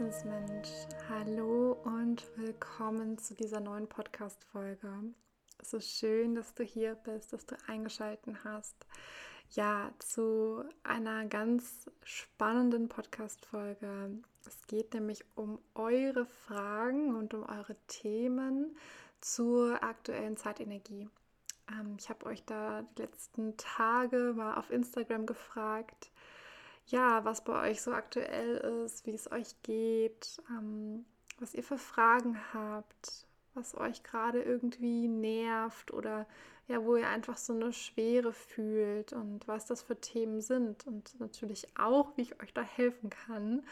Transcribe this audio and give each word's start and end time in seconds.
Herzensmensch, 0.00 0.70
hallo 1.10 1.72
und 1.84 2.24
willkommen 2.38 3.18
zu 3.18 3.34
dieser 3.34 3.60
neuen 3.60 3.86
Podcast-Folge. 3.86 4.88
Ist 5.60 5.98
schön, 5.98 6.34
dass 6.34 6.54
du 6.54 6.64
hier 6.64 6.94
bist, 6.94 7.34
dass 7.34 7.44
du 7.44 7.54
eingeschaltet 7.66 8.34
hast. 8.42 8.74
Ja, 9.50 9.92
zu 9.98 10.64
einer 10.84 11.26
ganz 11.26 11.84
spannenden 12.02 12.88
Podcast-Folge. 12.88 14.12
Es 14.46 14.66
geht 14.68 14.94
nämlich 14.94 15.22
um 15.34 15.58
eure 15.74 16.24
Fragen 16.24 17.14
und 17.14 17.34
um 17.34 17.42
eure 17.42 17.76
Themen 17.86 18.74
zur 19.20 19.84
aktuellen 19.84 20.38
Zeitenergie. 20.38 21.10
Ähm, 21.70 21.96
ich 21.98 22.08
habe 22.08 22.24
euch 22.24 22.42
da 22.46 22.86
die 22.96 23.02
letzten 23.02 23.54
Tage 23.58 24.32
mal 24.34 24.54
auf 24.54 24.70
Instagram 24.70 25.26
gefragt, 25.26 26.10
ja, 26.90 27.24
was 27.24 27.44
bei 27.44 27.70
euch 27.70 27.82
so 27.82 27.92
aktuell 27.92 28.56
ist, 28.84 29.06
wie 29.06 29.14
es 29.14 29.30
euch 29.30 29.54
geht, 29.62 30.42
ähm, 30.50 31.04
was 31.38 31.54
ihr 31.54 31.62
für 31.62 31.78
Fragen 31.78 32.38
habt, 32.52 33.26
was 33.54 33.76
euch 33.76 34.02
gerade 34.02 34.42
irgendwie 34.42 35.08
nervt 35.08 35.92
oder 35.92 36.26
ja, 36.68 36.84
wo 36.84 36.96
ihr 36.96 37.08
einfach 37.08 37.36
so 37.36 37.52
eine 37.52 37.72
Schwere 37.72 38.32
fühlt 38.32 39.12
und 39.12 39.48
was 39.48 39.66
das 39.66 39.82
für 39.82 40.00
Themen 40.00 40.40
sind 40.40 40.86
und 40.86 41.18
natürlich 41.18 41.66
auch, 41.76 42.16
wie 42.16 42.22
ich 42.22 42.40
euch 42.42 42.54
da 42.54 42.62
helfen 42.62 43.10
kann. 43.10 43.64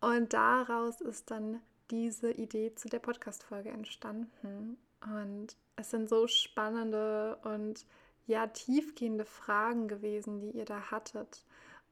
Und 0.00 0.34
daraus 0.34 1.00
ist 1.00 1.30
dann 1.30 1.62
diese 1.90 2.30
Idee 2.30 2.74
zu 2.74 2.88
der 2.88 2.98
Podcast-Folge 2.98 3.70
entstanden. 3.70 4.76
Und 5.00 5.56
es 5.76 5.90
sind 5.90 6.08
so 6.08 6.26
spannende 6.26 7.38
und 7.44 7.86
ja, 8.26 8.46
tiefgehende 8.46 9.24
Fragen 9.24 9.88
gewesen, 9.88 10.40
die 10.40 10.50
ihr 10.50 10.64
da 10.64 10.90
hattet. 10.90 11.44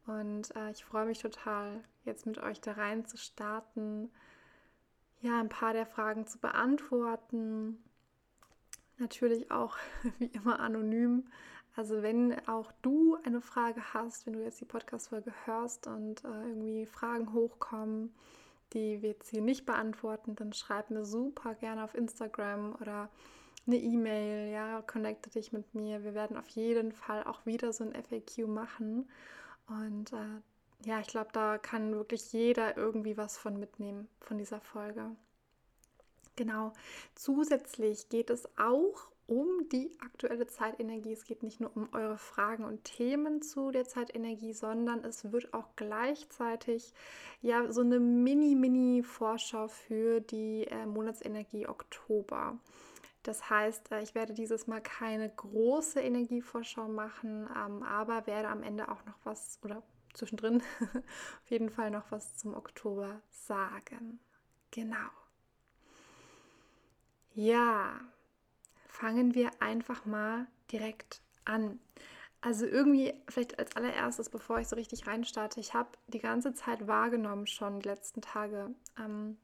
Und 0.07 0.55
äh, 0.57 0.71
ich 0.71 0.85
freue 0.85 1.07
mich 1.07 1.21
total, 1.21 1.83
jetzt 2.05 2.27
mit 2.27 2.39
euch 2.39 2.61
da 2.61 2.73
rein 2.73 3.07
zu 3.07 3.17
starten, 3.17 4.11
ja, 5.21 5.39
ein 5.39 5.49
paar 5.49 5.73
der 5.73 5.87
Fragen 5.87 6.27
zu 6.27 6.39
beantworten. 6.39 7.83
Natürlich 8.99 9.51
auch 9.51 9.77
wie 10.19 10.27
immer 10.27 10.61
anonym. 10.61 11.29
Also 11.75 12.03
wenn 12.03 12.37
auch 12.49 12.71
du 12.83 13.17
eine 13.25 13.41
Frage 13.41 13.95
hast, 13.95 14.27
wenn 14.27 14.35
du 14.35 14.43
jetzt 14.43 14.61
die 14.61 14.67
Podcast-Folge 14.67 15.33
hörst 15.47 15.87
und 15.87 16.23
äh, 16.25 16.29
irgendwie 16.29 16.87
Fragen 16.87 17.33
hochkommen, 17.33 18.13
die 18.75 19.01
wir 19.01 19.11
jetzt 19.11 19.31
hier 19.31 19.41
nicht 19.41 19.65
beantworten, 19.65 20.35
dann 20.35 20.53
schreib 20.53 20.91
mir 20.91 21.05
super 21.05 21.55
gerne 21.55 21.85
auf 21.85 21.95
Instagram 21.95 22.75
oder 22.81 23.09
eine 23.67 23.77
E-Mail, 23.77 24.51
ja, 24.53 24.83
connecte 24.83 25.31
dich 25.31 25.53
mit 25.53 25.75
mir. 25.75 26.03
Wir 26.03 26.15
werden 26.15 26.37
auf 26.37 26.49
jeden 26.49 26.93
Fall 26.93 27.25
auch 27.25 27.47
wieder 27.47 27.73
so 27.73 27.85
ein 27.85 27.95
FAQ 27.95 28.49
machen. 28.49 29.09
Und 29.67 30.13
äh, 30.13 30.41
ja, 30.85 31.01
ich 31.01 31.07
glaube, 31.09 31.31
da 31.33 31.59
kann 31.59 31.93
wirklich 31.95 32.33
jeder 32.33 32.77
irgendwie 32.77 33.17
was 33.17 33.39
von 33.39 33.59
mitnehmen, 33.59 34.09
von 34.21 34.39
dieser 34.39 34.61
Folge. 34.61 35.15
Genau. 36.37 36.73
Zusätzlich 37.15 38.09
geht 38.09 38.31
es 38.31 38.49
auch 38.59 39.13
um 39.27 39.69
die 39.71 39.91
aktuelle 40.01 40.47
Zeitenergie. 40.47 41.13
Es 41.13 41.25
geht 41.25 41.43
nicht 41.43 41.61
nur 41.61 41.75
um 41.77 41.89
eure 41.93 42.19
Fragen 42.19 42.65
und 42.65 42.85
Themen 42.85 43.43
zu 43.43 43.71
der 43.71 43.87
Zeitenergie, 43.87 44.53
sondern 44.53 45.05
es 45.05 45.31
wird 45.31 45.55
auch 45.55 45.69
gleichzeitig 45.77 46.93
ja 47.41 47.71
so 47.71 47.83
eine 47.83 48.01
Mini-Mini-Vorschau 48.01 49.69
für 49.69 50.21
die 50.21 50.67
äh, 50.67 50.87
Monatsenergie 50.87 51.67
Oktober. 51.69 52.59
Das 53.23 53.49
heißt, 53.51 53.93
äh, 53.93 54.03
ich 54.03 54.15
werde 54.15 54.35
dieses 54.35 54.67
Mal 54.67 54.81
keine 54.81 55.29
große 55.31 56.01
Energievorschau 56.01 56.89
machen, 56.89 57.49
ähm, 57.57 57.83
aber 57.83 58.27
werde 58.27 58.49
am 58.49 58.63
Ende 58.63 58.91
auch 58.91 59.05
noch 59.05 59.19
was 59.25 59.59
oder 59.63 59.83
zwischendrin 60.15 60.63
auf 61.43 61.51
jeden 61.51 61.71
Fall 61.71 61.91
noch 61.91 62.11
was 62.11 62.37
zum 62.37 62.55
Oktober 62.55 63.21
sagen. 63.31 64.21
Genau. 64.71 65.11
Ja, 67.35 68.01
fangen 68.89 69.35
wir 69.35 69.51
einfach 69.61 70.05
mal 70.05 70.47
direkt 70.71 71.23
an. 71.45 71.81
Also 72.41 72.67
irgendwie, 72.67 73.15
vielleicht 73.29 73.59
als 73.59 73.77
allererstes, 73.77 74.29
bevor 74.29 74.59
ich 74.59 74.69
so 74.69 74.77
richtig 74.77 75.07
reinstarte, 75.07 75.61
ich 75.61 75.75
habe 75.75 75.91
die 76.09 76.19
ganze 76.19 76.55
Zeit 76.55 76.89
wahrgenommen 76.89 77.47
schon 77.47 77.81
die 77.81 77.89
letzten 77.89 78.21
Tage, 78.21 78.75
ähm, 78.99 79.39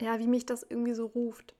ja, 0.00 0.18
wie 0.18 0.26
mich 0.26 0.44
das 0.44 0.64
irgendwie 0.64 0.94
so 0.94 1.06
ruft. 1.06 1.54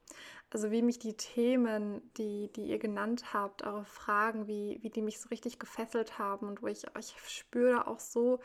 Also 0.55 0.71
wie 0.71 0.83
mich 0.83 1.01
die 1.01 1.17
Themen, 1.17 2.01
die, 2.17 2.49
die 2.53 2.67
ihr 2.67 2.79
genannt 2.79 3.35
habt, 3.35 3.65
eure 3.65 3.85
Fragen, 3.85 4.47
wie, 4.47 4.79
wie 4.83 4.89
die 4.89 5.03
mich 5.03 5.19
so 5.19 5.29
richtig 5.31 5.59
gefesselt 5.59 6.17
haben 6.21 6.47
und 6.47 6.63
wo 6.63 6.69
ich, 6.69 6.85
ich 6.97 7.17
spüre 7.27 7.89
auch 7.89 7.99
so, 7.99 8.39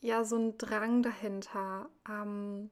ja, 0.00 0.24
so 0.24 0.36
einen 0.36 0.56
Drang 0.56 1.02
dahinter, 1.02 1.90
ähm, 2.08 2.70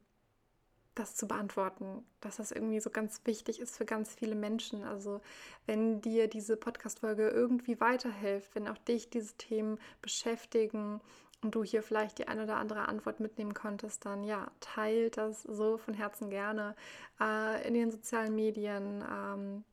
das 0.94 1.14
zu 1.14 1.28
beantworten, 1.28 2.06
dass 2.22 2.36
das 2.36 2.52
irgendwie 2.52 2.80
so 2.80 2.88
ganz 2.88 3.20
wichtig 3.26 3.60
ist 3.60 3.76
für 3.76 3.84
ganz 3.84 4.14
viele 4.14 4.34
Menschen. 4.34 4.82
Also 4.82 5.20
wenn 5.66 6.00
dir 6.00 6.26
diese 6.26 6.56
Podcast-Folge 6.56 7.28
irgendwie 7.28 7.80
weiterhilft, 7.80 8.54
wenn 8.54 8.66
auch 8.68 8.78
dich 8.78 9.10
diese 9.10 9.36
Themen 9.36 9.78
beschäftigen 10.00 11.02
und 11.44 11.54
du 11.54 11.62
hier 11.62 11.82
vielleicht 11.82 12.18
die 12.18 12.26
eine 12.26 12.44
oder 12.44 12.56
andere 12.56 12.88
Antwort 12.88 13.20
mitnehmen 13.20 13.54
konntest, 13.54 14.04
dann 14.06 14.24
ja, 14.24 14.50
teilt 14.60 15.18
das 15.18 15.42
so 15.42 15.76
von 15.76 15.94
Herzen 15.94 16.30
gerne 16.30 16.74
äh, 17.20 17.66
in 17.68 17.74
den 17.74 17.90
sozialen 17.90 18.34
Medien, 18.34 19.04
ähm, 19.08 19.64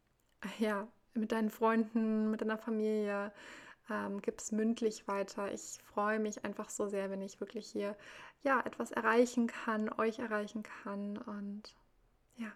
ja, 0.59 0.87
mit 1.13 1.31
deinen 1.31 1.49
Freunden, 1.49 2.29
mit 2.29 2.41
deiner 2.41 2.57
Familie 2.57 3.31
ähm, 3.89 4.21
gib 4.21 4.39
es 4.39 4.51
mündlich 4.51 5.07
weiter. 5.07 5.51
Ich 5.51 5.79
freue 5.83 6.19
mich 6.19 6.45
einfach 6.45 6.69
so 6.69 6.87
sehr, 6.87 7.09
wenn 7.09 7.21
ich 7.21 7.39
wirklich 7.39 7.67
hier 7.67 7.95
ja 8.43 8.61
etwas 8.61 8.91
erreichen 8.91 9.47
kann, 9.47 9.89
euch 9.97 10.19
erreichen 10.19 10.63
kann 10.63 11.17
und 11.17 11.75
ja. 12.37 12.51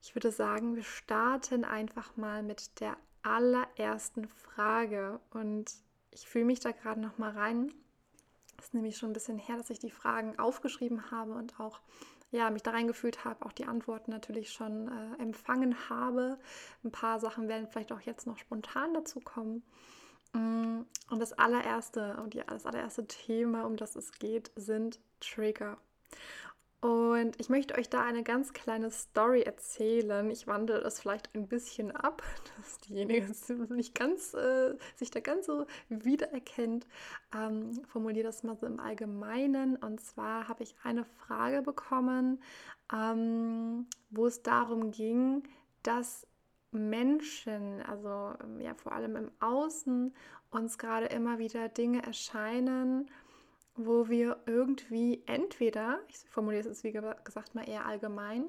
Ich 0.00 0.14
würde 0.14 0.32
sagen, 0.32 0.74
wir 0.74 0.84
starten 0.84 1.64
einfach 1.64 2.16
mal 2.16 2.42
mit 2.42 2.80
der 2.80 2.96
allerersten 3.22 4.26
Frage 4.26 5.20
und 5.30 5.72
ich 6.12 6.28
fühle 6.28 6.44
mich 6.44 6.60
da 6.60 6.70
gerade 6.72 7.00
noch 7.00 7.18
mal 7.18 7.30
rein. 7.30 7.72
Es 8.58 8.66
ist 8.66 8.74
nämlich 8.74 8.96
schon 8.96 9.10
ein 9.10 9.14
bisschen 9.14 9.38
her, 9.38 9.56
dass 9.56 9.70
ich 9.70 9.80
die 9.80 9.90
Fragen 9.90 10.38
aufgeschrieben 10.38 11.10
habe 11.10 11.32
und 11.32 11.58
auch 11.58 11.80
ja, 12.30 12.48
mich 12.48 12.62
da 12.62 12.70
reingefühlt 12.70 13.24
habe, 13.24 13.44
auch 13.44 13.52
die 13.52 13.66
Antworten 13.66 14.10
natürlich 14.10 14.50
schon 14.52 14.88
äh, 14.88 15.22
empfangen 15.22 15.90
habe. 15.90 16.38
Ein 16.82 16.90
paar 16.90 17.20
Sachen 17.20 17.46
werden 17.48 17.68
vielleicht 17.68 17.92
auch 17.92 18.00
jetzt 18.00 18.26
noch 18.26 18.38
spontan 18.38 18.94
dazu 18.94 19.20
kommen. 19.20 19.62
Mm, 20.32 20.80
und 21.10 21.20
das 21.20 21.34
allererste 21.34 22.16
und 22.22 22.34
das 22.34 22.64
allererste 22.64 23.06
Thema, 23.06 23.64
um 23.64 23.76
das 23.76 23.96
es 23.96 24.12
geht, 24.12 24.50
sind 24.56 24.98
Trigger. 25.20 25.76
Und 26.82 27.38
ich 27.38 27.48
möchte 27.48 27.76
euch 27.76 27.88
da 27.88 28.02
eine 28.02 28.24
ganz 28.24 28.52
kleine 28.52 28.90
Story 28.90 29.42
erzählen. 29.42 30.28
Ich 30.32 30.48
wandle 30.48 30.78
es 30.78 30.98
vielleicht 30.98 31.32
ein 31.32 31.46
bisschen 31.46 31.92
ab, 31.92 32.24
dass 32.56 32.78
diejenige 32.80 33.32
nicht 33.72 33.94
ganz, 33.94 34.34
äh, 34.34 34.74
sich 34.96 35.12
da 35.12 35.20
ganz 35.20 35.46
so 35.46 35.66
wiedererkennt. 35.88 36.88
Ähm, 37.36 37.84
formuliere 37.86 38.26
das 38.26 38.42
mal 38.42 38.56
so 38.56 38.66
im 38.66 38.80
Allgemeinen. 38.80 39.76
Und 39.76 40.00
zwar 40.00 40.48
habe 40.48 40.64
ich 40.64 40.74
eine 40.82 41.04
Frage 41.04 41.62
bekommen, 41.62 42.42
ähm, 42.92 43.86
wo 44.10 44.26
es 44.26 44.42
darum 44.42 44.90
ging, 44.90 45.44
dass 45.84 46.26
Menschen, 46.72 47.80
also 47.82 48.34
ja 48.58 48.74
vor 48.74 48.90
allem 48.90 49.14
im 49.14 49.30
Außen, 49.38 50.12
uns 50.50 50.78
gerade 50.78 51.06
immer 51.06 51.38
wieder 51.38 51.68
Dinge 51.68 52.02
erscheinen, 52.02 53.08
wo 53.74 54.08
wir 54.08 54.38
irgendwie 54.46 55.22
entweder, 55.26 56.00
ich 56.08 56.18
formuliere 56.30 56.60
es 56.60 56.66
jetzt 56.66 56.84
wie 56.84 56.92
gesagt 56.92 57.54
mal 57.54 57.68
eher 57.68 57.86
allgemein, 57.86 58.44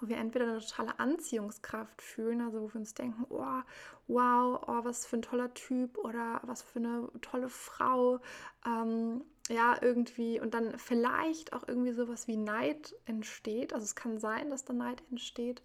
wo 0.00 0.08
wir 0.08 0.16
entweder 0.16 0.46
eine 0.46 0.60
totale 0.60 0.98
Anziehungskraft 0.98 2.02
fühlen, 2.02 2.40
also 2.40 2.60
wo 2.60 2.68
wir 2.68 2.80
uns 2.80 2.94
denken, 2.94 3.24
oh, 3.30 3.62
wow, 4.08 4.62
oh, 4.66 4.84
was 4.84 5.06
für 5.06 5.16
ein 5.16 5.22
toller 5.22 5.52
Typ 5.54 5.96
oder 5.98 6.40
was 6.44 6.62
für 6.62 6.78
eine 6.78 7.08
tolle 7.22 7.48
Frau, 7.48 8.20
ähm, 8.66 9.22
ja, 9.48 9.76
irgendwie. 9.80 10.40
Und 10.40 10.54
dann 10.54 10.78
vielleicht 10.78 11.52
auch 11.52 11.66
irgendwie 11.66 11.92
sowas 11.92 12.26
wie 12.28 12.36
Neid 12.36 12.94
entsteht, 13.06 13.72
also 13.72 13.84
es 13.84 13.94
kann 13.94 14.18
sein, 14.18 14.50
dass 14.50 14.64
da 14.64 14.72
Neid 14.72 15.02
entsteht. 15.10 15.62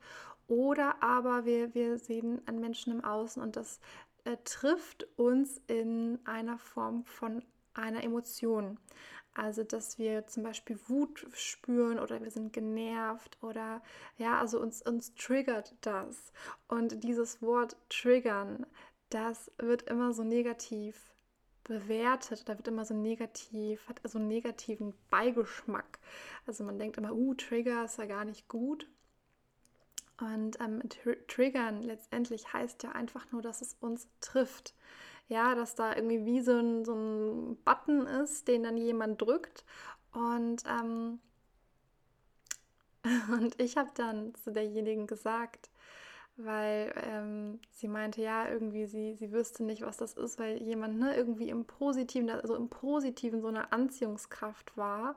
Oder 0.48 1.02
aber 1.02 1.46
wir, 1.46 1.74
wir 1.74 1.98
sehen 1.98 2.42
an 2.46 2.60
Menschen 2.60 2.92
im 2.92 3.04
Außen 3.04 3.42
und 3.42 3.56
das 3.56 3.80
äh, 4.26 4.38
trifft 4.44 5.08
uns 5.18 5.62
in 5.68 6.20
einer 6.26 6.58
Form 6.58 7.06
von 7.06 7.44
einer 7.74 8.04
Emotion. 8.04 8.78
Also, 9.34 9.64
dass 9.64 9.98
wir 9.98 10.28
zum 10.28 10.44
Beispiel 10.44 10.78
Wut 10.88 11.26
spüren 11.34 12.00
oder 12.00 12.22
wir 12.22 12.32
sind 12.32 12.52
genervt 12.52 13.38
oder 13.42 13.82
ja, 14.18 14.38
also 14.40 14.60
uns, 14.60 14.82
uns 14.82 15.16
triggert 15.16 15.74
das. 15.82 16.34
Und 16.68 17.04
dieses 17.04 17.42
Wort 17.42 17.78
triggern, 17.90 18.66
das 19.10 19.52
wird 19.58 19.84
immer 19.84 20.14
so 20.14 20.24
negativ 20.24 21.12
bewertet, 21.64 22.50
da 22.50 22.58
wird 22.58 22.68
immer 22.68 22.86
so 22.86 22.94
negativ, 22.94 23.88
hat 23.88 24.02
so 24.04 24.18
einen 24.18 24.28
negativen 24.28 24.94
Beigeschmack. 25.10 26.00
Also 26.46 26.64
man 26.66 26.78
denkt 26.78 26.98
immer, 26.98 27.14
uh, 27.14 27.34
Trigger 27.36 27.86
ist 27.86 27.98
ja 27.98 28.06
gar 28.06 28.26
nicht 28.26 28.50
gut. 28.50 28.88
Und 30.20 30.60
ähm, 30.60 30.82
tr 30.90 31.16
triggern 31.28 31.82
letztendlich 31.82 32.54
heißt 32.54 32.84
ja 32.84 32.92
einfach 32.92 33.32
nur, 33.32 33.42
dass 33.42 33.62
es 33.62 33.76
uns 33.80 34.08
trifft. 34.20 34.76
Ja, 35.32 35.56
dass 35.56 35.76
da 35.76 35.96
irgendwie 35.96 36.26
wie 36.26 36.42
so 36.42 36.52
ein, 36.52 36.84
so 36.84 36.94
ein 36.94 37.56
Button 37.64 38.06
ist, 38.06 38.50
den 38.50 38.64
dann 38.64 38.76
jemand 38.76 39.22
drückt. 39.22 39.64
Und, 40.12 40.62
ähm, 40.68 41.20
und 43.32 43.58
ich 43.62 43.78
habe 43.78 43.90
dann 43.96 44.36
zu 44.36 44.52
derjenigen 44.52 45.08
gesagt, 45.08 45.70
weil 46.36 46.94
ähm, 46.98 47.62
sie 47.70 47.88
meinte, 47.88 48.22
ja, 48.22 48.50
irgendwie 48.50 48.86
sie, 48.88 49.14
sie 49.16 49.32
wüsste 49.32 49.64
nicht, 49.64 49.84
was 49.84 49.96
das 49.96 50.16
ist, 50.16 50.38
weil 50.38 50.62
jemand 50.62 51.00
ne, 51.00 51.16
irgendwie 51.16 51.48
im 51.48 51.64
Positiven, 51.64 52.30
also 52.30 52.56
im 52.56 52.70
Positiven 52.70 53.42
so 53.42 53.48
eine 53.48 53.72
Anziehungskraft 53.72 54.76
war 54.76 55.16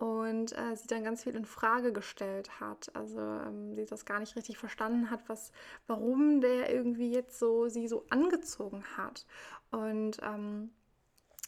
und 0.00 0.56
äh, 0.56 0.74
sie 0.76 0.86
dann 0.86 1.04
ganz 1.04 1.24
viel 1.24 1.36
in 1.36 1.44
Frage 1.44 1.92
gestellt 1.92 2.58
hat. 2.58 2.90
Also 2.94 3.20
ähm, 3.20 3.74
sie 3.74 3.84
das 3.84 4.06
gar 4.06 4.18
nicht 4.18 4.34
richtig 4.34 4.56
verstanden 4.56 5.10
hat, 5.10 5.28
was, 5.28 5.52
warum 5.86 6.40
der 6.40 6.72
irgendwie 6.72 7.12
jetzt 7.12 7.38
so 7.38 7.68
sie 7.68 7.86
so 7.86 8.06
angezogen 8.08 8.82
hat 8.96 9.26
und 9.70 10.16
ähm, 10.22 10.70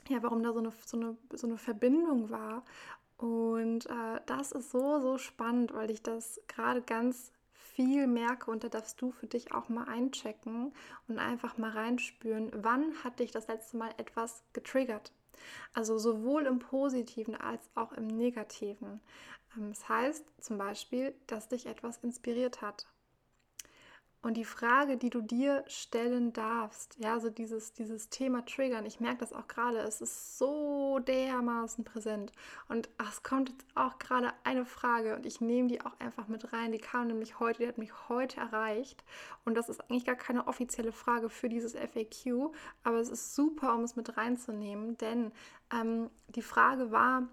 ja, 0.08 0.22
warum 0.22 0.42
da 0.42 0.52
so 0.52 0.58
eine, 0.58 0.72
so 0.84 0.96
eine, 0.98 1.16
so 1.32 1.46
eine 1.46 1.56
Verbindung 1.56 2.28
war. 2.28 2.64
Und 3.16 3.86
äh, 3.86 4.20
das 4.26 4.52
ist 4.52 4.70
so, 4.70 5.00
so 5.00 5.16
spannend, 5.16 5.72
weil 5.72 5.90
ich 5.90 6.02
das 6.02 6.40
gerade 6.46 6.82
ganz 6.82 7.32
viel 7.52 8.06
merke 8.06 8.50
und 8.50 8.64
da 8.64 8.68
darfst 8.68 9.00
du 9.00 9.12
für 9.12 9.28
dich 9.28 9.54
auch 9.54 9.70
mal 9.70 9.84
einchecken 9.88 10.74
und 11.08 11.18
einfach 11.18 11.56
mal 11.56 11.70
reinspüren, 11.70 12.50
wann 12.54 12.92
hat 13.02 13.20
dich 13.20 13.30
das 13.30 13.48
letzte 13.48 13.78
Mal 13.78 13.90
etwas 13.96 14.42
getriggert? 14.52 15.12
Also 15.74 15.98
sowohl 15.98 16.46
im 16.46 16.58
positiven 16.58 17.34
als 17.34 17.68
auch 17.74 17.92
im 17.92 18.06
negativen. 18.06 19.00
Ähm, 19.56 19.70
das 19.70 19.88
heißt 19.88 20.24
zum 20.40 20.58
Beispiel, 20.58 21.14
dass 21.26 21.48
dich 21.48 21.66
etwas 21.66 21.98
inspiriert 21.98 22.62
hat. 22.62 22.86
Und 24.22 24.36
die 24.36 24.44
Frage, 24.44 24.96
die 24.96 25.10
du 25.10 25.20
dir 25.20 25.64
stellen 25.66 26.32
darfst, 26.32 26.96
ja, 26.98 27.18
so 27.18 27.28
dieses, 27.28 27.72
dieses 27.72 28.08
Thema 28.08 28.44
Triggern, 28.44 28.86
ich 28.86 29.00
merke 29.00 29.18
das 29.18 29.32
auch 29.32 29.48
gerade, 29.48 29.78
es 29.78 30.00
ist 30.00 30.38
so 30.38 31.00
dermaßen 31.00 31.82
präsent. 31.82 32.30
Und 32.68 32.88
ach, 32.98 33.12
es 33.12 33.24
kommt 33.24 33.50
jetzt 33.50 33.66
auch 33.74 33.98
gerade 33.98 34.32
eine 34.44 34.64
Frage 34.64 35.16
und 35.16 35.26
ich 35.26 35.40
nehme 35.40 35.66
die 35.66 35.80
auch 35.80 35.98
einfach 35.98 36.28
mit 36.28 36.52
rein. 36.52 36.70
Die 36.70 36.78
kam 36.78 37.08
nämlich 37.08 37.40
heute, 37.40 37.62
die 37.62 37.68
hat 37.68 37.78
mich 37.78 38.08
heute 38.08 38.38
erreicht. 38.38 39.02
Und 39.44 39.56
das 39.56 39.68
ist 39.68 39.80
eigentlich 39.80 40.04
gar 40.04 40.14
keine 40.14 40.46
offizielle 40.46 40.92
Frage 40.92 41.28
für 41.28 41.48
dieses 41.48 41.74
FAQ, 41.74 42.54
aber 42.84 43.00
es 43.00 43.08
ist 43.08 43.34
super, 43.34 43.74
um 43.74 43.82
es 43.82 43.96
mit 43.96 44.16
reinzunehmen, 44.16 44.96
denn 44.98 45.32
ähm, 45.72 46.10
die 46.28 46.42
Frage 46.42 46.92
war, 46.92 47.26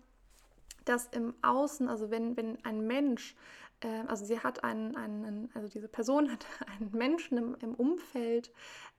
dass 0.85 1.05
im 1.07 1.35
Außen, 1.43 1.87
also 1.87 2.09
wenn, 2.09 2.35
wenn 2.35 2.63
ein 2.65 2.87
Mensch 2.87 3.35
äh, 3.81 4.07
also 4.07 4.25
sie 4.25 4.39
hat 4.39 4.63
einen, 4.63 4.95
einen, 4.95 5.49
also 5.53 5.67
diese 5.67 5.87
Person 5.87 6.31
hat 6.31 6.45
einen 6.79 6.91
Menschen 6.91 7.37
im, 7.37 7.55
im 7.61 7.75
Umfeld, 7.75 8.51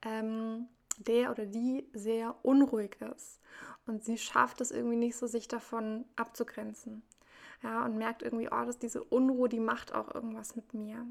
ähm, 0.02 0.68
der 0.98 1.30
oder 1.30 1.46
die 1.46 1.88
sehr 1.92 2.34
unruhig 2.42 2.98
ist. 3.16 3.40
Und 3.86 4.04
sie 4.04 4.18
schafft 4.18 4.60
es 4.60 4.70
irgendwie 4.70 4.96
nicht 4.96 5.16
so, 5.16 5.26
sich 5.26 5.48
davon 5.48 6.04
abzugrenzen. 6.16 7.02
Ja, 7.62 7.84
und 7.84 7.98
merkt 7.98 8.22
irgendwie, 8.22 8.48
oh, 8.50 8.64
dass 8.64 8.78
diese 8.78 9.02
Unruhe, 9.04 9.48
die 9.48 9.60
macht 9.60 9.94
auch 9.94 10.14
irgendwas 10.14 10.56
mit 10.56 10.72
mir. 10.72 11.06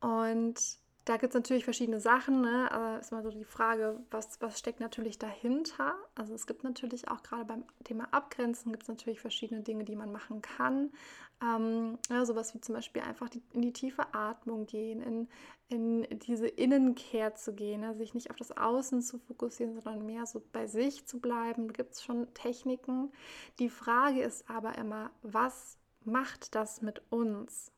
Und 0.00 0.78
da 1.04 1.16
gibt 1.16 1.34
es 1.34 1.38
natürlich 1.38 1.64
verschiedene 1.64 2.00
Sachen. 2.00 2.40
Ne? 2.40 2.70
Aber 2.70 3.00
ist 3.00 3.10
mal 3.12 3.22
so 3.22 3.30
die 3.30 3.44
Frage, 3.44 4.00
was, 4.10 4.40
was 4.40 4.58
steckt 4.58 4.80
natürlich 4.80 5.18
dahinter? 5.18 5.94
Also 6.14 6.34
es 6.34 6.46
gibt 6.46 6.62
natürlich 6.62 7.08
auch 7.08 7.22
gerade 7.22 7.44
beim 7.44 7.64
Thema 7.84 8.08
Abgrenzen 8.12 8.70
gibt 8.70 8.84
es 8.84 8.88
natürlich 8.88 9.20
verschiedene 9.20 9.62
Dinge, 9.62 9.84
die 9.84 9.96
man 9.96 10.12
machen 10.12 10.42
kann. 10.42 10.92
Ähm, 11.42 11.98
ja, 12.10 12.24
sowas 12.26 12.54
wie 12.54 12.60
zum 12.60 12.74
Beispiel 12.74 13.02
einfach 13.02 13.28
die, 13.30 13.42
in 13.52 13.62
die 13.62 13.72
tiefe 13.72 14.12
Atmung 14.12 14.66
gehen, 14.66 15.02
in, 15.02 15.28
in 15.68 16.18
diese 16.18 16.48
Innenkehr 16.48 17.34
zu 17.34 17.54
gehen, 17.54 17.80
ne? 17.80 17.94
sich 17.94 18.12
nicht 18.12 18.30
auf 18.30 18.36
das 18.36 18.56
Außen 18.56 19.02
zu 19.02 19.18
fokussieren, 19.18 19.80
sondern 19.80 20.04
mehr 20.04 20.26
so 20.26 20.42
bei 20.52 20.66
sich 20.66 21.06
zu 21.06 21.20
bleiben. 21.20 21.68
Da 21.68 21.72
gibt 21.72 21.94
es 21.94 22.02
schon 22.02 22.32
Techniken. 22.34 23.10
Die 23.58 23.70
Frage 23.70 24.20
ist 24.22 24.50
aber 24.50 24.76
immer, 24.76 25.10
was 25.22 25.78
macht 26.04 26.54
das 26.54 26.82
mit 26.82 27.02
uns? 27.10 27.72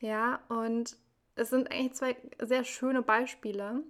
Ja, 0.00 0.40
und 0.48 0.96
es 1.34 1.50
sind 1.50 1.70
eigentlich 1.70 1.94
zwei 1.94 2.16
sehr 2.40 2.64
schöne 2.64 3.02
Beispiele. 3.02 3.82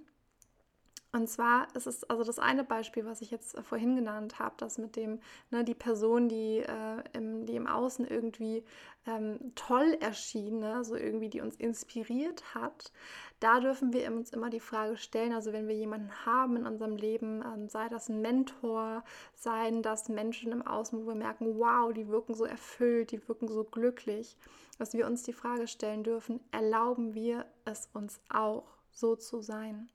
Und 1.11 1.27
zwar 1.27 1.75
ist 1.75 1.87
es 1.87 2.05
also 2.05 2.23
das 2.23 2.39
eine 2.39 2.65
Beispiel, 2.65 3.07
was 3.07 3.23
ich 3.23 3.31
jetzt 3.31 3.59
vorhin 3.61 3.97
genannt 3.97 4.39
habe, 4.39 4.55
das 4.59 4.77
mit 4.77 4.95
dem, 4.95 5.21
ne, 5.51 5.65
die 5.65 5.75
Person, 5.75 6.29
die, 6.29 6.59
äh, 6.59 7.03
im, 7.15 7.47
die 7.47 7.57
im 7.57 7.67
Außen 7.67 8.07
irgendwie 8.07 8.63
ähm, 9.07 9.53
toll 9.55 9.97
erschien, 10.01 10.59
ne, 10.59 10.85
so 10.85 10.97
irgendwie, 10.97 11.31
die 11.31 11.41
uns 11.41 11.57
inspiriert 11.57 12.55
hat. 12.55 12.93
Da 13.41 13.59
dürfen 13.61 13.95
wir 13.95 14.07
uns 14.13 14.31
immer 14.31 14.51
die 14.51 14.61
Frage 14.61 14.99
stellen, 14.99 15.33
also 15.33 15.55
wenn 15.55 15.67
wir 15.67 15.75
jemanden 15.75 16.11
haben 16.27 16.57
in 16.57 16.67
unserem 16.67 16.97
Leben, 16.97 17.43
ähm, 17.43 17.71
sei 17.71 17.89
das 17.89 18.11
ein 18.11 18.21
Mentor, 18.21 19.03
seien 19.35 19.83
das 19.83 20.11
Menschen 20.11 20.53
im 20.53 20.67
Außen, 20.67 21.01
wo 21.01 21.09
wir 21.09 21.15
merken, 21.15 21.59
wow, 21.59 21.91
die 21.91 22.09
wirken 22.09 22.35
so 22.35 22.45
erfüllt, 22.45 23.13
die 23.13 23.27
wirken 23.29 23.49
so 23.49 23.65
glücklich, 23.65 24.37
dass 24.79 24.93
wir 24.93 25.07
uns 25.07 25.23
die 25.23 25.33
Frage 25.33 25.69
stellen 25.69 26.05
dürfen, 26.05 26.41
erlauben 26.51 27.15
wir 27.15 27.47
es 27.65 27.89
uns 27.95 28.21
auch, 28.29 28.65
so 28.93 29.17
zu 29.17 29.41
sein? 29.41 29.89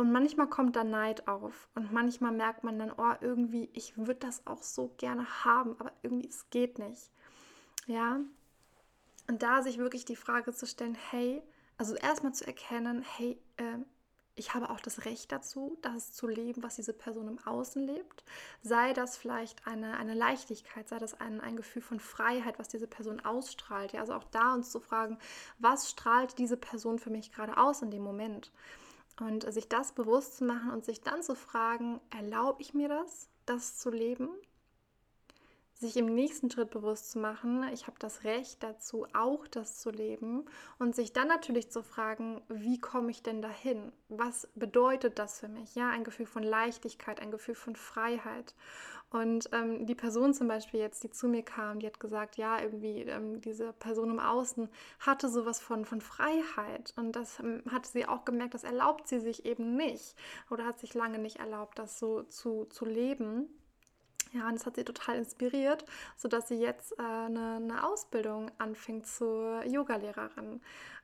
Und 0.00 0.12
manchmal 0.12 0.46
kommt 0.46 0.76
da 0.76 0.82
Neid 0.82 1.28
auf 1.28 1.68
und 1.74 1.92
manchmal 1.92 2.32
merkt 2.32 2.64
man 2.64 2.78
dann, 2.78 2.90
oh, 2.90 3.12
irgendwie, 3.20 3.68
ich 3.74 3.98
würde 3.98 4.14
das 4.14 4.46
auch 4.46 4.62
so 4.62 4.94
gerne 4.96 5.44
haben, 5.44 5.76
aber 5.78 5.92
irgendwie, 6.02 6.26
es 6.26 6.48
geht 6.48 6.78
nicht. 6.78 7.10
Ja. 7.86 8.20
Und 9.28 9.42
da 9.42 9.60
sich 9.60 9.76
wirklich 9.76 10.06
die 10.06 10.16
Frage 10.16 10.54
zu 10.54 10.66
stellen, 10.66 10.96
hey, 11.10 11.42
also 11.76 11.96
erstmal 11.96 12.32
zu 12.32 12.46
erkennen, 12.46 13.02
hey, 13.02 13.38
äh, 13.58 13.76
ich 14.36 14.54
habe 14.54 14.70
auch 14.70 14.80
das 14.80 15.04
Recht 15.04 15.32
dazu, 15.32 15.76
das 15.82 16.14
zu 16.14 16.26
leben, 16.26 16.62
was 16.62 16.76
diese 16.76 16.94
Person 16.94 17.28
im 17.28 17.38
Außen 17.46 17.86
lebt. 17.86 18.24
Sei 18.62 18.94
das 18.94 19.18
vielleicht 19.18 19.66
eine, 19.66 19.98
eine 19.98 20.14
Leichtigkeit, 20.14 20.88
sei 20.88 20.98
das 20.98 21.20
ein, 21.20 21.42
ein 21.42 21.56
Gefühl 21.56 21.82
von 21.82 22.00
Freiheit, 22.00 22.58
was 22.58 22.68
diese 22.68 22.86
Person 22.86 23.20
ausstrahlt. 23.20 23.92
Ja, 23.92 24.00
also 24.00 24.14
auch 24.14 24.24
da 24.24 24.54
uns 24.54 24.70
zu 24.70 24.80
fragen, 24.80 25.18
was 25.58 25.90
strahlt 25.90 26.38
diese 26.38 26.56
Person 26.56 26.98
für 26.98 27.10
mich 27.10 27.32
gerade 27.32 27.58
aus 27.58 27.82
in 27.82 27.90
dem 27.90 28.02
Moment? 28.02 28.50
Und 29.20 29.52
sich 29.52 29.68
das 29.68 29.92
bewusst 29.92 30.38
zu 30.38 30.44
machen 30.44 30.70
und 30.70 30.84
sich 30.84 31.02
dann 31.02 31.22
zu 31.22 31.34
fragen, 31.34 32.00
erlaube 32.10 32.62
ich 32.62 32.74
mir 32.74 32.88
das, 32.88 33.28
das 33.46 33.78
zu 33.78 33.90
leben? 33.90 34.30
Sich 35.80 35.96
im 35.96 36.14
nächsten 36.14 36.50
Schritt 36.50 36.68
bewusst 36.68 37.10
zu 37.10 37.18
machen, 37.18 37.66
ich 37.72 37.86
habe 37.86 37.96
das 37.98 38.24
Recht 38.24 38.62
dazu, 38.62 39.06
auch 39.14 39.46
das 39.46 39.78
zu 39.78 39.90
leben. 39.90 40.44
Und 40.78 40.94
sich 40.94 41.14
dann 41.14 41.26
natürlich 41.26 41.70
zu 41.70 41.82
fragen, 41.82 42.42
wie 42.50 42.78
komme 42.78 43.10
ich 43.10 43.22
denn 43.22 43.40
dahin? 43.40 43.90
Was 44.10 44.46
bedeutet 44.54 45.18
das 45.18 45.40
für 45.40 45.48
mich? 45.48 45.74
Ja, 45.74 45.88
ein 45.88 46.04
Gefühl 46.04 46.26
von 46.26 46.42
Leichtigkeit, 46.42 47.18
ein 47.20 47.30
Gefühl 47.30 47.54
von 47.54 47.76
Freiheit. 47.76 48.54
Und 49.08 49.48
ähm, 49.52 49.86
die 49.86 49.94
Person 49.94 50.34
zum 50.34 50.48
Beispiel 50.48 50.80
jetzt, 50.80 51.02
die 51.02 51.10
zu 51.10 51.28
mir 51.28 51.42
kam, 51.42 51.80
die 51.80 51.86
hat 51.86 51.98
gesagt, 51.98 52.36
ja, 52.36 52.60
irgendwie 52.60 53.00
ähm, 53.00 53.40
diese 53.40 53.72
Person 53.72 54.10
im 54.10 54.20
Außen 54.20 54.68
hatte 54.98 55.30
sowas 55.30 55.62
von, 55.62 55.86
von 55.86 56.02
Freiheit. 56.02 56.92
Und 56.96 57.16
das 57.16 57.40
ähm, 57.40 57.62
hatte 57.70 57.90
sie 57.90 58.06
auch 58.06 58.26
gemerkt, 58.26 58.52
das 58.52 58.64
erlaubt 58.64 59.08
sie 59.08 59.18
sich 59.18 59.46
eben 59.46 59.76
nicht 59.76 60.14
oder 60.50 60.66
hat 60.66 60.78
sich 60.78 60.92
lange 60.92 61.18
nicht 61.18 61.38
erlaubt, 61.38 61.78
das 61.78 61.98
so 61.98 62.22
zu, 62.24 62.66
zu 62.66 62.84
leben. 62.84 63.48
Ja, 64.32 64.46
und 64.46 64.54
das 64.54 64.66
hat 64.66 64.76
sie 64.76 64.84
total 64.84 65.16
inspiriert, 65.16 65.84
sodass 66.16 66.48
sie 66.48 66.60
jetzt 66.60 66.92
äh, 66.98 67.02
eine, 67.02 67.56
eine, 67.56 67.84
Ausbildung 67.84 68.50
anfängt 68.58 69.06
zur 69.06 69.64
Yogalehrerin, 69.64 70.60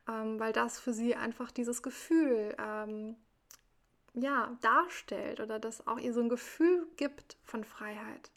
ähm, 0.08 0.38
weil 0.38 0.52
das 0.52 0.78
für 0.78 0.92
sie 0.92 1.16
einfach 1.16 1.50
dieses 1.50 1.82
Gefühl 1.82 2.54
ähm, 2.58 3.16
ja, 4.14 4.56
darstellt 4.60 5.40
oder 5.40 5.58
das 5.58 5.86
auch 5.86 5.98
ihr 5.98 6.12
so 6.12 6.20
ein 6.20 6.28
Gefühl 6.28 6.86
gibt 6.96 7.36
von 7.42 7.64
Freiheit. 7.64 8.30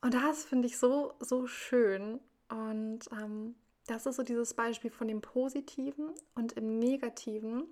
Und 0.00 0.14
das 0.14 0.44
finde 0.44 0.66
ich 0.66 0.78
so, 0.78 1.12
so 1.20 1.46
schön. 1.46 2.20
Und 2.48 3.00
ähm, 3.12 3.54
das 3.86 4.06
ist 4.06 4.16
so 4.16 4.22
dieses 4.22 4.54
Beispiel 4.54 4.90
von 4.90 5.08
dem 5.08 5.20
Positiven 5.20 6.14
und 6.34 6.52
im 6.52 6.78
Negativen. 6.78 7.64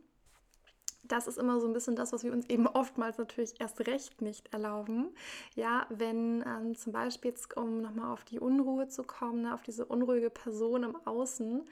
Das 1.08 1.26
ist 1.26 1.38
immer 1.38 1.58
so 1.60 1.66
ein 1.66 1.72
bisschen 1.72 1.96
das, 1.96 2.12
was 2.12 2.22
wir 2.22 2.32
uns 2.32 2.46
eben 2.48 2.66
oftmals 2.66 3.18
natürlich 3.18 3.54
erst 3.60 3.86
recht 3.86 4.20
nicht 4.22 4.52
erlauben. 4.52 5.08
Ja, 5.54 5.86
wenn 5.88 6.44
ähm, 6.46 6.74
zum 6.76 6.92
Beispiel 6.92 7.30
jetzt, 7.30 7.56
um 7.56 7.80
nochmal 7.80 8.12
auf 8.12 8.24
die 8.24 8.38
Unruhe 8.38 8.88
zu 8.88 9.02
kommen, 9.02 9.42
ne, 9.42 9.54
auf 9.54 9.62
diese 9.62 9.86
unruhige 9.86 10.30
Person 10.30 10.82
im 10.82 10.96
Außen, 11.06 11.62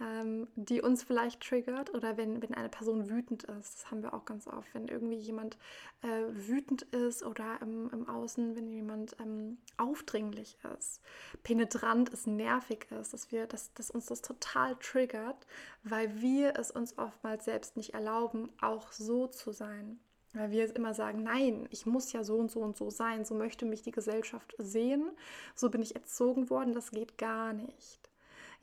ähm, 0.00 0.48
die 0.56 0.80
uns 0.82 1.04
vielleicht 1.04 1.40
triggert 1.40 1.94
oder 1.94 2.16
wenn, 2.16 2.42
wenn 2.42 2.54
eine 2.54 2.68
Person 2.68 3.08
wütend 3.08 3.44
ist. 3.44 3.74
Das 3.74 3.90
haben 3.90 4.02
wir 4.02 4.12
auch 4.12 4.24
ganz 4.24 4.48
oft, 4.48 4.74
wenn 4.74 4.88
irgendwie 4.88 5.16
jemand 5.16 5.56
äh, 6.02 6.24
wütend 6.30 6.82
ist 6.82 7.22
oder 7.22 7.58
im, 7.62 7.90
im 7.90 8.08
Außen, 8.08 8.56
wenn 8.56 8.70
jemand 8.70 9.16
ähm, 9.20 9.58
aufdringlich 9.76 10.58
ist, 10.76 11.00
penetrant 11.42 12.08
ist, 12.08 12.26
nervig 12.26 12.86
ist, 12.90 13.12
dass, 13.12 13.30
wir, 13.30 13.46
dass, 13.46 13.72
dass 13.74 13.90
uns 13.90 14.06
das 14.06 14.20
total 14.20 14.74
triggert, 14.76 15.46
weil 15.84 16.20
wir 16.20 16.58
es 16.58 16.70
uns 16.70 16.98
oftmals 16.98 17.44
selbst 17.44 17.76
nicht 17.76 17.94
erlauben, 17.94 18.50
auch 18.60 18.90
so 18.90 19.28
zu 19.28 19.52
sein. 19.52 20.00
Weil 20.32 20.50
wir 20.50 20.74
immer 20.74 20.94
sagen, 20.94 21.22
nein, 21.22 21.68
ich 21.70 21.86
muss 21.86 22.12
ja 22.12 22.24
so 22.24 22.36
und 22.38 22.50
so 22.50 22.58
und 22.60 22.76
so 22.76 22.90
sein, 22.90 23.24
so 23.24 23.36
möchte 23.36 23.64
mich 23.64 23.82
die 23.82 23.92
Gesellschaft 23.92 24.56
sehen, 24.58 25.12
so 25.54 25.70
bin 25.70 25.80
ich 25.80 25.94
erzogen 25.94 26.50
worden, 26.50 26.74
das 26.74 26.90
geht 26.90 27.18
gar 27.18 27.52
nicht. 27.52 28.10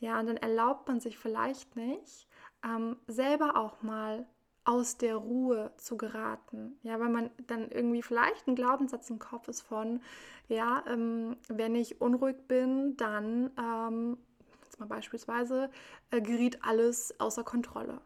Ja, 0.01 0.19
und 0.19 0.25
dann 0.25 0.37
erlaubt 0.37 0.87
man 0.87 0.99
sich 0.99 1.17
vielleicht 1.19 1.75
nicht, 1.75 2.27
ähm, 2.65 2.97
selber 3.07 3.55
auch 3.55 3.83
mal 3.83 4.25
aus 4.63 4.97
der 4.97 5.15
Ruhe 5.15 5.71
zu 5.77 5.95
geraten. 5.95 6.79
Ja, 6.81 6.99
weil 6.99 7.09
man 7.09 7.29
dann 7.45 7.69
irgendwie 7.69 8.01
vielleicht 8.01 8.47
ein 8.47 8.55
Glaubenssatz 8.55 9.11
im 9.11 9.19
Kopf 9.19 9.47
ist 9.47 9.61
von, 9.61 10.01
ja, 10.47 10.83
ähm, 10.87 11.37
wenn 11.49 11.75
ich 11.75 12.01
unruhig 12.01 12.47
bin, 12.47 12.97
dann, 12.97 13.51
ähm, 13.59 14.17
jetzt 14.63 14.79
mal 14.79 14.87
beispielsweise, 14.87 15.69
äh, 16.09 16.19
geriet 16.19 16.63
alles 16.63 17.19
außer 17.19 17.43
Kontrolle. 17.43 18.01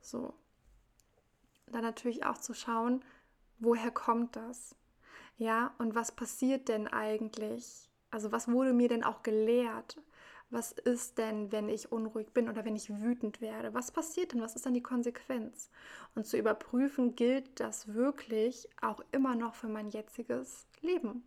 So. 0.00 0.32
Dann 1.66 1.82
natürlich 1.82 2.24
auch 2.24 2.38
zu 2.38 2.54
schauen, 2.54 3.04
woher 3.58 3.90
kommt 3.90 4.36
das? 4.36 4.76
Ja, 5.36 5.74
und 5.78 5.96
was 5.96 6.12
passiert 6.12 6.68
denn 6.68 6.86
eigentlich? 6.86 7.90
Also 8.12 8.30
was 8.30 8.46
wurde 8.46 8.72
mir 8.72 8.88
denn 8.88 9.02
auch 9.02 9.24
gelehrt? 9.24 10.00
Was 10.50 10.72
ist 10.72 11.18
denn, 11.18 11.52
wenn 11.52 11.68
ich 11.68 11.92
unruhig 11.92 12.32
bin 12.32 12.48
oder 12.48 12.64
wenn 12.64 12.74
ich 12.74 12.90
wütend 12.90 13.40
werde? 13.40 13.72
Was 13.72 13.92
passiert 13.92 14.32
denn? 14.32 14.40
Was 14.40 14.56
ist 14.56 14.66
dann 14.66 14.74
die 14.74 14.82
Konsequenz? 14.82 15.70
Und 16.14 16.26
zu 16.26 16.36
überprüfen, 16.36 17.14
gilt 17.14 17.60
das 17.60 17.94
wirklich 17.94 18.68
auch 18.82 19.00
immer 19.12 19.36
noch 19.36 19.54
für 19.54 19.68
mein 19.68 19.90
jetziges 19.90 20.66
Leben? 20.80 21.22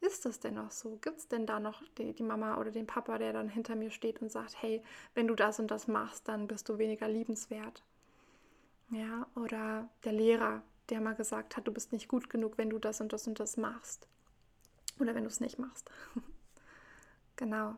Ist 0.00 0.26
das 0.26 0.40
denn 0.40 0.54
noch 0.54 0.70
so? 0.70 0.98
Gibt 1.00 1.18
es 1.18 1.28
denn 1.28 1.46
da 1.46 1.60
noch 1.60 1.82
die, 1.96 2.12
die, 2.12 2.22
Mama 2.24 2.58
oder 2.58 2.72
den 2.72 2.86
Papa, 2.86 3.18
der 3.18 3.32
dann 3.32 3.48
hinter 3.48 3.76
mir 3.76 3.90
steht 3.90 4.20
und 4.20 4.30
sagt, 4.30 4.60
hey, 4.60 4.82
wenn 5.14 5.28
du 5.28 5.34
das 5.34 5.58
und 5.58 5.70
das 5.70 5.86
machst, 5.86 6.28
dann 6.28 6.48
bist 6.48 6.68
du 6.68 6.76
weniger 6.76 7.08
liebenswert? 7.08 7.82
Ja, 8.90 9.26
oder 9.36 9.88
der 10.04 10.12
Lehrer, 10.12 10.62
der 10.90 11.00
mal 11.00 11.14
gesagt 11.14 11.56
hat, 11.56 11.66
du 11.66 11.72
bist 11.72 11.92
nicht 11.92 12.08
gut 12.08 12.28
genug, 12.28 12.58
wenn 12.58 12.68
du 12.68 12.78
das 12.78 13.00
und 13.00 13.12
das 13.12 13.26
und 13.26 13.40
das 13.40 13.56
machst. 13.56 14.08
Oder 14.98 15.14
wenn 15.14 15.24
du 15.24 15.30
es 15.30 15.40
nicht 15.40 15.58
machst. 15.58 15.90
genau. 17.36 17.76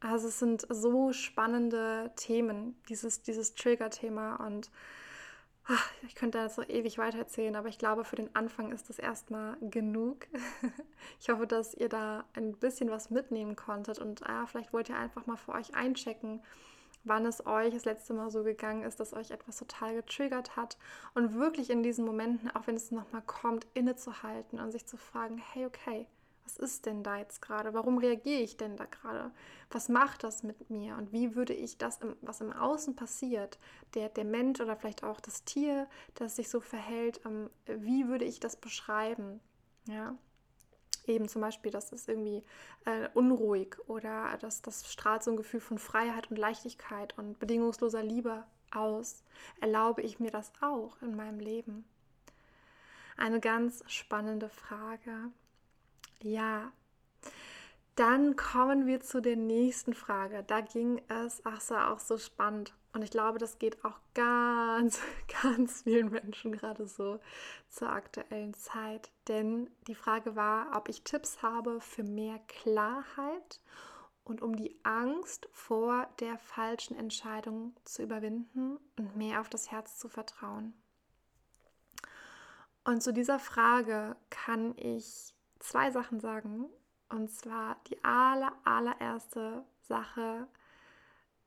Also 0.00 0.28
es 0.28 0.38
sind 0.38 0.66
so 0.68 1.12
spannende 1.12 2.10
Themen, 2.16 2.80
dieses, 2.88 3.22
dieses 3.22 3.54
Trigger-Thema 3.54 4.36
und 4.36 4.70
ach, 5.66 5.90
ich 6.06 6.14
könnte 6.14 6.38
da 6.38 6.48
so 6.48 6.62
ewig 6.62 6.96
weitererzählen, 6.96 7.54
aber 7.54 7.68
ich 7.68 7.78
glaube, 7.78 8.04
für 8.04 8.16
den 8.16 8.34
Anfang 8.34 8.72
ist 8.72 8.88
das 8.88 8.98
erstmal 8.98 9.56
genug. 9.60 10.26
ich 11.20 11.28
hoffe, 11.28 11.46
dass 11.46 11.74
ihr 11.74 11.90
da 11.90 12.24
ein 12.32 12.52
bisschen 12.52 12.90
was 12.90 13.10
mitnehmen 13.10 13.56
konntet 13.56 13.98
und 13.98 14.26
ah, 14.26 14.46
vielleicht 14.46 14.72
wollt 14.72 14.88
ihr 14.88 14.96
einfach 14.96 15.26
mal 15.26 15.36
für 15.36 15.52
euch 15.52 15.74
einchecken, 15.74 16.42
wann 17.04 17.26
es 17.26 17.46
euch 17.46 17.74
das 17.74 17.84
letzte 17.84 18.14
Mal 18.14 18.30
so 18.30 18.42
gegangen 18.42 18.84
ist, 18.84 19.00
dass 19.00 19.12
euch 19.12 19.30
etwas 19.30 19.58
total 19.58 19.94
getriggert 19.94 20.56
hat 20.56 20.78
und 21.14 21.34
wirklich 21.34 21.68
in 21.68 21.82
diesen 21.82 22.06
Momenten, 22.06 22.50
auch 22.50 22.66
wenn 22.66 22.76
es 22.76 22.90
nochmal 22.90 23.22
kommt, 23.22 23.66
innezuhalten 23.74 24.60
und 24.60 24.72
sich 24.72 24.86
zu 24.86 24.96
fragen, 24.96 25.36
hey, 25.52 25.66
okay, 25.66 26.06
was 26.44 26.56
ist 26.56 26.86
denn 26.86 27.02
da 27.02 27.18
jetzt 27.18 27.42
gerade? 27.42 27.74
Warum 27.74 27.98
reagiere 27.98 28.40
ich 28.40 28.56
denn 28.56 28.76
da 28.76 28.86
gerade? 28.86 29.30
Was 29.70 29.88
macht 29.88 30.24
das 30.24 30.42
mit 30.42 30.70
mir? 30.70 30.96
Und 30.96 31.12
wie 31.12 31.34
würde 31.34 31.52
ich 31.52 31.78
das, 31.78 32.00
was 32.22 32.40
im 32.40 32.52
Außen 32.52 32.96
passiert, 32.96 33.58
der, 33.94 34.08
der 34.08 34.24
Mensch 34.24 34.60
oder 34.60 34.76
vielleicht 34.76 35.04
auch 35.04 35.20
das 35.20 35.44
Tier, 35.44 35.88
das 36.14 36.36
sich 36.36 36.48
so 36.48 36.60
verhält, 36.60 37.20
ähm, 37.24 37.50
wie 37.66 38.08
würde 38.08 38.24
ich 38.24 38.40
das 38.40 38.56
beschreiben? 38.56 39.40
Ja, 39.86 40.16
eben 41.06 41.28
zum 41.28 41.42
Beispiel, 41.42 41.70
das 41.70 41.92
ist 41.92 42.08
irgendwie 42.08 42.44
äh, 42.84 43.08
unruhig 43.14 43.76
oder 43.86 44.36
das, 44.40 44.62
das 44.62 44.90
strahlt 44.90 45.22
so 45.22 45.30
ein 45.30 45.36
Gefühl 45.36 45.60
von 45.60 45.78
Freiheit 45.78 46.30
und 46.30 46.38
Leichtigkeit 46.38 47.16
und 47.18 47.38
bedingungsloser 47.38 48.02
Liebe 48.02 48.44
aus. 48.70 49.24
Erlaube 49.60 50.02
ich 50.02 50.20
mir 50.20 50.30
das 50.30 50.52
auch 50.60 51.00
in 51.02 51.16
meinem 51.16 51.40
Leben? 51.40 51.84
Eine 53.16 53.40
ganz 53.40 53.82
spannende 53.86 54.48
Frage. 54.48 55.30
Ja. 56.22 56.72
Dann 57.96 58.36
kommen 58.36 58.86
wir 58.86 59.00
zu 59.00 59.20
der 59.20 59.36
nächsten 59.36 59.94
Frage. 59.94 60.42
Da 60.46 60.60
ging 60.60 61.02
es, 61.08 61.42
ach 61.44 61.60
so, 61.60 61.76
auch 61.76 61.98
so 61.98 62.16
spannend. 62.18 62.72
Und 62.92 63.02
ich 63.02 63.10
glaube, 63.10 63.38
das 63.38 63.58
geht 63.58 63.84
auch 63.84 63.98
ganz, 64.14 65.00
ganz 65.42 65.82
vielen 65.82 66.10
Menschen 66.10 66.52
gerade 66.52 66.86
so 66.86 67.20
zur 67.68 67.90
aktuellen 67.90 68.54
Zeit. 68.54 69.10
Denn 69.28 69.70
die 69.86 69.94
Frage 69.94 70.34
war, 70.34 70.76
ob 70.76 70.88
ich 70.88 71.02
Tipps 71.04 71.42
habe 71.42 71.80
für 71.80 72.02
mehr 72.02 72.38
Klarheit 72.48 73.60
und 74.24 74.42
um 74.42 74.56
die 74.56 74.78
Angst 74.84 75.48
vor 75.52 76.08
der 76.20 76.38
falschen 76.38 76.96
Entscheidung 76.96 77.74
zu 77.84 78.02
überwinden 78.02 78.78
und 78.96 79.16
mehr 79.16 79.40
auf 79.40 79.48
das 79.48 79.70
Herz 79.70 79.98
zu 79.98 80.08
vertrauen. 80.08 80.72
Und 82.84 83.02
zu 83.02 83.12
dieser 83.12 83.38
Frage 83.38 84.16
kann 84.30 84.76
ich 84.78 85.34
zwei 85.60 85.90
Sachen 85.90 86.20
sagen. 86.20 86.66
Und 87.08 87.30
zwar 87.30 87.76
die 87.88 88.02
aller, 88.04 88.52
allererste 88.64 89.64
Sache, 89.82 90.46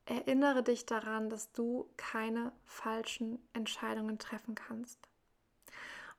erinnere 0.05 0.63
dich 0.63 0.85
daran, 0.85 1.29
dass 1.29 1.51
du 1.51 1.89
keine 1.97 2.51
falschen 2.65 3.39
Entscheidungen 3.53 4.19
treffen 4.19 4.55
kannst. 4.55 4.99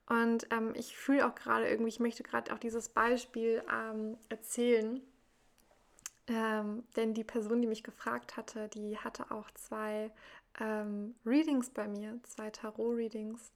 Und 0.07 0.47
ähm, 0.51 0.73
ich 0.75 0.97
fühle 0.97 1.27
auch 1.27 1.35
gerade 1.35 1.69
irgendwie, 1.69 1.89
ich 1.89 2.01
möchte 2.01 2.23
gerade 2.23 2.53
auch 2.53 2.59
dieses 2.59 2.89
Beispiel 2.91 3.63
ähm, 3.73 4.19
erzählen. 4.29 5.01
Ähm, 6.27 6.85
denn 6.97 7.13
die 7.13 7.25
Person, 7.25 7.61
die 7.61 7.69
mich 7.69 7.85
gefragt 7.85 8.37
hatte, 8.37 8.69
die 8.69 8.99
hatte 8.99 9.31
auch 9.31 9.51
zwei 9.53 10.11
ähm, 10.59 11.15
Readings 11.27 11.71
bei 11.71 11.87
mir, 11.87 12.19
zwei 12.23 12.51
Tarot-Readings. 12.51 13.53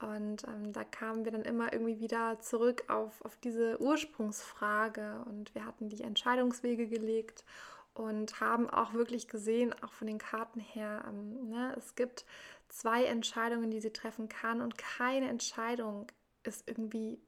Und 0.00 0.44
ähm, 0.44 0.72
da 0.72 0.82
kamen 0.84 1.24
wir 1.24 1.32
dann 1.32 1.42
immer 1.42 1.72
irgendwie 1.72 2.00
wieder 2.00 2.40
zurück 2.40 2.84
auf, 2.88 3.22
auf 3.22 3.36
diese 3.36 3.80
Ursprungsfrage 3.80 5.22
und 5.26 5.54
wir 5.54 5.66
hatten 5.66 5.90
die 5.90 6.02
Entscheidungswege 6.02 6.88
gelegt 6.88 7.44
und 7.92 8.40
haben 8.40 8.70
auch 8.70 8.94
wirklich 8.94 9.28
gesehen, 9.28 9.74
auch 9.82 9.92
von 9.92 10.06
den 10.06 10.18
Karten 10.18 10.60
her, 10.60 11.04
ähm, 11.06 11.50
ne, 11.50 11.74
es 11.76 11.96
gibt 11.96 12.24
zwei 12.68 13.04
Entscheidungen, 13.04 13.70
die 13.70 13.80
sie 13.80 13.92
treffen 13.92 14.28
kann 14.28 14.62
und 14.62 14.78
keine 14.78 15.28
Entscheidung 15.28 16.06
ist 16.44 16.66
irgendwie 16.66 17.18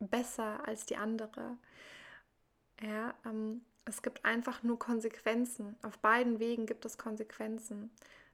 besser 0.00 0.66
als 0.66 0.86
die 0.86 0.96
andere. 0.96 1.56
Ja, 2.80 3.14
ähm, 3.24 3.62
es 3.84 4.02
gibt 4.02 4.24
einfach 4.24 4.62
nur 4.62 4.78
Konsequenzen. 4.78 5.76
Auf 5.82 5.98
beiden 5.98 6.40
Wegen 6.40 6.66
gibt 6.66 6.84
es 6.84 6.98
Konsequenzen, 6.98 7.90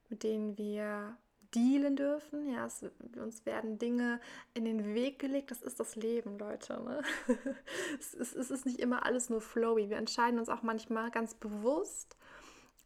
mit 0.08 0.22
denen 0.22 0.56
wir 0.58 1.16
dealen 1.54 1.96
dürfen. 1.96 2.50
Ja, 2.52 2.66
es, 2.66 2.84
uns 3.16 3.46
werden 3.46 3.78
Dinge 3.78 4.20
in 4.54 4.64
den 4.64 4.94
Weg 4.94 5.18
gelegt. 5.18 5.50
Das 5.50 5.62
ist 5.62 5.80
das 5.80 5.96
Leben, 5.96 6.38
Leute. 6.38 6.82
Ne? 6.82 7.02
es, 7.98 8.14
ist, 8.14 8.34
es 8.34 8.50
ist 8.50 8.66
nicht 8.66 8.80
immer 8.80 9.06
alles 9.06 9.30
nur 9.30 9.40
flowy. 9.40 9.90
Wir 9.90 9.96
entscheiden 9.96 10.38
uns 10.38 10.48
auch 10.48 10.62
manchmal 10.62 11.10
ganz 11.10 11.34
bewusst 11.34 12.16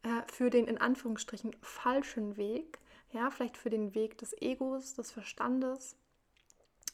äh, 0.02 0.22
für 0.32 0.50
den 0.50 0.66
in 0.66 0.78
Anführungsstrichen 0.78 1.56
falschen 1.60 2.36
Weg. 2.36 2.78
Ja, 3.10 3.30
vielleicht 3.30 3.56
für 3.56 3.70
den 3.70 3.94
Weg 3.94 4.18
des 4.18 4.34
Egos, 4.40 4.94
des 4.94 5.10
Verstandes. 5.10 5.96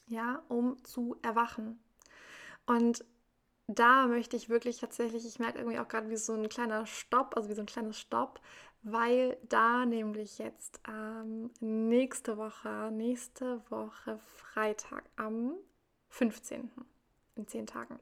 Ja, 0.07 0.43
um 0.49 0.83
zu 0.85 1.17
erwachen. 1.23 1.81
Und 2.67 3.05
da 3.67 4.07
möchte 4.07 4.37
ich 4.37 4.49
wirklich 4.49 4.79
tatsächlich, 4.79 5.27
ich 5.27 5.39
merke 5.39 5.59
irgendwie 5.59 5.79
auch 5.79 5.89
gerade 5.89 6.11
wie 6.11 6.17
so 6.17 6.35
ein 6.35 6.49
kleiner 6.49 6.87
Stopp, 6.87 7.37
also 7.37 7.49
wie 7.49 7.55
so 7.55 7.63
ein 7.63 7.67
kleines 7.67 7.99
Stopp, 7.99 8.41
weil 8.85 9.37
da 9.49 9.85
nämlich 9.87 10.39
jetzt 10.39 10.81
ähm, 10.89 11.51
nächste 11.61 12.37
Woche, 12.37 12.91
nächste 12.93 13.61
Woche 13.71 14.19
Freitag 14.37 15.05
am 15.17 15.55
15. 16.11 16.71
in 17.35 17.49
zehn 17.49 17.67
Tagen 17.67 17.99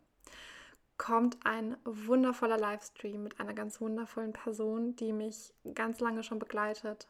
kommt 1.03 1.37
ein 1.45 1.77
wundervoller 1.85 2.59
Livestream 2.59 3.25
mit 3.25 3.41
einer 3.41 3.55
ganz 3.55 3.81
wundervollen 3.81 4.33
Person, 4.33 4.95
die 4.95 5.13
mich 5.13 5.53
ganz 5.75 5.99
lange 5.99 6.23
schon 6.23 6.39
begleitet. 6.39 7.09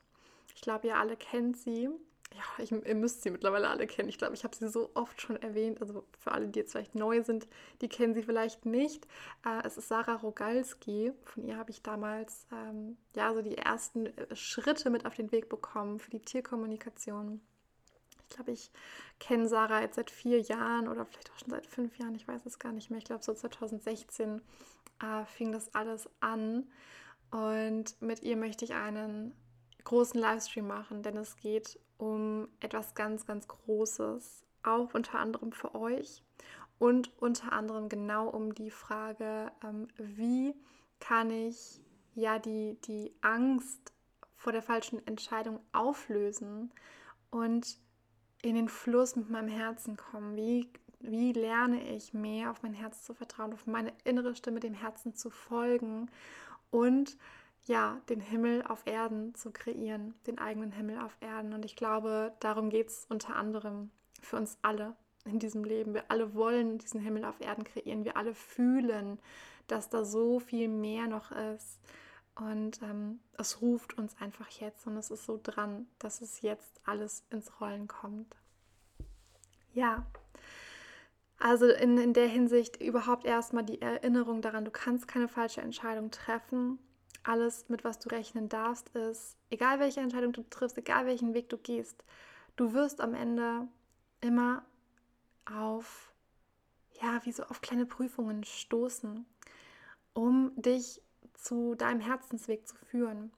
Ich 0.55 0.63
glaube, 0.63 0.87
ihr 0.87 0.97
alle 0.97 1.15
kennt 1.15 1.59
sie 1.59 1.91
ja, 2.35 2.65
ich, 2.65 2.73
ihr 2.73 2.95
müsst 2.95 3.23
sie 3.23 3.31
mittlerweile 3.31 3.69
alle 3.69 3.87
kennen. 3.87 4.09
Ich 4.09 4.19
glaube, 4.19 4.35
ich 4.35 4.45
habe 4.45 4.57
sie 4.57 4.69
so 4.69 4.91
oft 4.95 5.21
schon 5.21 5.37
erwähnt. 5.37 5.81
Also 5.81 6.05
für 6.19 6.33
alle, 6.33 6.49
die 6.49 6.59
jetzt 6.59 6.73
vielleicht 6.73 6.95
neu 6.95 7.23
sind, 7.23 7.47
die 7.81 7.89
kennen 7.89 8.15
sie 8.15 8.23
vielleicht 8.23 8.67
nicht. 8.67 9.07
Äh, 9.45 9.67
es 9.67 9.77
ist 9.77 9.89
Sarah 9.89 10.17
Rogalski. 10.17 11.13
Von 11.25 11.45
ihr 11.45 11.57
habe 11.57 11.71
ich 11.71 11.83
damals 11.83 12.47
ähm, 12.53 12.97
ja 13.15 13.33
so 13.35 13.43
die 13.43 13.59
ersten 13.59 14.07
äh, 14.07 14.35
Schritte 14.35 14.91
mit 14.91 15.07
auf 15.07 15.15
den 15.15 15.33
Weg 15.33 15.49
bekommen 15.49 15.99
für 15.99 16.11
die 16.11 16.21
Tierkommunikation. 16.21 17.41
Ich 18.29 18.37
glaube, 18.37 18.53
ich 18.53 18.71
kenne 19.21 19.49
Sarah 19.49 19.83
jetzt 19.83 19.97
seit 19.97 20.11
vier 20.11 20.41
Jahren 20.41 20.89
oder 20.89 21.05
vielleicht 21.05 21.31
auch 21.31 21.39
schon 21.39 21.51
seit 21.51 21.67
fünf 21.67 21.99
Jahren. 21.99 22.15
Ich 22.15 22.27
weiß 22.27 22.47
es 22.47 22.59
gar 22.59 22.73
nicht 22.73 22.91
mehr. 22.91 22.99
Ich 22.99 23.05
glaube, 23.05 23.23
so 23.23 23.35
2016 23.35 24.41
äh, 25.03 25.25
fing 25.27 25.53
das 25.53 25.75
alles 25.75 26.09
an. 26.21 26.71
Und 27.31 28.01
mit 28.01 28.23
ihr 28.23 28.37
möchte 28.37 28.65
ich 28.65 28.75
einen 28.75 29.35
großen 29.85 30.21
Livestream 30.21 30.67
machen, 30.67 31.03
denn 31.03 31.17
es 31.17 31.37
geht 31.37 31.79
um 32.03 32.49
etwas 32.59 32.97
ganz, 32.97 33.27
ganz 33.27 33.47
Großes, 33.47 34.45
auch 34.65 34.93
unter 34.93 35.21
anderem 35.21 35.53
für 35.53 35.77
euch 35.77 36.25
und 36.81 37.13
unter 37.23 37.53
anderem 37.53 37.89
genau 37.89 38.29
um 38.29 38.57
die 38.57 38.73
Frage, 38.73 39.53
ähm, 39.63 39.87
wie 39.99 40.53
kann 40.99 41.31
ich 41.31 41.81
ja 42.17 42.41
die, 42.41 42.77
die 42.89 43.15
Angst 43.21 43.93
vor 44.35 44.51
der 44.51 44.63
falschen 44.63 45.07
Entscheidung 45.07 45.61
auflösen 45.71 46.73
und 47.31 47.79
in 48.43 48.57
den 48.57 48.69
Fluss 48.69 49.15
mit 49.15 49.31
meinem 49.31 49.49
Herzen 49.49 49.97
kommen? 49.97 50.35
Wie, 50.35 50.73
wie 50.99 51.33
lerne 51.33 51.89
ich 51.95 52.15
mehr 52.15 52.51
auf 52.51 52.65
mein 52.65 52.75
Herz 52.75 53.05
zu 53.05 53.15
vertrauen, 53.15 53.53
auf 53.53 53.69
meine 53.69 53.93
innere 54.03 54.35
Stimme 54.35 54.59
dem 54.59 54.75
Herzen 54.75 55.15
zu 55.15 55.31
folgen 55.31 56.11
und 56.73 57.17
ja, 57.65 58.01
den 58.09 58.21
Himmel 58.21 58.63
auf 58.63 58.87
Erden 58.87 59.35
zu 59.35 59.53
kreieren, 59.53 60.15
den 60.27 60.39
eigenen 60.39 60.73
Himmel 60.73 60.99
auf 60.99 61.17
Erden. 61.21 61.53
Und 61.53 61.65
ich 61.65 61.77
glaube, 61.77 62.33
darum 62.41 62.71
geht 62.71 62.89
es 62.89 63.07
unter 63.09 63.37
anderem 63.37 63.91
für 64.21 64.37
uns 64.37 64.59
alle 64.63 64.97
in 65.25 65.39
diesem 65.39 65.65
Leben. 65.65 65.95
Wir 65.95 66.11
alle 66.11 66.35
wollen 66.35 66.79
diesen 66.79 67.01
Himmel 67.01 67.25
auf 67.25 67.41
Erden 67.41 67.65
kreieren. 67.65 68.05
Wir 68.05 68.17
alle 68.17 68.35
fühlen, 68.35 69.21
dass 69.69 69.89
da 69.89 70.05
so 70.05 70.41
viel 70.41 70.69
mehr 70.69 71.07
noch 71.07 71.31
ist. 71.31 71.79
Und 72.35 72.81
ähm, 72.83 73.21
es 73.39 73.61
ruft 73.61 73.99
uns 73.99 74.17
einfach 74.21 74.49
jetzt 74.49 74.87
und 74.87 74.97
es 74.97 75.11
ist 75.11 75.27
so 75.27 75.39
dran, 75.43 75.87
dass 75.99 76.23
es 76.23 76.41
jetzt 76.41 76.81
alles 76.85 77.25
ins 77.31 77.61
Rollen 77.61 77.89
kommt. 77.89 78.35
Ja, 79.75 80.07
also 81.39 81.67
in, 81.67 81.99
in 81.99 82.15
der 82.15 82.29
Hinsicht 82.29 82.81
überhaupt 82.81 83.25
erstmal 83.25 83.65
die 83.65 83.83
Erinnerung 83.83 84.43
daran, 84.43 84.65
du 84.65 84.71
kannst 84.71 85.09
keine 85.09 85.29
falsche 85.29 85.61
Entscheidung 85.61 86.11
treffen. 86.11 86.79
Alles, 87.25 87.69
mit 87.69 87.85
was 87.85 87.99
du 87.99 88.09
rechnen 88.09 88.49
darfst, 88.49 88.89
ist, 88.91 89.37
egal 89.51 89.79
welche 89.79 90.01
Entscheidung 90.01 90.33
du 90.33 90.43
triffst, 90.43 90.77
egal 90.79 91.07
welchen 91.07 91.35
Weg 91.35 91.49
du 91.49 91.57
gehst, 91.57 92.05
du 92.57 92.73
wirst 92.73 93.01
am 93.01 93.15
Ende 93.15 93.69
immer 94.21 94.65
auf, 95.45 96.13
ja, 97.01 97.21
wie 97.25 97.33
so 97.33 97.45
auf 97.45 97.61
kleine 97.61 97.87
Prüfungen 97.87 98.45
stoßen, 98.45 99.25
um 100.15 100.53
dich 100.57 101.01
zu 101.35 101.75
deinem 101.75 102.01
Herzensweg 102.01 102.67
zu 102.67 102.77
führen. 102.77 103.33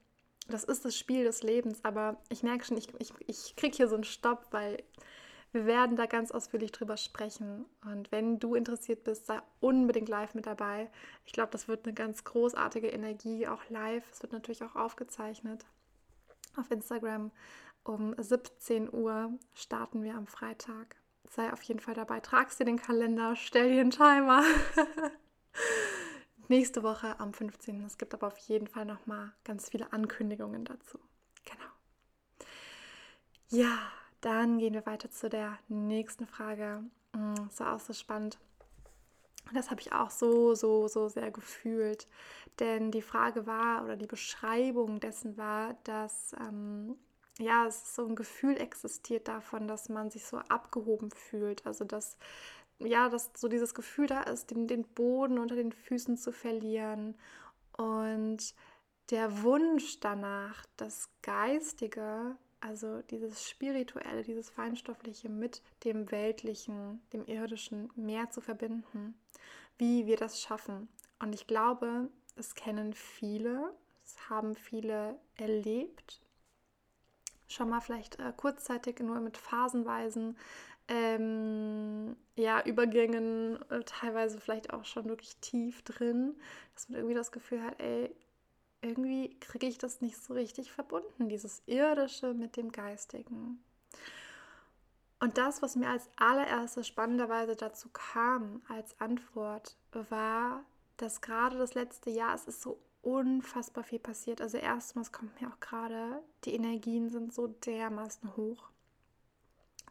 Das 0.48 0.64
ist 0.64 0.84
das 0.84 0.96
Spiel 0.96 1.24
des 1.24 1.42
Lebens, 1.42 1.84
aber 1.84 2.20
ich 2.28 2.42
merke 2.42 2.64
schon, 2.64 2.76
ich, 2.76 2.88
ich, 2.98 3.12
ich 3.26 3.56
kriege 3.56 3.76
hier 3.76 3.88
so 3.88 3.94
einen 3.94 4.04
Stopp, 4.04 4.46
weil 4.50 4.82
wir 5.54 5.66
werden 5.66 5.96
da 5.96 6.06
ganz 6.06 6.32
ausführlich 6.32 6.72
drüber 6.72 6.96
sprechen. 6.96 7.64
Und 7.84 8.10
wenn 8.10 8.40
du 8.40 8.56
interessiert 8.56 9.04
bist, 9.04 9.26
sei 9.26 9.40
unbedingt 9.60 10.08
live 10.08 10.34
mit 10.34 10.46
dabei. 10.46 10.90
Ich 11.24 11.32
glaube, 11.32 11.52
das 11.52 11.68
wird 11.68 11.86
eine 11.86 11.94
ganz 11.94 12.24
großartige 12.24 12.88
Energie, 12.88 13.46
auch 13.46 13.62
live. 13.70 14.04
Es 14.12 14.20
wird 14.22 14.32
natürlich 14.32 14.64
auch 14.64 14.74
aufgezeichnet. 14.74 15.64
Auf 16.56 16.70
Instagram 16.72 17.30
um 17.84 18.14
17 18.18 18.92
Uhr 18.92 19.32
starten 19.54 20.02
wir 20.02 20.16
am 20.16 20.26
Freitag. 20.26 20.96
Sei 21.30 21.52
auf 21.52 21.62
jeden 21.62 21.80
Fall 21.80 21.94
dabei. 21.94 22.18
Tragst 22.18 22.58
dir 22.58 22.64
den 22.64 22.80
Kalender, 22.80 23.36
stell 23.36 23.70
dir 23.70 23.80
einen 23.80 23.90
Timer. 23.90 24.42
Nächste 26.48 26.82
Woche 26.82 27.18
am 27.20 27.32
15. 27.32 27.84
Es 27.84 27.96
gibt 27.96 28.12
aber 28.12 28.26
auf 28.26 28.38
jeden 28.38 28.66
Fall 28.66 28.86
noch 28.86 29.06
mal 29.06 29.32
ganz 29.44 29.70
viele 29.70 29.92
Ankündigungen 29.92 30.64
dazu. 30.64 30.98
Genau. 31.44 31.70
Ja, 33.50 33.78
dann 34.24 34.58
gehen 34.58 34.74
wir 34.74 34.86
weiter 34.86 35.10
zu 35.10 35.28
der 35.28 35.58
nächsten 35.68 36.26
Frage. 36.26 36.82
Das 37.12 37.20
mm, 37.20 37.58
war 37.58 37.74
auch 37.74 37.80
so 37.80 37.92
spannend. 37.92 38.38
Das 39.52 39.70
habe 39.70 39.80
ich 39.80 39.92
auch 39.92 40.10
so, 40.10 40.54
so, 40.54 40.88
so 40.88 41.08
sehr 41.08 41.30
gefühlt. 41.30 42.08
Denn 42.58 42.90
die 42.90 43.02
Frage 43.02 43.46
war 43.46 43.84
oder 43.84 43.96
die 43.96 44.06
Beschreibung 44.06 45.00
dessen 45.00 45.36
war, 45.36 45.74
dass 45.84 46.34
ähm, 46.40 46.96
ja, 47.38 47.66
es 47.66 47.94
so 47.94 48.06
ein 48.06 48.16
Gefühl 48.16 48.56
existiert 48.56 49.28
davon, 49.28 49.68
dass 49.68 49.88
man 49.88 50.10
sich 50.10 50.24
so 50.24 50.38
abgehoben 50.38 51.10
fühlt. 51.10 51.66
Also 51.66 51.84
dass 51.84 52.16
ja, 52.78 53.08
dass 53.08 53.30
so 53.36 53.48
dieses 53.48 53.74
Gefühl 53.74 54.06
da 54.06 54.22
ist, 54.22 54.50
den, 54.50 54.66
den 54.66 54.84
Boden 54.84 55.38
unter 55.38 55.54
den 55.54 55.72
Füßen 55.72 56.16
zu 56.16 56.32
verlieren 56.32 57.14
und 57.76 58.54
der 59.10 59.42
Wunsch 59.42 60.00
danach, 60.00 60.64
das 60.76 61.08
Geistige 61.22 62.36
also 62.64 63.02
dieses 63.02 63.46
Spirituelle, 63.48 64.22
dieses 64.22 64.48
Feinstoffliche 64.48 65.28
mit 65.28 65.62
dem 65.84 66.10
Weltlichen, 66.10 67.02
dem 67.12 67.26
Irdischen 67.26 67.90
mehr 67.94 68.30
zu 68.30 68.40
verbinden, 68.40 69.14
wie 69.76 70.06
wir 70.06 70.16
das 70.16 70.40
schaffen. 70.40 70.88
Und 71.18 71.34
ich 71.34 71.46
glaube, 71.46 72.08
es 72.36 72.54
kennen 72.54 72.94
viele, 72.94 73.74
es 74.04 74.30
haben 74.30 74.54
viele 74.54 75.18
erlebt, 75.36 76.22
schon 77.48 77.68
mal 77.68 77.80
vielleicht 77.80 78.18
äh, 78.18 78.32
kurzzeitig 78.34 78.98
nur 79.00 79.20
mit 79.20 79.36
phasenweisen 79.36 80.36
ähm, 80.88 82.16
ja, 82.34 82.62
Übergängen, 82.62 83.58
äh, 83.70 83.80
teilweise 83.84 84.40
vielleicht 84.40 84.72
auch 84.72 84.84
schon 84.84 85.04
wirklich 85.06 85.36
tief 85.36 85.82
drin, 85.82 86.34
dass 86.74 86.88
man 86.88 86.98
irgendwie 86.98 87.14
das 87.14 87.32
Gefühl 87.32 87.62
hat, 87.62 87.80
ey, 87.80 88.14
irgendwie 88.84 89.38
kriege 89.40 89.66
ich 89.66 89.78
das 89.78 90.00
nicht 90.00 90.16
so 90.16 90.34
richtig 90.34 90.70
verbunden, 90.70 91.28
dieses 91.28 91.62
Irdische 91.66 92.34
mit 92.34 92.56
dem 92.56 92.70
Geistigen. 92.70 93.62
Und 95.20 95.38
das, 95.38 95.62
was 95.62 95.76
mir 95.76 95.88
als 95.88 96.08
allererstes 96.16 96.86
spannenderweise 96.86 97.56
dazu 97.56 97.88
kam 97.92 98.62
als 98.68 99.00
Antwort, 99.00 99.76
war, 100.10 100.64
dass 100.98 101.20
gerade 101.20 101.56
das 101.56 101.74
letzte 101.74 102.10
Jahr, 102.10 102.34
es 102.34 102.44
ist 102.44 102.60
so 102.60 102.78
unfassbar 103.00 103.84
viel 103.84 103.98
passiert. 103.98 104.40
Also 104.40 104.58
erstmals 104.58 105.12
kommt 105.12 105.40
mir 105.40 105.48
auch 105.48 105.60
gerade, 105.60 106.22
die 106.44 106.54
Energien 106.54 107.10
sind 107.10 107.32
so 107.32 107.46
dermaßen 107.46 108.36
hoch 108.36 108.70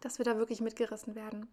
dass 0.03 0.17
wir 0.17 0.25
da 0.25 0.38
wirklich 0.38 0.62
mitgerissen 0.62 1.15
werden. 1.15 1.47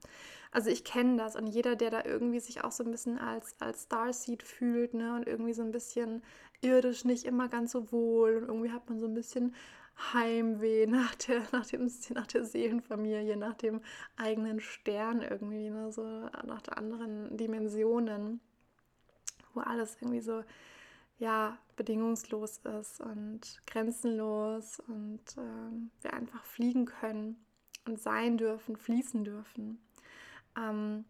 Also 0.51 0.71
ich 0.71 0.85
kenne 0.85 1.17
das 1.17 1.37
und 1.37 1.47
jeder, 1.47 1.77
der 1.77 1.91
da 1.91 2.05
irgendwie 2.05 2.41
sich 2.41 2.65
auch 2.65 2.73
so 2.73 2.83
ein 2.85 2.91
bisschen 2.91 3.19
als, 3.19 3.55
als 3.61 3.85
Starseed 3.85 4.43
fühlt 4.43 4.95
ne, 4.95 5.15
und 5.15 5.27
irgendwie 5.27 5.53
so 5.53 5.63
ein 5.63 5.71
bisschen 5.71 6.23
irdisch 6.63 7.05
nicht 7.05 7.25
immer 7.25 7.49
ganz 7.49 7.73
so 7.73 7.91
wohl 7.93 8.37
und 8.37 8.49
irgendwie 8.49 8.71
hat 8.71 8.89
man 8.89 9.01
so 9.01 9.07
ein 9.07 9.15
bisschen 9.15 9.55
Heimweh 10.13 10.87
nach 10.89 11.15
der, 11.17 11.43
nach, 11.53 11.67
dem, 11.67 11.91
nach 12.15 12.27
der 12.27 12.45
Seelenfamilie, 12.45 13.37
nach 13.37 13.55
dem 13.55 13.81
eigenen 14.17 14.61
Stern 14.61 15.23
irgendwie, 15.23 15.71
ne, 15.71 15.93
so 15.93 16.03
nach 16.45 16.63
der 16.63 16.79
anderen 16.79 17.37
Dimensionen, 17.37 18.41
wo 19.55 19.61
alles 19.61 19.97
irgendwie 20.01 20.21
so 20.21 20.43
ja, 21.19 21.59
bedingungslos 21.77 22.59
ist 22.81 23.01
und 23.01 23.61
grenzenlos 23.67 24.81
und 24.81 25.21
ähm, 25.37 25.91
wir 26.01 26.15
einfach 26.15 26.43
fliegen 26.45 26.87
können 26.87 27.37
und 27.87 28.01
sein 28.01 28.39
dürfen, 28.39 28.77
fließen 28.77 29.25
dürfen. 29.25 29.79
Ähm, 30.57 31.05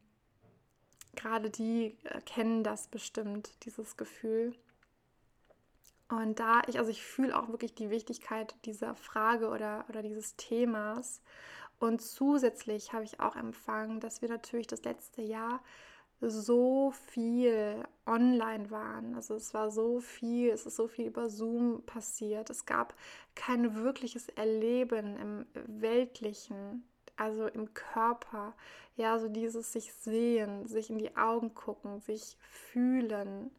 Gerade 1.15 1.49
die 1.49 1.97
äh, 2.05 2.21
kennen 2.23 2.65
das 2.65 2.89
bestimmt, 2.89 3.53
dieses 3.65 3.97
Gefühl. 3.97 4.55
Und 6.11 6.41
da 6.41 6.63
ich, 6.67 6.79
also 6.79 6.91
ich 6.91 7.05
fühle 7.05 7.39
auch 7.39 7.49
wirklich 7.49 7.75
die 7.75 7.91
Wichtigkeit 7.91 8.55
dieser 8.65 8.95
Frage 8.95 9.49
oder, 9.49 9.85
oder 9.89 10.03
dieses 10.03 10.37
Themas. 10.37 11.23
Und 11.79 12.03
zusätzlich 12.03 12.93
habe 12.93 13.05
ich 13.05 13.21
auch 13.21 13.37
empfangen, 13.37 14.01
dass 14.01 14.21
wir 14.21 14.29
natürlich 14.29 14.67
das 14.67 14.83
letzte 14.85 15.23
Jahr 15.23 15.63
so 16.21 16.91
viel 16.91 17.83
online 18.07 18.71
waren. 18.71 19.15
Also 19.15 19.35
es 19.35 19.55
war 19.55 19.71
so 19.71 20.01
viel, 20.01 20.51
es 20.51 20.67
ist 20.67 20.77
so 20.77 20.89
viel 20.89 21.07
über 21.07 21.31
Zoom 21.31 21.83
passiert. 21.87 22.51
Es 22.51 22.67
gab 22.67 22.95
kein 23.35 23.77
wirkliches 23.77 24.29
Erleben 24.29 25.17
im 25.17 25.47
Weltlichen, 25.81 26.85
also 27.17 27.47
im 27.47 27.73
Körper. 27.73 28.55
Ja, 28.97 29.19
so 29.19 29.29
dieses 29.29 29.73
sich 29.73 29.95
sehen, 29.95 30.67
sich 30.67 30.91
in 30.91 30.99
die 30.99 31.17
Augen 31.17 31.55
gucken, 31.55 32.01
sich 32.01 32.37
fühlen. 32.41 33.51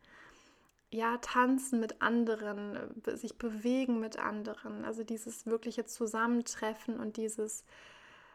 Ja, 0.93 1.17
tanzen 1.17 1.79
mit 1.79 2.01
anderen, 2.01 2.77
sich 3.15 3.37
bewegen 3.37 3.99
mit 3.99 4.19
anderen. 4.19 4.83
Also 4.83 5.03
dieses 5.03 5.45
wirkliche 5.45 5.85
Zusammentreffen 5.85 6.99
und 6.99 7.15
dieses 7.15 7.63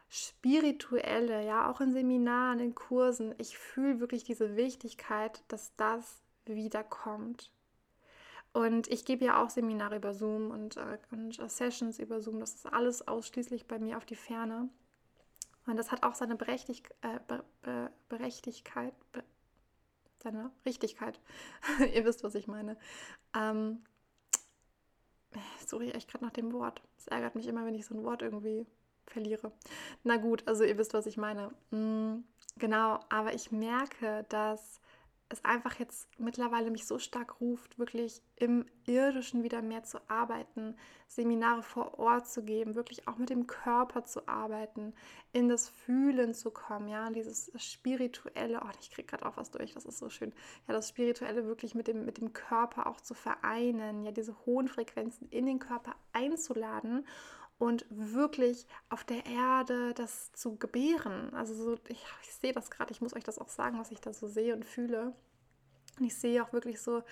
spirituelle, 0.08 1.44
ja, 1.44 1.70
auch 1.70 1.80
in 1.80 1.92
Seminaren, 1.92 2.60
in 2.60 2.74
Kursen, 2.74 3.34
ich 3.38 3.58
fühle 3.58 4.00
wirklich 4.00 4.24
diese 4.24 4.56
Wichtigkeit, 4.56 5.42
dass 5.48 5.74
das 5.76 6.22
wiederkommt. 6.46 7.50
Und 8.52 8.88
ich 8.88 9.04
gebe 9.04 9.26
ja 9.26 9.42
auch 9.42 9.50
Seminare 9.50 9.96
über 9.96 10.14
Zoom 10.14 10.50
und, 10.50 10.78
äh, 10.78 10.98
und 11.10 11.38
äh, 11.38 11.48
Sessions 11.48 11.98
über 11.98 12.22
Zoom. 12.22 12.40
Das 12.40 12.54
ist 12.54 12.66
alles 12.66 13.06
ausschließlich 13.06 13.66
bei 13.66 13.78
mir 13.78 13.98
auf 13.98 14.06
die 14.06 14.16
Ferne. 14.16 14.70
Und 15.66 15.76
das 15.76 15.90
hat 15.90 16.04
auch 16.04 16.14
seine 16.14 16.36
Berechtig 16.36 16.84
äh, 17.02 17.18
Be 17.28 17.44
Be 17.60 17.90
Berechtigkeit, 18.08 18.94
Be 19.12 19.22
seine 20.26 20.50
Richtigkeit. 20.64 21.20
Ihr 21.94 22.04
wisst, 22.04 22.24
was 22.24 22.34
ich 22.34 22.48
meine. 22.48 22.76
Ähm, 23.36 23.84
suche 25.66 25.84
ich 25.84 25.94
echt 25.94 26.10
gerade 26.10 26.24
nach 26.24 26.32
dem 26.32 26.52
Wort. 26.52 26.82
Es 26.98 27.06
ärgert 27.06 27.36
mich 27.36 27.46
immer, 27.46 27.64
wenn 27.64 27.74
ich 27.74 27.86
so 27.86 27.94
ein 27.94 28.02
Wort 28.02 28.22
irgendwie 28.22 28.66
verliere. 29.06 29.52
Na 30.02 30.16
gut, 30.16 30.42
also 30.46 30.64
ihr 30.64 30.78
wisst, 30.78 30.94
was 30.94 31.06
ich 31.06 31.16
meine. 31.16 31.52
Mm, 31.70 32.24
genau, 32.56 32.98
aber 33.08 33.34
ich 33.34 33.52
merke, 33.52 34.24
dass 34.28 34.80
es 35.28 35.44
einfach 35.44 35.78
jetzt 35.78 36.08
mittlerweile 36.18 36.70
mich 36.70 36.86
so 36.86 36.98
stark 36.98 37.40
ruft, 37.40 37.78
wirklich 37.78 38.22
im 38.36 38.64
irdischen 38.86 39.42
wieder 39.42 39.60
mehr 39.60 39.82
zu 39.82 39.98
arbeiten, 40.08 40.76
Seminare 41.08 41.62
vor 41.62 41.98
Ort 41.98 42.28
zu 42.28 42.44
geben, 42.44 42.76
wirklich 42.76 43.08
auch 43.08 43.16
mit 43.16 43.30
dem 43.30 43.46
Körper 43.46 44.04
zu 44.04 44.28
arbeiten, 44.28 44.94
in 45.32 45.48
das 45.48 45.68
Fühlen 45.68 46.32
zu 46.32 46.50
kommen, 46.52 46.88
ja, 46.88 47.10
dieses 47.10 47.50
spirituelle, 47.56 48.60
oh, 48.64 48.70
ich 48.80 48.90
kriege 48.90 49.08
gerade 49.08 49.26
auch 49.26 49.36
was 49.36 49.50
durch, 49.50 49.74
das 49.74 49.84
ist 49.84 49.98
so 49.98 50.10
schön, 50.10 50.32
ja, 50.68 50.74
das 50.74 50.88
spirituelle 50.88 51.44
wirklich 51.46 51.74
mit 51.74 51.88
dem, 51.88 52.04
mit 52.04 52.18
dem 52.18 52.32
Körper 52.32 52.86
auch 52.86 53.00
zu 53.00 53.14
vereinen, 53.14 54.04
ja, 54.04 54.12
diese 54.12 54.36
hohen 54.46 54.68
Frequenzen 54.68 55.28
in 55.30 55.46
den 55.46 55.58
Körper 55.58 55.96
einzuladen 56.12 57.04
und 57.58 57.86
wirklich 57.88 58.66
auf 58.90 59.04
der 59.04 59.24
Erde 59.26 59.94
das 59.94 60.32
zu 60.32 60.56
gebären. 60.56 61.32
Also 61.34 61.54
so, 61.54 61.74
ich, 61.88 62.04
ich 62.22 62.34
sehe 62.34 62.52
das 62.52 62.70
gerade, 62.70 62.92
ich 62.92 63.00
muss 63.00 63.14
euch 63.14 63.24
das 63.24 63.38
auch 63.38 63.48
sagen, 63.48 63.78
was 63.78 63.90
ich 63.90 64.00
da 64.00 64.12
so 64.12 64.26
sehe 64.26 64.54
und 64.54 64.64
fühle. 64.64 65.14
Und 65.98 66.04
ich 66.04 66.14
sehe 66.14 66.42
auch 66.42 66.52
wirklich 66.52 66.80
so 66.80 67.02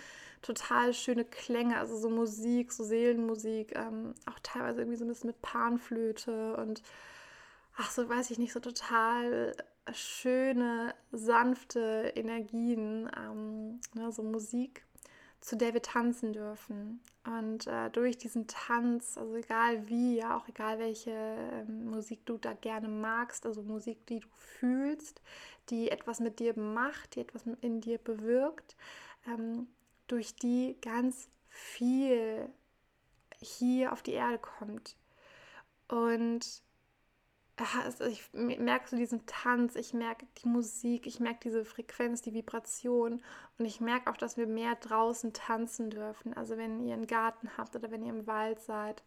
total 0.42 0.92
schöne 0.92 1.24
Klänge, 1.24 1.78
also 1.78 1.96
so 1.96 2.10
Musik, 2.10 2.72
so 2.72 2.84
Seelenmusik, 2.84 3.74
ähm, 3.76 4.14
auch 4.26 4.38
teilweise 4.42 4.80
irgendwie 4.80 4.98
so 4.98 5.04
ein 5.06 5.08
bisschen 5.08 5.28
mit 5.28 5.40
Panflöte 5.40 6.56
und 6.56 6.82
ach 7.76 7.90
so, 7.90 8.08
weiß 8.08 8.30
ich 8.30 8.38
nicht, 8.38 8.52
so 8.52 8.60
total 8.60 9.56
schöne, 9.92 10.94
sanfte 11.12 12.12
Energien, 12.14 13.10
ähm, 13.16 13.80
ne, 13.94 14.12
so 14.12 14.22
Musik, 14.22 14.83
zu 15.44 15.58
der 15.58 15.74
wir 15.74 15.82
tanzen 15.82 16.32
dürfen. 16.32 17.02
Und 17.26 17.66
äh, 17.66 17.90
durch 17.90 18.16
diesen 18.16 18.46
Tanz, 18.46 19.18
also 19.18 19.36
egal 19.36 19.86
wie, 19.88 20.16
ja, 20.16 20.38
auch 20.38 20.48
egal 20.48 20.78
welche 20.78 21.10
äh, 21.10 21.64
Musik 21.64 22.24
du 22.24 22.38
da 22.38 22.54
gerne 22.54 22.88
magst, 22.88 23.44
also 23.44 23.62
Musik, 23.62 24.06
die 24.06 24.20
du 24.20 24.28
fühlst, 24.38 25.20
die 25.68 25.90
etwas 25.90 26.20
mit 26.20 26.38
dir 26.38 26.58
macht, 26.58 27.14
die 27.14 27.20
etwas 27.20 27.44
in 27.60 27.82
dir 27.82 27.98
bewirkt, 27.98 28.74
ähm, 29.26 29.68
durch 30.06 30.34
die 30.34 30.78
ganz 30.80 31.28
viel 31.50 32.48
hier 33.38 33.92
auf 33.92 34.02
die 34.02 34.12
Erde 34.12 34.38
kommt. 34.38 34.96
Und 35.88 36.62
also 37.56 38.04
ich 38.04 38.22
merke 38.32 38.88
so 38.88 38.96
diesen 38.96 39.26
Tanz, 39.26 39.76
ich 39.76 39.94
merke 39.94 40.26
die 40.42 40.48
Musik, 40.48 41.06
ich 41.06 41.20
merke 41.20 41.40
diese 41.44 41.64
Frequenz, 41.64 42.20
die 42.20 42.34
Vibration 42.34 43.22
und 43.58 43.64
ich 43.64 43.80
merke 43.80 44.10
auch, 44.10 44.16
dass 44.16 44.36
wir 44.36 44.46
mehr 44.46 44.74
draußen 44.74 45.32
tanzen 45.32 45.90
dürfen. 45.90 46.34
Also 46.34 46.56
wenn 46.56 46.84
ihr 46.84 46.94
einen 46.94 47.06
Garten 47.06 47.50
habt 47.56 47.76
oder 47.76 47.90
wenn 47.90 48.02
ihr 48.02 48.12
im 48.12 48.26
Wald 48.26 48.60
seid. 48.60 49.04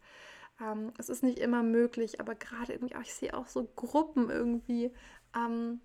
Ähm, 0.60 0.92
es 0.98 1.08
ist 1.08 1.22
nicht 1.22 1.38
immer 1.38 1.62
möglich, 1.62 2.20
aber 2.20 2.34
gerade 2.34 2.72
irgendwie, 2.72 2.96
auch, 2.96 3.02
ich 3.02 3.14
sehe 3.14 3.34
auch 3.34 3.46
so 3.46 3.64
Gruppen 3.76 4.30
irgendwie, 4.30 4.92
ähm, 5.36 5.80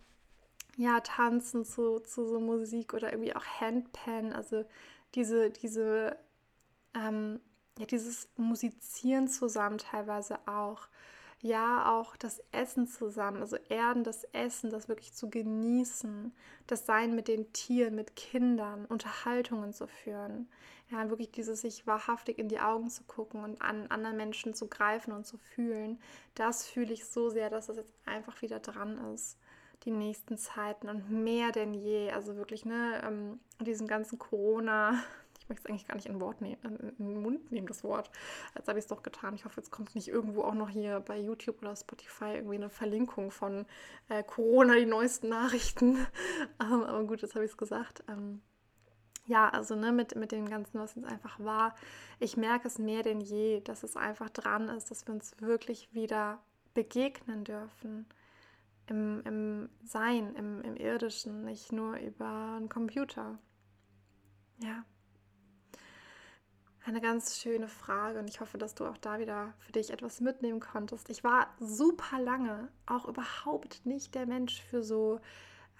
ja, 0.78 1.02
tanzen 1.02 1.65
zu, 1.65 1.99
zu 1.99 2.26
so 2.26 2.39
Musik 2.39 2.93
oder 2.93 3.12
irgendwie 3.12 3.36
auch 3.36 3.45
Handpan, 3.45 4.34
also 4.34 4.65
diese, 5.15 5.52
diese, 5.52 6.17
ähm, 6.95 7.39
ja, 7.78 7.86
dieses 7.86 8.30
Musizieren 8.38 9.28
zusammen 9.28 9.78
teilweise 9.78 10.39
auch 10.47 10.88
ja 11.43 11.93
auch 11.93 12.15
das 12.15 12.41
Essen 12.53 12.88
zusammen, 12.88 13.41
also 13.41 13.58
Erden, 13.67 14.06
das 14.06 14.23
Essen, 14.32 14.69
das 14.69 14.88
wirklich 14.88 15.13
zu 15.13 15.29
genießen, 15.29 16.34
das 16.67 16.86
Sein 16.86 17.15
mit 17.15 17.27
den 17.27 17.51
Tieren, 17.51 17.95
mit 17.95 18.15
Kindern, 18.15 18.86
Unterhaltungen 18.86 19.73
zu 19.73 19.86
führen. 19.88 20.49
Ja, 20.89 21.10
wirklich 21.10 21.32
dieses 21.32 21.62
sich 21.62 21.86
wahrhaftig 21.86 22.39
in 22.39 22.47
die 22.47 22.62
Augen 22.62 22.89
zu 22.89 23.03
gucken 23.03 23.43
und 23.43 23.62
an 23.62 23.88
anderen 23.88 24.15
Menschen 24.15 24.53
zu 24.53 24.67
greifen 24.67 25.12
und 25.12 25.25
zu 25.25 25.38
fühlen, 25.38 25.99
das 26.34 26.65
fühle 26.65 26.93
ich 26.93 27.06
so 27.06 27.29
sehr, 27.29 27.49
dass 27.49 27.67
das 27.67 27.75
jetzt 27.77 27.93
einfach 28.06 28.41
wieder 28.41 28.60
dran 28.60 29.13
ist, 29.13 29.38
die 29.84 29.91
nächsten 29.91 30.38
Zeiten 30.38 30.88
und 30.88 31.12
mehr 31.12 31.51
denn 31.51 31.73
je. 31.73 32.12
Also 32.12 32.38
wirklich, 32.38 32.63
ne, 32.63 33.01
ähm, 33.03 33.39
diesen 33.60 33.88
ganzen 33.88 34.17
Corona, 34.17 35.03
ich 35.43 35.49
möchte 35.49 35.63
es 35.63 35.69
eigentlich 35.69 35.88
gar 35.88 35.95
nicht 35.95 36.08
in, 36.08 36.21
Wort 36.21 36.39
nehmen, 36.39 36.58
in 36.97 37.08
den 37.08 37.21
Mund 37.21 37.51
nehmen, 37.51 37.67
das 37.67 37.84
Wort. 37.84 38.10
Jetzt 38.56 38.67
habe 38.69 38.79
ich 38.79 38.86
es 38.86 38.89
doch 38.89 39.03
getan. 39.03 39.36
Ich 39.36 39.43
hoffe, 39.43 39.60
jetzt 39.60 39.71
kommt 39.71 39.93
nicht 39.93 40.08
irgendwo 40.08 40.43
auch 40.43 40.53
noch 40.53 40.69
hier 40.69 41.01
bei 41.01 41.19
YouTube 41.19 41.62
oder 41.62 41.75
Spotify 41.75 42.36
irgendwie 42.36 42.56
eine 42.56 42.69
Verlinkung 42.69 43.29
von 43.29 43.65
äh, 44.08 44.23
Corona, 44.23 44.75
die 44.75 44.86
neuesten 44.86 45.27
Nachrichten. 45.27 45.97
ähm, 46.62 46.84
aber 46.84 47.03
gut, 47.03 47.21
jetzt 47.21 47.36
habe 47.36 47.43
ich 47.43 47.51
es 47.51 47.58
gesagt. 47.58 48.03
Ähm, 48.08 48.41
ja, 49.25 49.49
also 49.49 49.75
ne, 49.75 49.91
mit, 49.91 50.15
mit 50.15 50.32
dem 50.32 50.49
Ganzen, 50.49 50.79
was 50.79 50.95
jetzt 50.95 51.08
einfach 51.08 51.39
war, 51.39 51.75
ich 52.19 52.38
merke 52.38 52.67
es 52.67 52.77
mehr 52.79 53.03
denn 53.03 53.19
je, 53.19 53.60
dass 53.62 53.84
es 53.84 53.97
einfach 53.97 54.29
dran 54.29 54.69
ist, 54.69 54.91
dass 54.91 55.08
wir 55.08 55.13
uns 55.13 55.36
wirklich 55.41 55.93
wieder 55.93 56.39
begegnen 56.73 57.43
dürfen. 57.43 58.06
Im, 58.88 59.21
im 59.25 59.69
Sein, 59.84 60.36
im, 60.36 60.62
im 60.62 60.75
Irdischen, 60.75 61.45
nicht 61.45 61.71
nur 61.71 61.97
über 61.97 62.56
einen 62.58 62.67
Computer. 62.67 63.39
Ja. 64.62 64.84
Eine 66.85 66.99
ganz 66.99 67.39
schöne 67.39 67.69
Frage 67.69 68.19
und 68.19 68.29
ich 68.29 68.41
hoffe, 68.41 68.57
dass 68.57 68.75
du 68.75 68.85
auch 68.85 68.97
da 68.97 69.17
wieder 69.17 69.53
für 69.59 69.71
dich 69.71 69.91
etwas 69.91 70.19
mitnehmen 70.19 70.59
konntest. 70.59 71.09
Ich 71.09 71.23
war 71.23 71.47
super 71.57 72.19
lange 72.19 72.67
auch 72.85 73.07
überhaupt 73.07 73.85
nicht 73.85 74.13
der 74.15 74.25
Mensch 74.25 74.61
für 74.63 74.83
so 74.83 75.21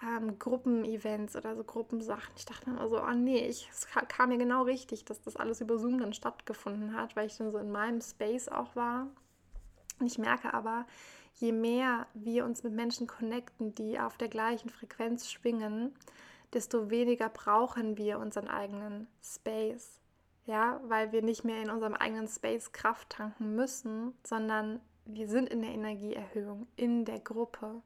ähm, 0.02 0.38
Gruppenevents 0.38 1.36
oder 1.36 1.56
so 1.56 1.62
Gruppensachen. 1.62 2.32
Ich 2.38 2.46
dachte 2.46 2.70
immer 2.70 2.88
so, 2.88 3.02
oh 3.02 3.12
nee, 3.12 3.46
ich, 3.46 3.68
es 3.70 3.86
kam 4.08 4.30
mir 4.30 4.38
genau 4.38 4.62
richtig, 4.62 5.04
dass 5.04 5.20
das 5.20 5.36
alles 5.36 5.60
über 5.60 5.76
Zoom 5.76 5.98
dann 5.98 6.14
stattgefunden 6.14 6.96
hat, 6.96 7.16
weil 7.16 7.26
ich 7.26 7.36
dann 7.36 7.52
so 7.52 7.58
in 7.58 7.70
meinem 7.70 8.00
Space 8.00 8.48
auch 8.48 8.74
war. 8.74 9.08
Und 10.00 10.06
ich 10.06 10.16
merke 10.16 10.54
aber, 10.54 10.86
je 11.34 11.52
mehr 11.52 12.06
wir 12.14 12.46
uns 12.46 12.62
mit 12.62 12.72
Menschen 12.72 13.06
connecten, 13.06 13.74
die 13.74 14.00
auf 14.00 14.16
der 14.16 14.28
gleichen 14.28 14.70
Frequenz 14.70 15.30
schwingen, 15.30 15.94
desto 16.54 16.88
weniger 16.88 17.28
brauchen 17.28 17.98
wir 17.98 18.18
unseren 18.20 18.48
eigenen 18.48 19.06
Space 19.22 20.00
ja, 20.46 20.80
weil 20.84 21.12
wir 21.12 21.22
nicht 21.22 21.44
mehr 21.44 21.62
in 21.62 21.70
unserem 21.70 21.94
eigenen 21.94 22.28
Space 22.28 22.72
Kraft 22.72 23.10
tanken 23.10 23.54
müssen, 23.54 24.14
sondern 24.24 24.80
wir 25.06 25.28
sind 25.28 25.48
in 25.48 25.62
der 25.62 25.72
Energieerhöhung, 25.72 26.66
in 26.76 27.04
der 27.04 27.20
Gruppe. 27.20 27.82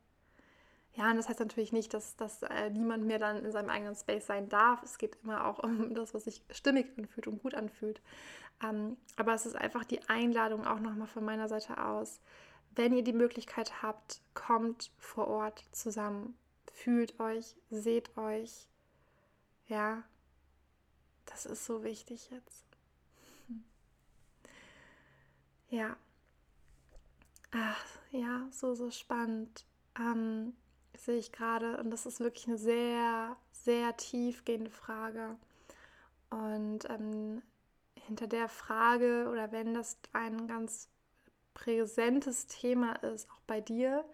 Ja, 0.94 1.10
und 1.10 1.16
das 1.16 1.28
heißt 1.28 1.38
natürlich 1.38 1.72
nicht, 1.72 1.94
dass, 1.94 2.16
dass 2.16 2.42
äh, 2.42 2.70
niemand 2.70 3.04
mehr 3.04 3.20
dann 3.20 3.44
in 3.44 3.52
seinem 3.52 3.70
eigenen 3.70 3.94
Space 3.94 4.26
sein 4.26 4.48
darf. 4.48 4.82
Es 4.82 4.98
geht 4.98 5.16
immer 5.22 5.46
auch 5.46 5.58
um 5.62 5.94
das, 5.94 6.14
was 6.14 6.24
sich 6.24 6.42
stimmig 6.50 6.86
anfühlt 6.98 7.28
und 7.28 7.42
gut 7.42 7.54
anfühlt. 7.54 8.00
Ähm, 8.62 8.96
aber 9.16 9.34
es 9.34 9.46
ist 9.46 9.54
einfach 9.54 9.84
die 9.84 10.00
Einladung 10.08 10.66
auch 10.66 10.80
nochmal 10.80 11.06
von 11.06 11.24
meiner 11.24 11.48
Seite 11.48 11.84
aus. 11.84 12.20
Wenn 12.74 12.92
ihr 12.92 13.04
die 13.04 13.12
Möglichkeit 13.12 13.82
habt, 13.82 14.20
kommt 14.34 14.90
vor 14.98 15.28
Ort 15.28 15.64
zusammen. 15.72 16.36
Fühlt 16.72 17.18
euch, 17.20 17.56
seht 17.70 18.16
euch. 18.16 18.68
Ja, 19.66 20.02
das 21.38 21.46
ist 21.46 21.66
so 21.66 21.84
wichtig 21.84 22.30
jetzt. 22.30 22.64
Ja. 25.68 25.96
Ach, 27.52 27.86
ja, 28.10 28.48
so, 28.50 28.74
so 28.74 28.90
spannend. 28.90 29.64
Ähm, 29.96 30.56
sehe 30.96 31.18
ich 31.18 31.30
gerade. 31.30 31.76
Und 31.78 31.90
das 31.90 32.06
ist 32.06 32.18
wirklich 32.18 32.48
eine 32.48 32.58
sehr, 32.58 33.36
sehr 33.52 33.96
tiefgehende 33.96 34.70
Frage. 34.70 35.36
Und 36.30 36.90
ähm, 36.90 37.42
hinter 37.94 38.26
der 38.26 38.48
Frage 38.48 39.28
oder 39.30 39.52
wenn 39.52 39.74
das 39.74 39.98
ein 40.12 40.48
ganz 40.48 40.88
präsentes 41.54 42.46
Thema 42.46 42.94
ist, 43.04 43.30
auch 43.30 43.40
bei 43.46 43.60
dir, 43.60 44.04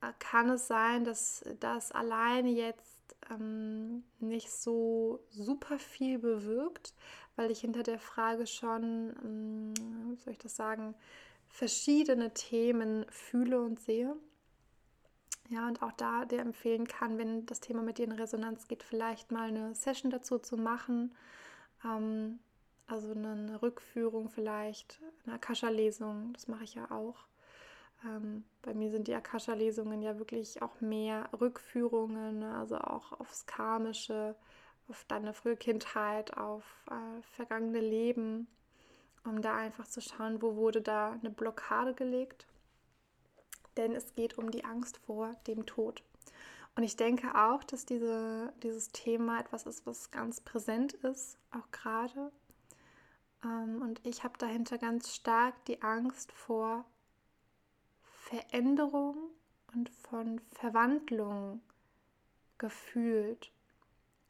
äh, 0.00 0.12
kann 0.18 0.50
es 0.50 0.66
sein, 0.66 1.04
dass 1.04 1.44
das 1.60 1.92
alleine 1.92 2.50
jetzt 2.50 2.87
ähm, 3.30 4.04
nicht 4.18 4.50
so 4.50 5.20
super 5.30 5.78
viel 5.78 6.18
bewirkt, 6.18 6.94
weil 7.36 7.50
ich 7.50 7.60
hinter 7.60 7.82
der 7.82 7.98
Frage 7.98 8.46
schon, 8.46 9.14
ähm, 9.22 9.74
wie 10.10 10.16
soll 10.16 10.32
ich 10.32 10.38
das 10.38 10.56
sagen, 10.56 10.94
verschiedene 11.48 12.34
Themen 12.34 13.06
fühle 13.10 13.60
und 13.60 13.80
sehe. 13.80 14.16
Ja, 15.50 15.66
und 15.66 15.82
auch 15.82 15.92
da 15.92 16.26
dir 16.26 16.40
empfehlen 16.40 16.86
kann, 16.86 17.16
wenn 17.16 17.46
das 17.46 17.60
Thema 17.60 17.82
mit 17.82 17.98
dir 17.98 18.04
in 18.04 18.12
Resonanz 18.12 18.68
geht, 18.68 18.82
vielleicht 18.82 19.32
mal 19.32 19.48
eine 19.48 19.74
Session 19.74 20.10
dazu 20.10 20.38
zu 20.38 20.56
machen. 20.56 21.14
Ähm, 21.84 22.38
also 22.86 23.12
eine 23.12 23.60
Rückführung 23.60 24.30
vielleicht, 24.30 25.00
eine 25.24 25.34
Akasha-Lesung, 25.34 26.32
das 26.32 26.48
mache 26.48 26.64
ich 26.64 26.74
ja 26.74 26.90
auch. 26.90 27.26
Ähm, 28.04 28.44
bei 28.62 28.74
mir 28.74 28.90
sind 28.90 29.08
die 29.08 29.14
Akasha-Lesungen 29.14 30.02
ja 30.02 30.18
wirklich 30.18 30.62
auch 30.62 30.80
mehr 30.80 31.28
Rückführungen, 31.40 32.38
ne? 32.40 32.54
also 32.56 32.78
auch 32.78 33.18
aufs 33.20 33.46
Karmische, 33.46 34.36
auf 34.88 35.04
deine 35.08 35.34
frühe 35.34 35.56
Kindheit, 35.56 36.36
auf 36.36 36.64
äh, 36.90 37.22
vergangene 37.22 37.80
Leben, 37.80 38.46
um 39.24 39.42
da 39.42 39.56
einfach 39.56 39.86
zu 39.86 40.00
schauen, 40.00 40.40
wo 40.40 40.56
wurde 40.56 40.80
da 40.80 41.12
eine 41.12 41.30
Blockade 41.30 41.94
gelegt. 41.94 42.46
Denn 43.76 43.94
es 43.94 44.14
geht 44.14 44.38
um 44.38 44.50
die 44.50 44.64
Angst 44.64 44.98
vor 44.98 45.34
dem 45.46 45.66
Tod. 45.66 46.02
Und 46.74 46.84
ich 46.84 46.96
denke 46.96 47.34
auch, 47.34 47.64
dass 47.64 47.86
diese, 47.86 48.52
dieses 48.62 48.90
Thema 48.90 49.40
etwas 49.40 49.66
ist, 49.66 49.84
was 49.84 50.10
ganz 50.10 50.40
präsent 50.40 50.92
ist, 50.94 51.36
auch 51.50 51.70
gerade. 51.72 52.30
Ähm, 53.44 53.82
und 53.82 54.04
ich 54.06 54.22
habe 54.22 54.38
dahinter 54.38 54.78
ganz 54.78 55.14
stark 55.14 55.64
die 55.64 55.82
Angst 55.82 56.32
vor 56.32 56.84
Veränderung 58.28 59.16
und 59.72 59.88
von 59.88 60.38
Verwandlung 60.52 61.62
gefühlt. 62.58 63.50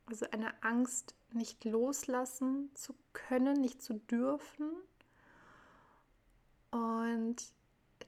Also 0.07 0.27
eine 0.31 0.63
Angst, 0.63 1.15
nicht 1.33 1.65
loslassen 1.65 2.71
zu 2.75 2.95
können, 3.13 3.61
nicht 3.61 3.83
zu 3.83 3.95
dürfen. 3.95 4.71
Und 6.71 7.37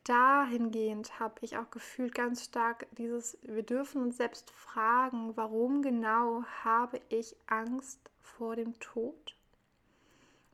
dahingehend 0.05 1.19
habe 1.19 1.35
ich 1.43 1.57
auch 1.59 1.71
gefühlt 1.71 2.15
ganz 2.15 2.45
stark 2.45 2.87
dieses, 2.93 3.37
wir 3.43 3.63
dürfen 3.63 4.03
uns 4.03 4.17
selbst 4.17 4.51
fragen, 4.53 5.37
warum 5.37 5.83
genau 5.83 6.45
habe 6.63 7.01
ich 7.09 7.37
Angst 7.47 7.99
vor 8.21 8.57
dem 8.57 8.79
Tod? 8.79 9.37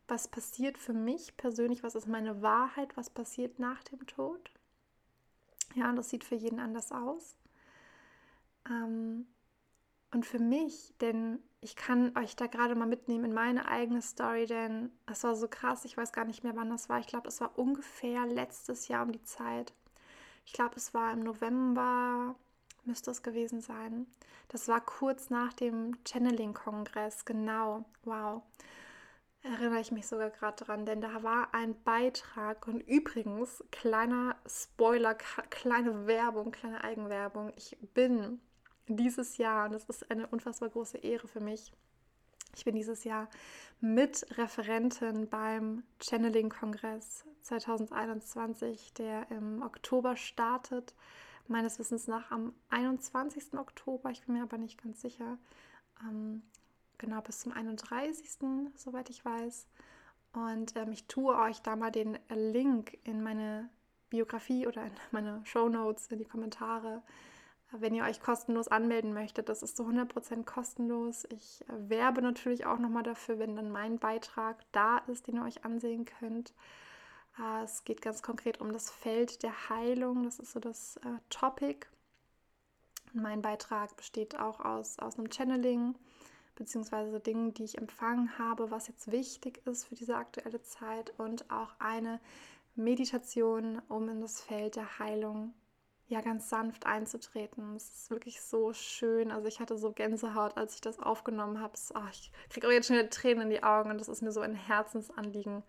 Was 0.08 0.28
passiert 0.28 0.78
für 0.78 0.94
mich 0.94 1.36
persönlich? 1.36 1.82
Was 1.82 1.94
ist 1.94 2.08
meine 2.08 2.40
Wahrheit? 2.40 2.96
Was 2.96 3.10
passiert 3.10 3.58
nach 3.58 3.82
dem 3.84 4.06
Tod? 4.06 4.50
Ja, 5.76 5.90
und 5.90 5.96
das 5.96 6.08
sieht 6.08 6.24
für 6.24 6.34
jeden 6.34 6.58
anders 6.58 6.90
aus. 6.90 7.36
Ähm, 8.68 9.26
und 10.10 10.24
für 10.24 10.38
mich, 10.38 10.94
denn 11.00 11.38
ich 11.60 11.76
kann 11.76 12.16
euch 12.16 12.34
da 12.34 12.46
gerade 12.46 12.74
mal 12.74 12.86
mitnehmen 12.86 13.26
in 13.26 13.34
meine 13.34 13.68
eigene 13.68 14.00
Story, 14.00 14.46
denn 14.46 14.90
es 15.04 15.22
war 15.22 15.34
so 15.36 15.48
krass. 15.48 15.84
Ich 15.84 15.96
weiß 15.96 16.12
gar 16.12 16.24
nicht 16.24 16.42
mehr, 16.44 16.56
wann 16.56 16.70
das 16.70 16.88
war. 16.88 16.98
Ich 16.98 17.06
glaube, 17.06 17.28
es 17.28 17.40
war 17.42 17.58
ungefähr 17.58 18.24
letztes 18.26 18.88
Jahr 18.88 19.04
um 19.04 19.12
die 19.12 19.22
Zeit. 19.22 19.74
Ich 20.46 20.54
glaube, 20.54 20.76
es 20.76 20.94
war 20.94 21.12
im 21.12 21.20
November, 21.20 22.36
müsste 22.84 23.10
es 23.10 23.22
gewesen 23.22 23.60
sein. 23.60 24.06
Das 24.48 24.68
war 24.68 24.80
kurz 24.80 25.28
nach 25.28 25.52
dem 25.52 25.98
Channeling-Kongress, 26.06 27.26
genau. 27.26 27.84
Wow. 28.04 28.42
Erinnere 29.42 29.80
ich 29.80 29.92
mich 29.92 30.06
sogar 30.06 30.30
gerade 30.30 30.64
dran, 30.64 30.86
denn 30.86 31.00
da 31.00 31.22
war 31.22 31.54
ein 31.54 31.80
Beitrag 31.84 32.66
und 32.66 32.80
übrigens, 32.80 33.62
kleiner 33.70 34.36
Spoiler, 34.46 35.14
kleine 35.14 36.06
Werbung, 36.06 36.50
kleine 36.50 36.82
Eigenwerbung. 36.82 37.52
Ich 37.56 37.76
bin 37.94 38.40
dieses 38.88 39.36
Jahr, 39.36 39.66
und 39.66 39.72
das 39.72 39.84
ist 39.84 40.10
eine 40.10 40.26
unfassbar 40.26 40.68
große 40.68 40.98
Ehre 40.98 41.28
für 41.28 41.40
mich, 41.40 41.72
ich 42.56 42.64
bin 42.64 42.74
dieses 42.74 43.04
Jahr 43.04 43.28
Mitreferentin 43.80 45.28
beim 45.28 45.82
Channeling-Kongress 46.00 47.24
2021, 47.42 48.94
der 48.94 49.30
im 49.30 49.62
Oktober 49.62 50.16
startet. 50.16 50.94
Meines 51.48 51.78
Wissens 51.78 52.08
nach 52.08 52.30
am 52.30 52.54
21. 52.70 53.54
Oktober, 53.58 54.10
ich 54.10 54.24
bin 54.24 54.36
mir 54.36 54.42
aber 54.42 54.58
nicht 54.58 54.82
ganz 54.82 55.02
sicher. 55.02 55.38
Genau 56.98 57.20
bis 57.20 57.40
zum 57.40 57.52
31. 57.52 58.38
soweit 58.74 59.10
ich 59.10 59.24
weiß. 59.24 59.66
Und 60.32 60.76
ähm, 60.76 60.92
ich 60.92 61.06
tue 61.06 61.36
euch 61.36 61.62
da 61.62 61.76
mal 61.76 61.90
den 61.90 62.18
Link 62.28 62.98
in 63.04 63.22
meine 63.22 63.68
Biografie 64.10 64.66
oder 64.66 64.84
in 64.84 64.92
meine 65.10 65.40
Show 65.44 65.68
Notes 65.68 66.08
in 66.08 66.18
die 66.18 66.24
Kommentare 66.24 67.02
wenn 67.72 67.94
ihr 67.94 68.04
euch 68.04 68.20
kostenlos 68.20 68.68
anmelden 68.68 69.12
möchtet. 69.12 69.48
Das 69.48 69.62
ist 69.62 69.76
zu 69.76 69.84
100% 69.84 70.44
kostenlos. 70.44 71.26
Ich 71.30 71.64
äh, 71.68 71.88
werbe 71.88 72.22
natürlich 72.22 72.66
auch 72.66 72.78
nochmal 72.78 73.02
dafür, 73.02 73.38
wenn 73.38 73.56
dann 73.56 73.70
mein 73.70 73.98
Beitrag 73.98 74.64
da 74.72 74.98
ist, 74.98 75.26
den 75.26 75.36
ihr 75.36 75.44
euch 75.44 75.64
ansehen 75.64 76.04
könnt. 76.04 76.54
Äh, 77.38 77.64
es 77.64 77.84
geht 77.84 78.02
ganz 78.02 78.22
konkret 78.22 78.60
um 78.60 78.72
das 78.72 78.90
Feld 78.90 79.42
der 79.42 79.68
Heilung. 79.68 80.22
Das 80.22 80.38
ist 80.38 80.52
so 80.52 80.60
das 80.60 80.96
äh, 80.98 81.18
Topic. 81.28 81.86
Mein 83.12 83.42
Beitrag 83.42 83.96
besteht 83.96 84.38
auch 84.38 84.60
aus, 84.60 84.98
aus 84.98 85.18
einem 85.18 85.30
Channeling 85.30 85.96
beziehungsweise 86.56 87.20
Dingen, 87.20 87.54
die 87.54 87.64
ich 87.64 87.78
empfangen 87.78 88.38
habe, 88.38 88.70
was 88.70 88.88
jetzt 88.88 89.12
wichtig 89.12 89.64
ist 89.66 89.84
für 89.84 89.94
diese 89.94 90.16
aktuelle 90.16 90.60
Zeit 90.62 91.12
und 91.18 91.50
auch 91.50 91.74
eine 91.78 92.20
Meditation, 92.74 93.80
um 93.88 94.08
in 94.08 94.20
das 94.20 94.40
Feld 94.40 94.76
der 94.76 94.98
Heilung 94.98 95.54
ja 96.08 96.20
ganz 96.20 96.48
sanft 96.48 96.86
einzutreten. 96.86 97.74
Es 97.74 97.88
ist 97.88 98.10
wirklich 98.10 98.40
so 98.40 98.72
schön. 98.72 99.30
Also 99.30 99.48
ich 99.48 99.60
hatte 99.60 99.76
so 99.76 99.92
Gänsehaut, 99.92 100.56
als 100.56 100.74
ich 100.74 100.80
das 100.80 100.98
aufgenommen 101.00 101.60
habe. 101.60 101.74
Oh, 101.94 102.00
ich 102.10 102.30
kriege 102.50 102.66
auch 102.66 102.72
jetzt 102.72 102.86
schon 102.86 102.96
wieder 102.96 103.10
Tränen 103.10 103.44
in 103.44 103.50
die 103.50 103.62
Augen 103.62 103.90
und 103.90 103.98
das 103.98 104.08
ist 104.08 104.22
mir 104.22 104.32
so 104.32 104.40
ein 104.40 104.54
Herzensanliegen. 104.54 105.62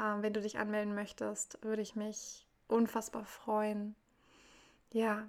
Ähm, 0.00 0.22
wenn 0.22 0.32
du 0.32 0.40
dich 0.40 0.58
anmelden 0.58 0.94
möchtest, 0.94 1.62
würde 1.62 1.82
ich 1.82 1.96
mich 1.96 2.46
unfassbar 2.68 3.24
freuen. 3.24 3.94
Ja, 4.92 5.28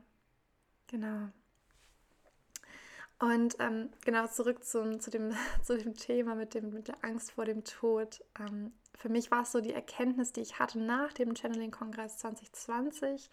genau. 0.88 1.30
Und 3.24 3.56
ähm, 3.60 3.90
genau 4.04 4.28
zurück 4.28 4.66
zum, 4.66 5.00
zu, 5.00 5.10
dem, 5.10 5.32
zu 5.64 5.78
dem 5.78 5.94
Thema 5.96 6.36
mit, 6.36 6.54
dem, 6.54 6.72
mit 6.72 6.90
der 6.90 6.98
Angst 7.04 7.32
vor 7.32 7.46
dem 7.46 7.64
Tod. 7.64 8.22
Ähm, 8.38 8.74
für 8.98 9.08
mich 9.08 9.32
war 9.32 9.44
es 9.44 9.54
so 9.54 9.62
die 9.62 9.74
Erkenntnis, 9.74 10.34
die 10.34 10.42
ich 10.42 10.60
hatte 10.60 10.78
nach 10.78 11.14
dem 11.14 11.34
Channeling-Kongress 11.34 12.18
2020. 12.18 13.30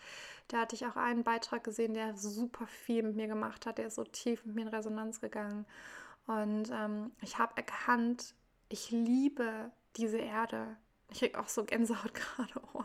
Da 0.46 0.60
hatte 0.60 0.76
ich 0.76 0.86
auch 0.86 0.94
einen 0.94 1.24
Beitrag 1.24 1.64
gesehen, 1.64 1.94
der 1.94 2.14
super 2.14 2.68
viel 2.68 3.02
mit 3.02 3.16
mir 3.16 3.26
gemacht 3.26 3.66
hat. 3.66 3.78
Der 3.78 3.88
ist 3.88 3.96
so 3.96 4.04
tief 4.04 4.44
mit 4.44 4.54
mir 4.54 4.62
in 4.62 4.68
Resonanz 4.68 5.20
gegangen. 5.20 5.66
Und 6.28 6.70
ähm, 6.70 7.10
ich 7.20 7.38
habe 7.38 7.56
erkannt, 7.56 8.36
ich 8.68 8.92
liebe 8.92 9.72
diese 9.96 10.18
Erde. 10.18 10.76
Ich 11.10 11.18
kriege 11.18 11.40
auch 11.40 11.48
so 11.48 11.64
Gänsehaut 11.64 12.14
gerade. 12.36 12.62
Oh. 12.74 12.84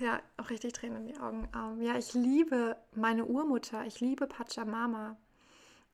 Ja, 0.00 0.20
auch 0.36 0.50
richtig 0.50 0.72
Tränen 0.72 1.06
in 1.06 1.14
die 1.14 1.20
Augen. 1.20 1.48
Ähm, 1.54 1.80
ja, 1.80 1.96
ich 1.96 2.14
liebe 2.14 2.76
meine 2.94 3.24
Urmutter. 3.24 3.86
Ich 3.86 4.00
liebe 4.00 4.26
Pachamama. 4.26 5.16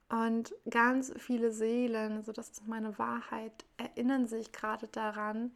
Und 0.08 0.54
ganz 0.68 1.12
viele 1.18 1.52
Seelen, 1.52 2.16
also 2.16 2.32
das 2.32 2.50
ist 2.50 2.66
meine 2.66 2.98
Wahrheit, 2.98 3.64
erinnern 3.76 4.26
sich 4.26 4.50
gerade 4.50 4.88
daran, 4.88 5.52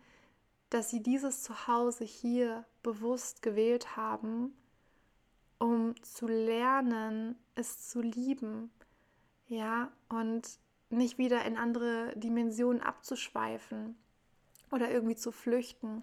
dass 0.70 0.90
sie 0.90 1.02
dieses 1.02 1.42
Zuhause 1.42 2.04
hier 2.04 2.64
bewusst 2.82 3.42
gewählt 3.42 3.96
haben, 3.96 4.56
um 5.58 6.00
zu 6.02 6.28
lernen, 6.28 7.36
es 7.56 7.88
zu 7.88 8.00
lieben. 8.00 8.70
Ja, 9.48 9.90
und 10.08 10.58
nicht 10.88 11.18
wieder 11.18 11.44
in 11.44 11.56
andere 11.56 12.12
Dimensionen 12.16 12.80
abzuschweifen 12.80 13.96
oder 14.70 14.90
irgendwie 14.90 15.16
zu 15.16 15.32
flüchten, 15.32 16.02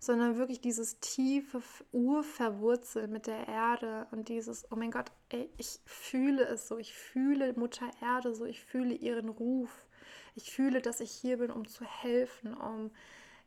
sondern 0.00 0.36
wirklich 0.36 0.60
dieses 0.60 1.00
tiefe 1.00 1.60
Urverwurzeln 1.92 3.10
mit 3.10 3.26
der 3.26 3.48
Erde 3.48 4.06
und 4.10 4.28
dieses, 4.28 4.70
oh 4.70 4.76
mein 4.76 4.90
Gott, 4.90 5.10
ey, 5.30 5.50
ich 5.56 5.80
fühle 5.84 6.44
es 6.44 6.68
so, 6.68 6.78
ich 6.78 6.94
fühle 6.94 7.52
Mutter 7.54 7.90
Erde 8.00 8.34
so, 8.34 8.44
ich 8.44 8.62
fühle 8.62 8.94
ihren 8.94 9.28
Ruf, 9.28 9.86
ich 10.34 10.50
fühle, 10.50 10.80
dass 10.80 11.00
ich 11.00 11.10
hier 11.10 11.38
bin, 11.38 11.50
um 11.50 11.66
zu 11.66 11.84
helfen, 11.84 12.54
um 12.54 12.90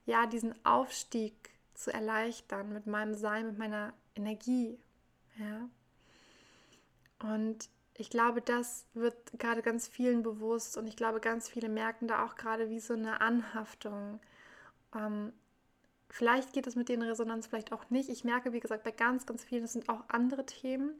ja 0.06 0.26
diesen 0.26 0.54
Aufstieg 0.66 1.52
zu 1.74 1.94
erleichtern 1.94 2.74
mit 2.74 2.86
meinem 2.86 3.14
Sein, 3.14 3.48
mit 3.48 3.58
meiner 3.58 3.94
Energie, 4.16 4.78
ja. 5.38 5.70
Und 7.20 7.70
ich 7.96 8.10
glaube, 8.10 8.42
das 8.42 8.88
wird 8.94 9.16
gerade 9.38 9.62
ganz 9.62 9.88
vielen 9.88 10.24
bewusst 10.24 10.76
und 10.78 10.88
ich 10.88 10.96
glaube, 10.96 11.20
ganz 11.20 11.48
viele 11.50 11.70
merken 11.70 12.08
da 12.08 12.26
auch 12.26 12.36
gerade 12.36 12.70
wie 12.70 12.80
so 12.80 12.94
eine 12.94 13.22
Anhaftung. 13.22 14.20
Ähm, 14.96 15.32
Vielleicht 16.12 16.52
geht 16.52 16.68
es 16.68 16.76
mit 16.76 16.90
denen 16.90 17.04
Resonanz, 17.04 17.48
vielleicht 17.48 17.72
auch 17.72 17.90
nicht. 17.90 18.10
Ich 18.10 18.26
merke, 18.26 18.52
wie 18.52 18.60
gesagt, 18.60 18.84
bei 18.84 18.92
ganz, 18.92 19.26
ganz 19.26 19.46
vielen, 19.46 19.64
es 19.64 19.74
sind 19.74 19.88
auch 19.88 20.04
andere 20.10 20.46
Themen, 20.46 20.92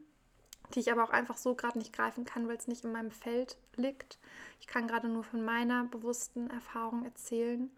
die 0.74 0.80
ich 0.80 0.90
aber 0.90 1.04
auch 1.04 1.10
einfach 1.10 1.36
so 1.36 1.54
gerade 1.54 1.78
nicht 1.78 1.92
greifen 1.92 2.24
kann, 2.24 2.48
weil 2.48 2.56
es 2.56 2.66
nicht 2.66 2.84
in 2.84 2.92
meinem 2.92 3.10
Feld 3.10 3.58
liegt. 3.76 4.18
Ich 4.58 4.66
kann 4.66 4.88
gerade 4.88 5.08
nur 5.08 5.22
von 5.22 5.44
meiner 5.44 5.84
bewussten 5.84 6.48
Erfahrung 6.48 7.04
erzählen. 7.04 7.70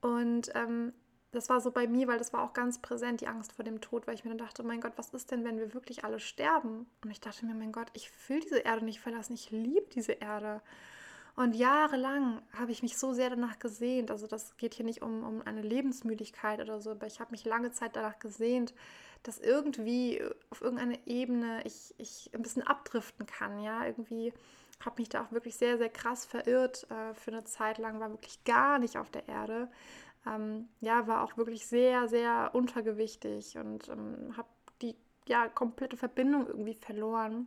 Und 0.00 0.50
ähm, 0.54 0.94
das 1.32 1.50
war 1.50 1.60
so 1.60 1.70
bei 1.70 1.86
mir, 1.86 2.08
weil 2.08 2.18
das 2.18 2.32
war 2.32 2.42
auch 2.42 2.54
ganz 2.54 2.80
präsent, 2.80 3.20
die 3.20 3.28
Angst 3.28 3.52
vor 3.52 3.64
dem 3.64 3.82
Tod, 3.82 4.06
weil 4.06 4.14
ich 4.14 4.24
mir 4.24 4.30
dann 4.30 4.38
dachte, 4.38 4.62
mein 4.62 4.80
Gott, 4.80 4.92
was 4.96 5.10
ist 5.10 5.30
denn, 5.30 5.44
wenn 5.44 5.58
wir 5.58 5.74
wirklich 5.74 6.04
alle 6.04 6.20
sterben? 6.20 6.86
Und 7.04 7.10
ich 7.10 7.20
dachte 7.20 7.44
mir, 7.44 7.54
mein 7.54 7.72
Gott, 7.72 7.88
ich 7.92 8.10
will 8.28 8.40
diese 8.40 8.60
Erde 8.60 8.84
nicht 8.84 9.00
verlassen, 9.00 9.34
ich 9.34 9.50
liebe 9.50 9.88
diese 9.94 10.12
Erde. 10.12 10.62
Und 11.36 11.54
jahrelang 11.54 12.40
habe 12.58 12.72
ich 12.72 12.82
mich 12.82 12.96
so 12.96 13.12
sehr 13.12 13.28
danach 13.28 13.58
gesehnt. 13.58 14.10
Also 14.10 14.26
das 14.26 14.56
geht 14.56 14.72
hier 14.72 14.86
nicht 14.86 15.02
um, 15.02 15.22
um 15.22 15.42
eine 15.42 15.60
Lebensmüdigkeit 15.60 16.60
oder 16.60 16.80
so, 16.80 16.92
aber 16.92 17.06
ich 17.06 17.20
habe 17.20 17.32
mich 17.32 17.44
lange 17.44 17.72
Zeit 17.72 17.94
danach 17.94 18.18
gesehnt, 18.18 18.72
dass 19.22 19.38
irgendwie 19.38 20.22
auf 20.48 20.62
irgendeine 20.62 20.98
Ebene 21.06 21.60
ich, 21.64 21.94
ich 21.98 22.30
ein 22.34 22.40
bisschen 22.40 22.62
abdriften 22.62 23.26
kann. 23.26 23.60
Ja, 23.60 23.84
irgendwie 23.84 24.32
habe 24.82 25.00
mich 25.02 25.10
da 25.10 25.24
auch 25.24 25.32
wirklich 25.32 25.56
sehr, 25.56 25.76
sehr 25.76 25.90
krass 25.90 26.24
verirrt 26.24 26.86
äh, 26.90 27.12
für 27.14 27.32
eine 27.32 27.44
Zeit 27.44 27.76
lang, 27.76 28.00
war 28.00 28.10
wirklich 28.10 28.42
gar 28.44 28.78
nicht 28.78 28.96
auf 28.96 29.10
der 29.10 29.28
Erde. 29.28 29.68
Ähm, 30.26 30.68
ja, 30.80 31.06
war 31.06 31.22
auch 31.22 31.36
wirklich 31.36 31.66
sehr, 31.66 32.08
sehr 32.08 32.50
untergewichtig 32.54 33.58
und 33.58 33.88
ähm, 33.88 34.34
habe 34.38 34.48
die 34.80 34.96
ja, 35.28 35.48
komplette 35.48 35.98
Verbindung 35.98 36.46
irgendwie 36.46 36.74
verloren 36.74 37.46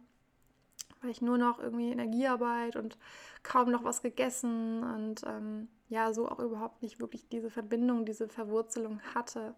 weil 1.02 1.12
ich 1.12 1.22
nur 1.22 1.38
noch 1.38 1.60
irgendwie 1.60 1.92
Energiearbeit 1.92 2.76
und 2.76 2.98
kaum 3.44 3.72
noch 3.72 3.84
was 3.84 4.02
gegessen 4.02 4.84
und 4.84 5.24
ähm, 5.26 5.70
ja, 5.88 6.14
so 6.14 6.30
auch 6.30 6.40
überhaupt 6.40 6.82
nicht 6.82 7.00
wirklich 7.00 7.28
diese 7.30 7.50
Verbindung, 7.50 8.06
diese 8.06 8.28
Verwurzelung 8.28 9.02
hatte. 9.14 9.56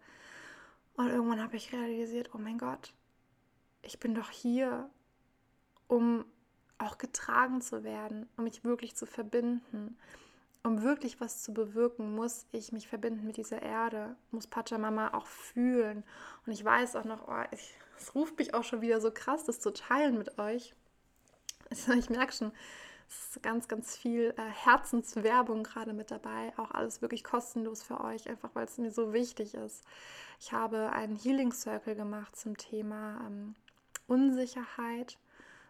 Und 0.96 1.10
irgendwann 1.10 1.42
habe 1.42 1.56
ich 1.56 1.74
realisiert, 1.74 2.32
oh 2.34 2.38
mein 2.38 2.58
Gott, 2.58 2.94
ich 3.82 4.00
bin 4.00 4.14
doch 4.14 4.30
hier, 4.30 4.90
um 5.88 6.26
auch 6.78 6.98
getragen 6.98 7.62
zu 7.62 7.84
werden, 7.84 8.28
um 8.38 8.44
mich 8.44 8.64
wirklich 8.64 8.96
zu 8.96 9.06
verbinden. 9.06 9.98
Um 10.64 10.84
wirklich 10.84 11.20
was 11.20 11.42
zu 11.42 11.54
bewirken, 11.54 12.14
muss 12.14 12.46
ich 12.52 12.72
mich 12.72 12.88
verbinden 12.88 13.26
mit 13.26 13.38
dieser 13.38 13.64
Erde, 13.64 14.16
muss 14.30 14.46
Pachamama 14.46 15.14
auch 15.16 15.26
fühlen. 15.26 16.04
Und 16.46 16.52
ich 16.52 16.64
weiß 16.64 16.96
auch 16.96 17.06
noch, 17.06 17.28
oh, 17.28 17.44
es 17.98 18.14
ruft 18.14 18.38
mich 18.38 18.54
auch 18.54 18.64
schon 18.64 18.82
wieder 18.82 19.02
so 19.02 19.12
krass, 19.12 19.44
das 19.44 19.60
zu 19.60 19.74
teilen 19.74 20.20
mit 20.20 20.38
euch. 20.38 20.76
Ich 21.98 22.10
merke 22.10 22.34
schon, 22.34 22.52
es 23.08 23.36
ist 23.36 23.44
ganz, 23.44 23.68
ganz 23.68 23.96
viel 23.98 24.34
äh, 24.38 24.42
Herzenswerbung 24.42 25.64
gerade 25.64 25.94
mit 25.94 26.12
dabei. 26.12 26.54
Auch 26.58 26.72
alles 26.72 27.02
wirklich 27.02 27.24
kostenlos 27.24 27.84
für 27.84 28.02
euch, 28.02 28.30
einfach 28.30 28.50
weil 28.54 28.66
es 28.66 28.78
mir 28.78 28.92
so 28.92 29.14
wichtig 29.14 29.54
ist. 29.54 29.84
Ich 30.40 30.54
habe 30.54 30.92
einen 30.92 31.16
Healing 31.16 31.52
Circle 31.52 31.96
gemacht 31.96 32.36
zum 32.36 32.58
Thema 32.58 33.22
ähm, 33.26 33.56
Unsicherheit, 34.08 35.18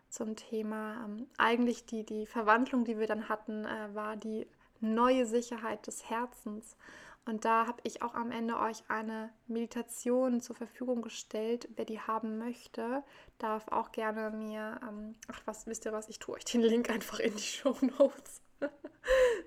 zum 0.09 0.35
Thema 0.35 1.05
ähm, 1.05 1.27
eigentlich 1.37 1.85
die, 1.85 2.05
die 2.05 2.25
Verwandlung, 2.25 2.85
die 2.85 2.99
wir 2.99 3.07
dann 3.07 3.29
hatten, 3.29 3.65
äh, 3.65 3.93
war 3.93 4.17
die 4.17 4.47
neue 4.79 5.25
Sicherheit 5.25 5.87
des 5.87 6.09
Herzens. 6.09 6.75
Und 7.25 7.45
da 7.45 7.67
habe 7.67 7.79
ich 7.83 8.01
auch 8.01 8.15
am 8.15 8.31
Ende 8.31 8.57
euch 8.57 8.83
eine 8.87 9.29
Meditation 9.47 10.41
zur 10.41 10.55
Verfügung 10.55 11.03
gestellt. 11.03 11.69
Wer 11.75 11.85
die 11.85 11.99
haben 11.99 12.39
möchte, 12.39 13.03
darf 13.37 13.67
auch 13.67 13.91
gerne 13.91 14.31
mir, 14.31 14.79
ähm, 14.87 15.13
ach 15.27 15.41
was, 15.45 15.67
wisst 15.67 15.85
ihr 15.85 15.93
was, 15.93 16.09
ich 16.09 16.17
tue 16.17 16.35
euch 16.35 16.45
den 16.45 16.61
Link 16.61 16.89
einfach 16.89 17.19
in 17.19 17.35
die 17.35 17.41
Show 17.41 17.77
Notes. 17.99 18.41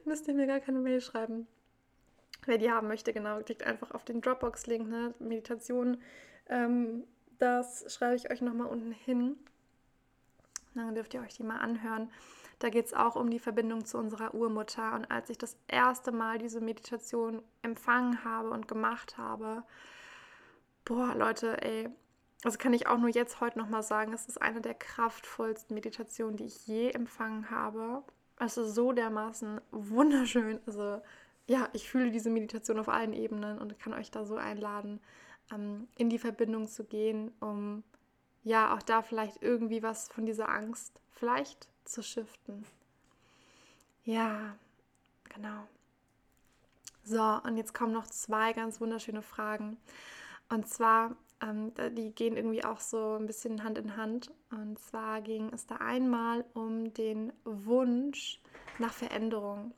Müsst 0.05 0.29
ihr 0.29 0.35
mir 0.35 0.47
gar 0.47 0.61
keine 0.61 0.79
Mail 0.79 1.01
schreiben. 1.01 1.49
Wer 2.47 2.59
die 2.59 2.71
haben 2.71 2.89
möchte, 2.89 3.13
genau, 3.13 3.41
klickt 3.41 3.65
einfach 3.65 3.91
auf 3.91 4.05
den 4.05 4.21
Dropbox-Link, 4.21 4.89
ne? 4.89 5.15
Meditation. 5.19 6.01
Ähm, 6.49 7.05
das 7.39 7.93
schreibe 7.93 8.17
ich 8.17 8.31
euch 8.31 8.41
nochmal 8.41 8.69
unten 8.69 8.93
hin. 8.93 9.37
Dann 10.75 10.95
dürft 10.95 11.15
ihr 11.15 11.21
euch 11.23 11.35
die 11.35 11.43
mal 11.43 11.59
anhören. 11.59 12.11
Da 12.59 12.69
geht 12.69 12.87
es 12.87 12.95
auch 12.95 13.17
um 13.17 13.31
die 13.31 13.39
Verbindung 13.39 13.85
zu 13.85 13.99
unserer 13.99 14.35
Urmutter. 14.35 14.95
Und 14.95 15.11
als 15.11 15.31
ich 15.31 15.39
das 15.39 15.57
erste 15.69 16.13
Mal 16.13 16.39
diese 16.39 16.61
Meditation 16.61 17.43
empfangen 17.63 18.25
habe 18.25 18.51
und 18.51 18.69
gemacht 18.69 19.19
habe, 19.19 19.65
boah, 20.85 21.15
Leute, 21.15 21.61
ey, 21.63 21.89
also 22.45 22.59
kann 22.59 22.75
ich 22.75 22.87
auch 22.87 22.99
nur 22.99 23.09
jetzt 23.09 23.41
heute 23.41 23.59
nochmal 23.59 23.83
sagen, 23.83 24.13
es 24.13 24.27
ist 24.27 24.41
eine 24.41 24.61
der 24.61 24.75
kraftvollsten 24.75 25.75
Meditationen, 25.75 26.37
die 26.37 26.45
ich 26.45 26.67
je 26.67 26.91
empfangen 26.91 27.51
habe. 27.51 28.03
Es 28.39 28.57
ist 28.57 28.75
so 28.75 28.93
dermaßen 28.93 29.61
wunderschön. 29.71 30.61
Also 30.67 31.01
ja, 31.47 31.69
ich 31.73 31.89
fühle 31.89 32.11
diese 32.11 32.31
Meditation 32.31 32.79
auf 32.79 32.89
allen 32.89 33.13
Ebenen 33.13 33.59
und 33.59 33.79
kann 33.79 33.95
euch 33.95 34.11
da 34.11 34.25
so 34.25 34.37
einladen, 34.37 35.01
ähm, 35.53 35.89
in 35.97 36.11
die 36.11 36.19
Verbindung 36.19 36.69
zu 36.69 36.85
gehen, 36.85 37.33
um 37.41 37.83
ja 38.43 38.75
auch 38.75 38.83
da 38.83 39.03
vielleicht 39.03 39.43
irgendwie 39.43 39.83
was 39.83 40.09
von 40.09 40.27
dieser 40.27 40.49
Angst 40.49 41.01
vielleicht 41.13 41.69
zu 41.85 42.03
shiften. 42.03 42.65
Ja, 44.05 44.57
genau. 45.35 45.67
So, 47.03 47.23
und 47.45 47.57
jetzt 47.57 47.75
kommen 47.75 47.93
noch 47.93 48.07
zwei 48.07 48.53
ganz 48.53 48.81
wunderschöne 48.81 49.23
Fragen. 49.23 49.77
Und 50.49 50.69
zwar, 50.69 51.17
ähm, 51.43 51.73
die 51.93 52.15
gehen 52.15 52.37
irgendwie 52.37 52.65
auch 52.65 52.81
so 52.81 53.17
ein 53.17 53.27
bisschen 53.27 53.63
Hand 53.63 53.79
in 53.79 53.97
Hand. 53.97 54.31
Und 54.51 54.79
zwar 54.79 55.21
ging 55.21 55.53
es 55.53 55.67
da 55.67 55.77
einmal 55.77 56.45
um 56.55 56.95
den 56.95 57.33
Wunsch 57.45 58.41
nach 58.79 58.93
Veränderung 58.93 59.73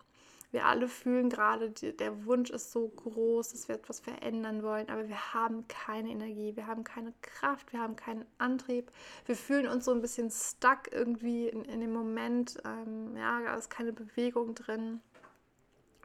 wir 0.52 0.64
alle 0.64 0.88
fühlen 0.88 1.28
gerade, 1.28 1.70
der 1.70 2.24
Wunsch 2.24 2.50
ist 2.50 2.70
so 2.70 2.88
groß, 2.88 3.50
dass 3.50 3.68
wir 3.68 3.74
etwas 3.74 4.00
verändern 4.00 4.62
wollen, 4.62 4.88
aber 4.88 5.08
wir 5.08 5.34
haben 5.34 5.66
keine 5.68 6.10
Energie, 6.10 6.54
wir 6.54 6.66
haben 6.66 6.84
keine 6.84 7.12
Kraft, 7.20 7.72
wir 7.72 7.80
haben 7.80 7.96
keinen 7.96 8.24
Antrieb. 8.38 8.92
Wir 9.26 9.36
fühlen 9.36 9.66
uns 9.66 9.84
so 9.84 9.92
ein 9.92 10.00
bisschen 10.00 10.30
stuck 10.30 10.92
irgendwie 10.92 11.48
in, 11.48 11.64
in 11.64 11.80
dem 11.80 11.92
Moment. 11.92 12.58
Ähm, 12.64 13.16
ja, 13.16 13.40
da 13.42 13.54
ist 13.56 13.70
keine 13.70 13.92
Bewegung 13.92 14.54
drin. 14.54 15.00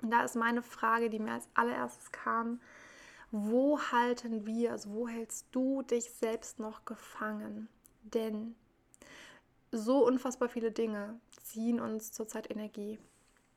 Und 0.01 0.11
da 0.11 0.23
ist 0.23 0.35
meine 0.35 0.63
Frage, 0.63 1.09
die 1.09 1.19
mir 1.19 1.33
als 1.33 1.47
allererstes 1.53 2.11
kam, 2.11 2.59
wo 3.29 3.79
halten 3.79 4.45
wir, 4.45 4.71
also 4.71 4.89
wo 4.91 5.07
hältst 5.07 5.47
du 5.51 5.83
dich 5.83 6.11
selbst 6.11 6.59
noch 6.59 6.83
gefangen? 6.85 7.69
Denn 8.03 8.55
so 9.71 10.05
unfassbar 10.05 10.49
viele 10.49 10.71
Dinge 10.71 11.19
ziehen 11.43 11.79
uns 11.79 12.11
zurzeit 12.11 12.49
Energie 12.49 12.99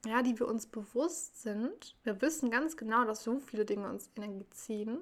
ja, 0.05 0.23
die 0.23 0.39
wir 0.39 0.49
uns 0.49 0.67
bewusst 0.67 1.43
sind. 1.43 1.97
Wir 2.03 2.21
wissen 2.21 2.51
ganz 2.51 2.77
genau, 2.77 3.05
dass 3.05 3.25
so 3.25 3.39
viele 3.39 3.65
Dinge 3.65 3.89
uns 3.89 4.11
Energie 4.17 4.49
ziehen. 4.51 4.99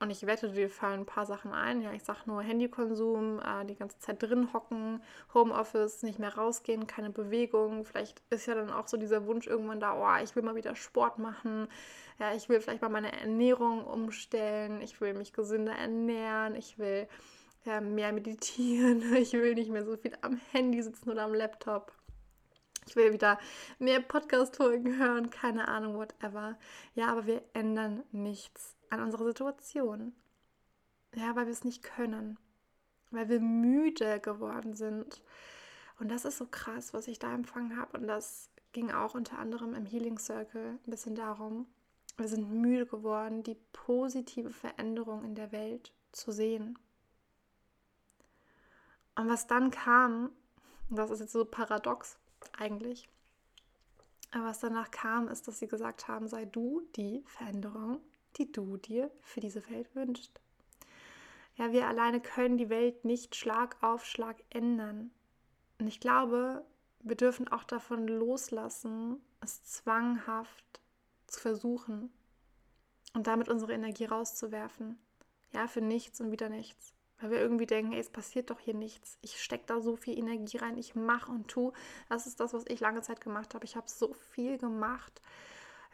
Und 0.00 0.10
ich 0.10 0.24
wette, 0.26 0.52
dir 0.52 0.70
fallen 0.70 1.00
ein 1.00 1.06
paar 1.06 1.26
Sachen 1.26 1.52
ein. 1.52 1.82
Ja, 1.82 1.92
ich 1.92 2.04
sage 2.04 2.20
nur 2.26 2.40
Handykonsum, 2.40 3.40
äh, 3.40 3.64
die 3.64 3.74
ganze 3.74 3.98
Zeit 3.98 4.22
drin 4.22 4.52
hocken, 4.52 5.02
Homeoffice, 5.34 6.04
nicht 6.04 6.20
mehr 6.20 6.36
rausgehen, 6.36 6.86
keine 6.86 7.10
Bewegung. 7.10 7.84
Vielleicht 7.84 8.22
ist 8.30 8.46
ja 8.46 8.54
dann 8.54 8.70
auch 8.70 8.86
so 8.86 8.96
dieser 8.96 9.26
Wunsch 9.26 9.48
irgendwann 9.48 9.80
da, 9.80 9.94
oh, 9.94 10.22
ich 10.22 10.36
will 10.36 10.44
mal 10.44 10.54
wieder 10.54 10.76
Sport 10.76 11.18
machen. 11.18 11.66
Ja, 12.20 12.32
ich 12.32 12.48
will 12.48 12.60
vielleicht 12.60 12.82
mal 12.82 12.90
meine 12.90 13.12
Ernährung 13.12 13.84
umstellen. 13.84 14.80
Ich 14.82 15.00
will 15.00 15.14
mich 15.14 15.32
gesünder 15.32 15.72
ernähren. 15.72 16.54
Ich 16.54 16.78
will 16.78 17.08
ja, 17.64 17.80
mehr 17.80 18.12
meditieren. 18.12 19.02
Ich 19.16 19.32
will 19.32 19.54
nicht 19.54 19.70
mehr 19.70 19.84
so 19.84 19.96
viel 19.96 20.16
am 20.22 20.40
Handy 20.52 20.80
sitzen 20.80 21.10
oder 21.10 21.24
am 21.24 21.34
Laptop 21.34 21.92
ich 22.88 22.96
will 22.96 23.12
wieder 23.12 23.38
mehr 23.78 24.00
Podcast-Folgen 24.00 24.98
hören, 24.98 25.30
keine 25.30 25.68
Ahnung, 25.68 25.96
whatever. 25.96 26.58
Ja, 26.94 27.08
aber 27.08 27.26
wir 27.26 27.42
ändern 27.52 28.02
nichts 28.12 28.76
an 28.90 29.02
unserer 29.02 29.24
Situation. 29.24 30.14
Ja, 31.14 31.36
weil 31.36 31.46
wir 31.46 31.52
es 31.52 31.64
nicht 31.64 31.82
können. 31.82 32.38
Weil 33.10 33.28
wir 33.28 33.40
müde 33.40 34.20
geworden 34.20 34.74
sind. 34.74 35.22
Und 35.98 36.10
das 36.10 36.24
ist 36.24 36.38
so 36.38 36.46
krass, 36.46 36.94
was 36.94 37.08
ich 37.08 37.18
da 37.18 37.34
empfangen 37.34 37.76
habe. 37.76 37.98
Und 37.98 38.06
das 38.06 38.50
ging 38.72 38.90
auch 38.90 39.14
unter 39.14 39.38
anderem 39.38 39.74
im 39.74 39.86
Healing 39.86 40.18
Circle 40.18 40.78
ein 40.86 40.90
bisschen 40.90 41.14
darum. 41.14 41.66
Wir 42.16 42.28
sind 42.28 42.50
müde 42.50 42.86
geworden, 42.86 43.42
die 43.42 43.56
positive 43.72 44.50
Veränderung 44.50 45.24
in 45.24 45.34
der 45.34 45.52
Welt 45.52 45.92
zu 46.12 46.32
sehen. 46.32 46.78
Und 49.14 49.28
was 49.28 49.46
dann 49.46 49.70
kam, 49.70 50.30
das 50.90 51.10
ist 51.10 51.20
jetzt 51.20 51.32
so 51.32 51.44
paradox, 51.44 52.18
eigentlich. 52.58 53.08
Aber 54.30 54.46
was 54.46 54.60
danach 54.60 54.90
kam, 54.90 55.28
ist, 55.28 55.48
dass 55.48 55.58
sie 55.58 55.68
gesagt 55.68 56.08
haben, 56.08 56.28
sei 56.28 56.44
du 56.44 56.82
die 56.96 57.22
Veränderung, 57.26 58.00
die 58.36 58.52
du 58.52 58.76
dir 58.76 59.10
für 59.20 59.40
diese 59.40 59.68
Welt 59.70 59.94
wünschst. 59.94 60.40
Ja, 61.56 61.72
wir 61.72 61.88
alleine 61.88 62.20
können 62.20 62.56
die 62.56 62.68
Welt 62.68 63.04
nicht 63.04 63.34
Schlag 63.34 63.82
auf 63.82 64.04
Schlag 64.04 64.36
ändern. 64.50 65.10
Und 65.78 65.88
ich 65.88 65.98
glaube, 65.98 66.64
wir 67.00 67.16
dürfen 67.16 67.48
auch 67.48 67.64
davon 67.64 68.06
loslassen, 68.06 69.20
es 69.40 69.64
zwanghaft 69.64 70.80
zu 71.26 71.40
versuchen 71.40 72.12
und 73.14 73.26
damit 73.26 73.48
unsere 73.48 73.72
Energie 73.72 74.04
rauszuwerfen. 74.04 74.98
Ja, 75.52 75.66
für 75.66 75.80
nichts 75.80 76.20
und 76.20 76.30
wieder 76.30 76.48
nichts. 76.48 76.92
Weil 77.20 77.30
wir 77.30 77.40
irgendwie 77.40 77.66
denken, 77.66 77.92
ey, 77.92 78.00
es 78.00 78.10
passiert 78.10 78.50
doch 78.50 78.60
hier 78.60 78.74
nichts. 78.74 79.18
Ich 79.22 79.42
stecke 79.42 79.64
da 79.66 79.80
so 79.80 79.96
viel 79.96 80.16
Energie 80.18 80.58
rein, 80.58 80.78
ich 80.78 80.94
mache 80.94 81.32
und 81.32 81.48
tue. 81.48 81.72
Das 82.08 82.26
ist 82.26 82.38
das, 82.40 82.54
was 82.54 82.64
ich 82.68 82.80
lange 82.80 83.02
Zeit 83.02 83.20
gemacht 83.20 83.54
habe. 83.54 83.64
Ich 83.64 83.76
habe 83.76 83.88
so 83.88 84.12
viel 84.12 84.58
gemacht, 84.58 85.20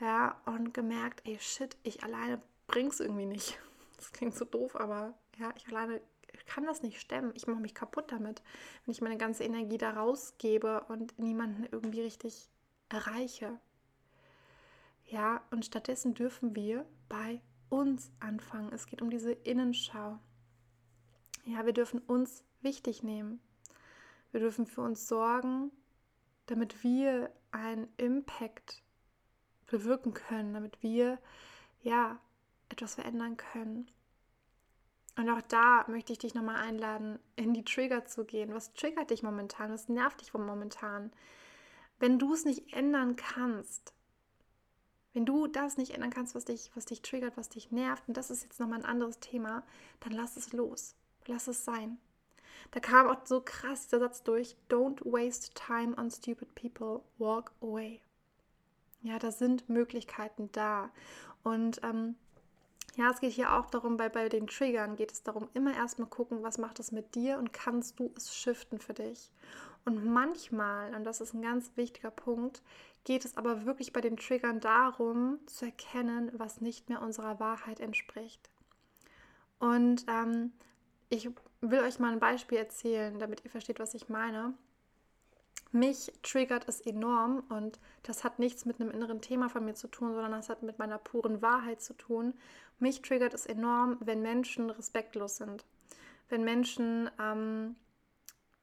ja, 0.01 0.41
und 0.45 0.75
gemerkt, 0.75 1.23
ey, 1.27 1.39
shit, 1.41 1.77
ich 1.83 2.03
alleine 2.03 2.43
bring's 2.67 3.01
irgendwie 3.01 3.27
nicht. 3.27 3.59
Das 3.97 4.13
klingt 4.13 4.35
so 4.35 4.45
doof, 4.45 4.77
aber 4.77 5.15
ja, 5.39 5.55
ich 5.57 5.67
alleine 5.69 6.03
kann 6.47 6.65
das 6.65 6.83
nicht 6.83 7.01
stemmen. 7.01 7.33
Ich 7.35 7.47
mache 7.47 7.61
mich 7.61 7.75
kaputt 7.75 8.13
damit, 8.13 8.43
wenn 8.85 8.93
ich 8.93 9.01
meine 9.01 9.17
ganze 9.17 9.45
Energie 9.45 9.79
da 9.79 9.93
rausgebe 9.93 10.85
und 10.89 11.19
niemanden 11.19 11.65
irgendwie 11.71 12.03
richtig 12.03 12.51
erreiche. 12.89 13.59
Ja, 15.07 15.43
und 15.51 15.65
stattdessen 15.65 16.15
dürfen 16.15 16.55
wir 16.55 16.85
bei 17.09 17.41
uns 17.69 18.11
anfangen. 18.21 18.73
Es 18.73 18.87
geht 18.87 19.03
um 19.03 19.11
diese 19.11 19.33
Innenschau. 19.33 20.19
Ja, 21.45 21.67
wir 21.67 21.73
dürfen 21.73 22.01
uns 22.01 22.43
wichtig 22.63 23.03
nehmen. 23.03 23.41
Wir 24.33 24.41
dürfen 24.41 24.67
für 24.67 24.81
uns 24.81 25.07
sorgen, 25.07 25.71
damit 26.47 26.83
wir 26.83 27.31
einen 27.53 27.89
Impact 27.97 28.83
bewirken 29.67 30.15
können, 30.15 30.55
damit 30.55 30.83
wir 30.83 31.19
ja 31.83 32.19
etwas 32.69 32.95
verändern 32.95 33.37
können. 33.37 33.91
Und 35.17 35.31
auch 35.31 35.43
da 35.43 35.85
möchte 35.89 36.13
ich 36.13 36.19
dich 36.19 36.35
nochmal 36.35 36.57
einladen, 36.57 37.21
in 37.37 37.55
die 37.55 37.65
Trigger 37.65 38.05
zu 38.05 38.25
gehen. 38.25 38.53
Was 38.53 38.73
triggert 38.73 39.11
dich 39.11 39.23
momentan? 39.23 39.71
Was 39.71 39.89
nervt 39.89 40.21
dich 40.21 40.35
momentan? 40.35 41.13
Wenn 42.01 42.19
du 42.19 42.35
es 42.35 42.45
nicht 42.45 42.73
ändern 42.73 43.15
kannst, 43.15 43.95
wenn 45.13 45.25
du 45.25 45.47
das 45.47 45.77
nicht 45.77 45.93
ändern 45.93 46.11
kannst, 46.11 46.35
was 46.35 46.47
dich, 46.47 46.73
was 46.75 46.87
dich 46.87 47.03
triggert, 47.03 47.37
was 47.37 47.49
dich 47.49 47.71
nervt, 47.71 48.09
und 48.09 48.17
das 48.17 48.31
ist 48.31 48.43
jetzt 48.43 48.59
nochmal 48.59 48.81
ein 48.81 48.85
anderes 48.85 49.21
Thema, 49.21 49.63
dann 50.01 50.13
lass 50.13 50.37
es 50.37 50.53
los. 50.53 50.97
Lass 51.27 51.49
es 51.49 51.65
sein. 51.65 51.99
Da 52.71 52.81
kam 52.81 53.09
auch 53.09 53.25
so 53.25 53.41
krass 53.41 53.89
der 53.89 54.01
Satz 54.01 54.23
durch: 54.23 54.57
Don't 54.69 55.01
waste 55.05 55.53
time 55.55 55.97
on 55.97 56.11
stupid 56.11 56.55
people, 56.55 57.03
walk 57.19 57.53
away. 57.61 58.01
Ja, 59.03 59.19
da 59.19 59.31
sind 59.31 59.69
Möglichkeiten 59.69 60.49
da. 60.53 60.91
Und 61.43 61.81
ähm, 61.83 62.17
ja, 62.97 63.11
es 63.11 63.21
geht 63.21 63.33
hier 63.33 63.53
auch 63.53 63.67
darum, 63.67 63.97
bei, 63.97 64.09
bei 64.09 64.29
den 64.29 64.47
Triggern 64.47 64.97
geht 64.97 65.13
es 65.13 65.23
darum, 65.23 65.49
immer 65.53 65.75
erstmal 65.75 66.09
gucken, 66.09 66.43
was 66.43 66.59
macht 66.59 66.79
es 66.79 66.93
mit 66.93 67.15
dir 67.15 67.39
und 67.39 67.53
kannst 67.53 67.99
du 67.99 68.13
es 68.17 68.35
shiften 68.35 68.79
für 68.79 68.95
dich. 68.95 69.31
Und 69.85 70.05
manchmal, 70.05 70.95
und 70.95 71.05
das 71.05 71.21
ist 71.21 71.35
ein 71.35 71.43
ganz 71.43 71.71
wichtiger 71.77 72.11
Punkt, 72.11 72.63
geht 73.05 73.25
es 73.25 73.37
aber 73.37 73.67
wirklich 73.67 73.93
bei 73.93 74.01
den 74.01 74.17
Triggern 74.17 74.61
darum, 74.61 75.39
zu 75.47 75.67
erkennen, 75.67 76.33
was 76.35 76.61
nicht 76.61 76.89
mehr 76.89 77.03
unserer 77.03 77.39
Wahrheit 77.41 77.81
entspricht. 77.81 78.49
Und 79.59 80.07
ähm, 80.09 80.53
ich 81.09 81.29
will 81.61 81.81
euch 81.81 81.99
mal 81.99 82.13
ein 82.13 82.21
Beispiel 82.21 82.59
erzählen, 82.59 83.19
damit 83.19 83.45
ihr 83.45 83.51
versteht, 83.51 83.79
was 83.79 83.95
ich 83.95 84.09
meine. 84.09 84.55
Mich 85.73 86.13
triggert 86.23 86.69
es 86.69 86.81
enorm 86.81 87.43
und 87.49 87.81
das 88.05 88.23
hat 88.23 88.39
nichts 88.39 88.65
mit 88.65 88.81
einem 88.81 88.91
inneren 88.91 89.21
Thema 89.21 89.49
von 89.49 89.65
mir 89.65 89.75
zu 89.75 89.89
tun, 89.89 90.15
sondern 90.15 90.33
das 90.33 90.49
hat 90.49 90.63
mit 90.63 90.79
meiner 90.79 90.99
puren 90.99 91.43
Wahrheit 91.43 91.83
zu 91.83 91.95
tun. 91.95 92.35
Mich 92.79 93.03
triggert 93.03 93.35
es 93.35 93.47
enorm, 93.47 93.97
wenn 94.01 94.23
Menschen 94.23 94.71
respektlos 94.71 95.37
sind. 95.37 95.65
Wenn 96.29 96.45
Menschen 96.45 97.11
ähm, 97.21 97.77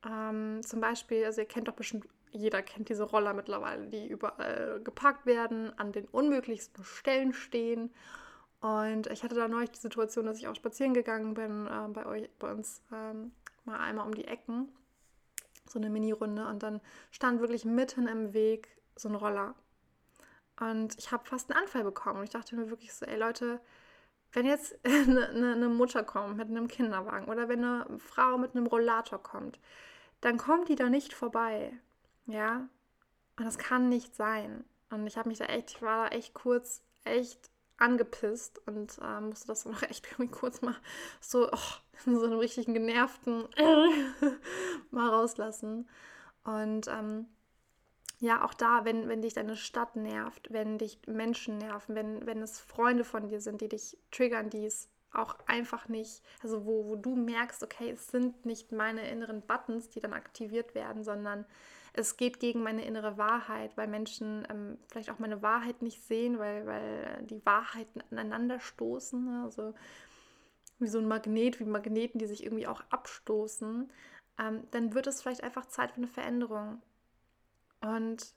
ähm, 0.10 0.62
zum 0.64 0.80
Beispiel, 0.80 1.26
also 1.26 1.42
ihr 1.42 1.48
kennt 1.48 1.68
doch 1.68 1.74
bestimmt 1.74 2.08
jeder 2.32 2.62
kennt 2.62 2.89
diese 2.89 3.04
Roller 3.04 3.34
mittlerweile, 3.34 3.88
die 3.88 4.08
überall 4.08 4.80
geparkt 4.84 5.26
werden, 5.26 5.78
an 5.78 5.92
den 5.92 6.06
unmöglichsten 6.06 6.84
Stellen 6.84 7.34
stehen. 7.34 7.92
Und 8.62 9.07
ich 9.07 9.24
hatte 9.24 9.36
da 9.36 9.47
neulich 9.47 9.72
die 9.72 9.80
Situation, 9.80 10.26
dass 10.26 10.38
ich 10.38 10.47
auch 10.47 10.55
spazieren 10.55 10.93
gegangen 10.93 11.34
bin 11.34 11.68
äh, 11.68 11.88
bei 11.89 12.05
euch, 12.05 12.30
bei 12.38 12.51
uns 12.51 12.82
ähm, 12.93 13.32
mal 13.66 13.80
einmal 13.80 14.05
um 14.05 14.14
die 14.14 14.26
Ecken, 14.26 14.70
so 15.68 15.80
eine 15.80 15.89
Mini-Runde. 15.89 16.47
Und 16.47 16.62
dann 16.64 16.80
stand 17.09 17.41
wirklich 17.41 17.66
mitten 17.66 18.07
im 18.07 18.34
Weg 18.34 18.70
so 18.95 19.09
ein 19.09 19.16
Roller. 19.16 19.55
Und 20.59 20.97
ich 20.99 21.12
habe 21.12 21.26
fast 21.26 21.51
einen 21.51 21.59
Anfall 21.59 21.84
bekommen. 21.84 22.20
Und 22.20 22.26
ich 22.26 22.30
dachte 22.30 22.55
mir 22.55 22.70
wirklich 22.70 22.93
so, 22.93 23.05
ey 23.05 23.18
Leute, 23.18 23.59
wenn 24.32 24.45
jetzt 24.45 24.80
eine, 24.86 25.28
eine, 25.30 25.70
Mutter 25.70 26.03
kommt 26.03 26.38
mit 26.38 26.47
einem 26.47 26.68
Kinderwagen 26.68 27.28
oder 27.28 27.49
wenn 27.49 27.64
eine 27.64 27.99
Frau 27.99 28.38
mit 28.38 28.55
einem 28.55 28.68
Rollator 28.68 29.22
kommt, 29.22 29.59
dann 30.22 30.38
kommt 30.38 30.70
die 30.70 30.76
da 30.76 30.89
nicht 30.89 31.14
vorbei. 31.14 31.74
Ja? 32.28 32.68
Und 33.38 33.45
das 33.45 33.57
kann 33.57 33.89
nicht 33.89 34.16
sein. 34.16 34.64
Und 34.91 35.07
ich 35.07 35.18
habe 35.18 35.30
mich 35.30 35.39
da 35.39 35.45
echt, 35.45 35.72
ich 35.72 35.82
war 35.82 36.09
da 36.09 36.16
echt 36.16 36.34
kurz, 36.34 36.84
echt 37.03 37.51
angepisst 37.82 38.61
und 38.67 38.97
äh, 39.01 39.21
musste 39.21 39.47
das 39.47 39.65
noch 39.65 39.82
echt 39.84 40.07
irgendwie 40.11 40.32
kurz 40.32 40.61
mal 40.61 40.75
so, 41.19 41.49
oh, 41.51 41.57
so 42.05 42.23
einen 42.23 42.39
richtigen 42.39 42.73
genervten 42.73 43.45
mal 44.91 45.09
rauslassen. 45.09 45.89
Und 46.43 46.88
ähm, 46.88 47.27
ja, 48.19 48.45
auch 48.45 48.53
da, 48.53 48.86
wenn, 48.86 49.09
wenn 49.09 49.21
dich 49.21 49.34
deine 49.34 49.55
Stadt 49.55 49.95
nervt, 49.95 50.51
wenn 50.51 50.77
dich 50.77 50.99
Menschen 51.07 51.57
nerven, 51.57 51.95
wenn, 51.95 52.25
wenn 52.25 52.41
es 52.41 52.59
Freunde 52.59 53.03
von 53.03 53.27
dir 53.27 53.41
sind, 53.41 53.61
die 53.61 53.69
dich 53.69 53.97
triggern, 54.11 54.49
die 54.49 54.65
es 54.65 54.89
auch 55.13 55.36
einfach 55.47 55.88
nicht, 55.88 56.23
also 56.41 56.65
wo, 56.65 56.86
wo 56.86 56.95
du 56.95 57.15
merkst, 57.15 57.63
okay, 57.63 57.89
es 57.89 58.07
sind 58.07 58.45
nicht 58.45 58.71
meine 58.71 59.09
inneren 59.09 59.41
Buttons, 59.41 59.89
die 59.89 59.99
dann 59.99 60.13
aktiviert 60.13 60.75
werden, 60.75 61.03
sondern 61.03 61.45
es 61.94 62.18
geht 62.18 62.39
gegen 62.39 62.64
meine 62.64 62.86
innere 62.86 63.18
Wahrheit, 63.18 63.76
weil 63.76 63.88
Menschen 63.88 64.48
ähm, 64.50 64.78
vielleicht 64.88 65.10
auch 65.10 65.20
meine 65.20 65.42
Wahrheit 65.42 65.82
nicht 65.82 66.02
sehen, 66.04 66.39
weil, 66.39 66.66
weil 66.66 67.24
die 67.24 67.46
Wahrheiten 67.46 68.02
aneinander 68.12 68.60
stoßen. 68.60 69.24
Ne? 69.24 69.44
Also 69.44 69.74
wie 70.80 70.88
so 70.88 71.00
ein 71.00 71.08
Magnet, 71.08 71.60
wie 71.60 71.66
Magneten, 71.66 72.20
die 72.20 72.28
sich 72.28 72.44
irgendwie 72.44 72.68
auch 72.68 72.82
abstoßen. 72.89 73.92
Ähm, 74.39 74.68
dann 74.72 74.94
wird 74.94 75.08
es 75.08 75.22
vielleicht 75.22 75.44
einfach 75.44 75.66
Zeit 75.68 75.92
für 75.92 75.98
eine 75.98 76.08
Veränderung. 76.08 76.82
Und 77.82 78.34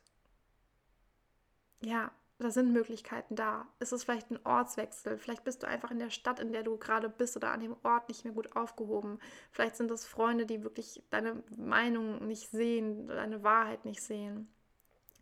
ja, 1.80 2.10
da 2.38 2.50
sind 2.50 2.72
Möglichkeiten 2.72 3.36
da. 3.36 3.66
Ist 3.78 3.92
es 3.92 4.04
vielleicht 4.04 4.30
ein 4.30 4.44
Ortswechsel? 4.44 5.18
Vielleicht 5.18 5.44
bist 5.44 5.62
du 5.62 5.68
einfach 5.68 5.90
in 5.90 6.00
der 6.00 6.10
Stadt, 6.10 6.40
in 6.40 6.52
der 6.52 6.64
du 6.64 6.76
gerade 6.76 7.08
bist 7.08 7.36
oder 7.36 7.52
an 7.52 7.60
dem 7.60 7.76
Ort 7.84 8.08
nicht 8.08 8.24
mehr 8.24 8.34
gut 8.34 8.56
aufgehoben. 8.56 9.20
Vielleicht 9.52 9.76
sind 9.76 9.90
es 9.90 10.04
Freunde, 10.04 10.44
die 10.44 10.64
wirklich 10.64 11.02
deine 11.10 11.42
Meinung 11.56 12.26
nicht 12.26 12.50
sehen, 12.50 13.06
deine 13.06 13.44
Wahrheit 13.44 13.84
nicht 13.84 14.02
sehen. 14.02 14.48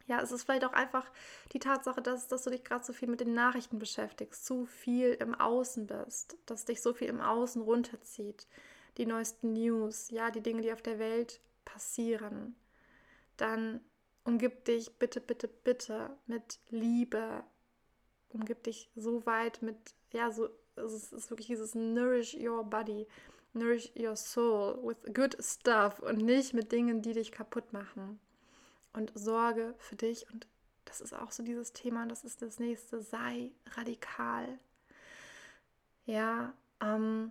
Ja, 0.07 0.21
es 0.21 0.33
ist 0.33 0.45
vielleicht 0.45 0.65
auch 0.65 0.73
einfach 0.73 1.11
die 1.53 1.59
Tatsache, 1.59 2.03
dass, 2.03 2.29
dass 2.29 2.43
du 2.43 2.51
dich 2.51 2.65
gerade 2.65 2.85
so 2.85 2.93
viel 2.93 3.09
mit 3.09 3.21
den 3.21 3.35
Nachrichten 3.35 3.79
beschäftigst, 3.79 4.45
zu 4.45 4.67
viel 4.67 5.11
im 5.11 5.35
Außen 5.35 5.87
bist, 5.87 6.37
dass 6.47 6.65
dich 6.65 6.83
so 6.83 6.93
viel 6.93 7.09
im 7.09 7.21
Außen 7.21 7.63
runterzieht. 7.63 8.49
Die 8.99 9.07
neuesten 9.07 9.53
News, 9.53 10.11
ja, 10.11 10.31
die 10.31 10.43
Dinge, 10.43 10.63
die 10.63 10.73
auf 10.73 10.83
der 10.83 10.99
Welt 10.99 11.41
passieren. 11.65 12.57
Dann 13.37 13.81
Umgib 14.25 14.65
dich 14.65 14.99
bitte, 14.99 15.21
bitte, 15.21 15.49
bitte 15.49 16.17
mit 16.27 16.61
Liebe. 16.71 17.45
Umgib 18.29 18.63
dich 18.63 18.91
so 18.95 19.27
weit 19.27 19.63
mit, 19.63 19.77
ja, 20.13 20.31
so, 20.31 20.49
es 20.77 21.13
ist 21.13 21.31
wirklich 21.31 21.49
dieses 21.49 21.75
Nourish 21.75 22.35
your 22.35 22.65
body, 22.65 23.07
nourish 23.53 23.93
your 23.97 24.17
soul 24.17 24.79
with 24.83 24.97
good 25.13 25.37
stuff 25.41 25.99
und 25.99 26.19
nicht 26.19 26.55
mit 26.55 26.73
Dingen, 26.73 27.03
die 27.03 27.13
dich 27.13 27.33
kaputt 27.33 27.73
machen. 27.73 28.21
Und 28.93 29.13
sorge 29.15 29.75
für 29.79 29.97
dich 29.97 30.27
und 30.33 30.47
das 30.85 31.01
ist 31.01 31.15
auch 31.15 31.31
so 31.31 31.43
dieses 31.43 31.73
Thema, 31.73 32.07
das 32.07 32.25
ist 32.25 32.43
das 32.43 32.59
nächste, 32.59 33.01
sei 33.01 33.53
radikal. 33.77 34.59
Ja, 36.05 36.55
ähm, 36.81 37.31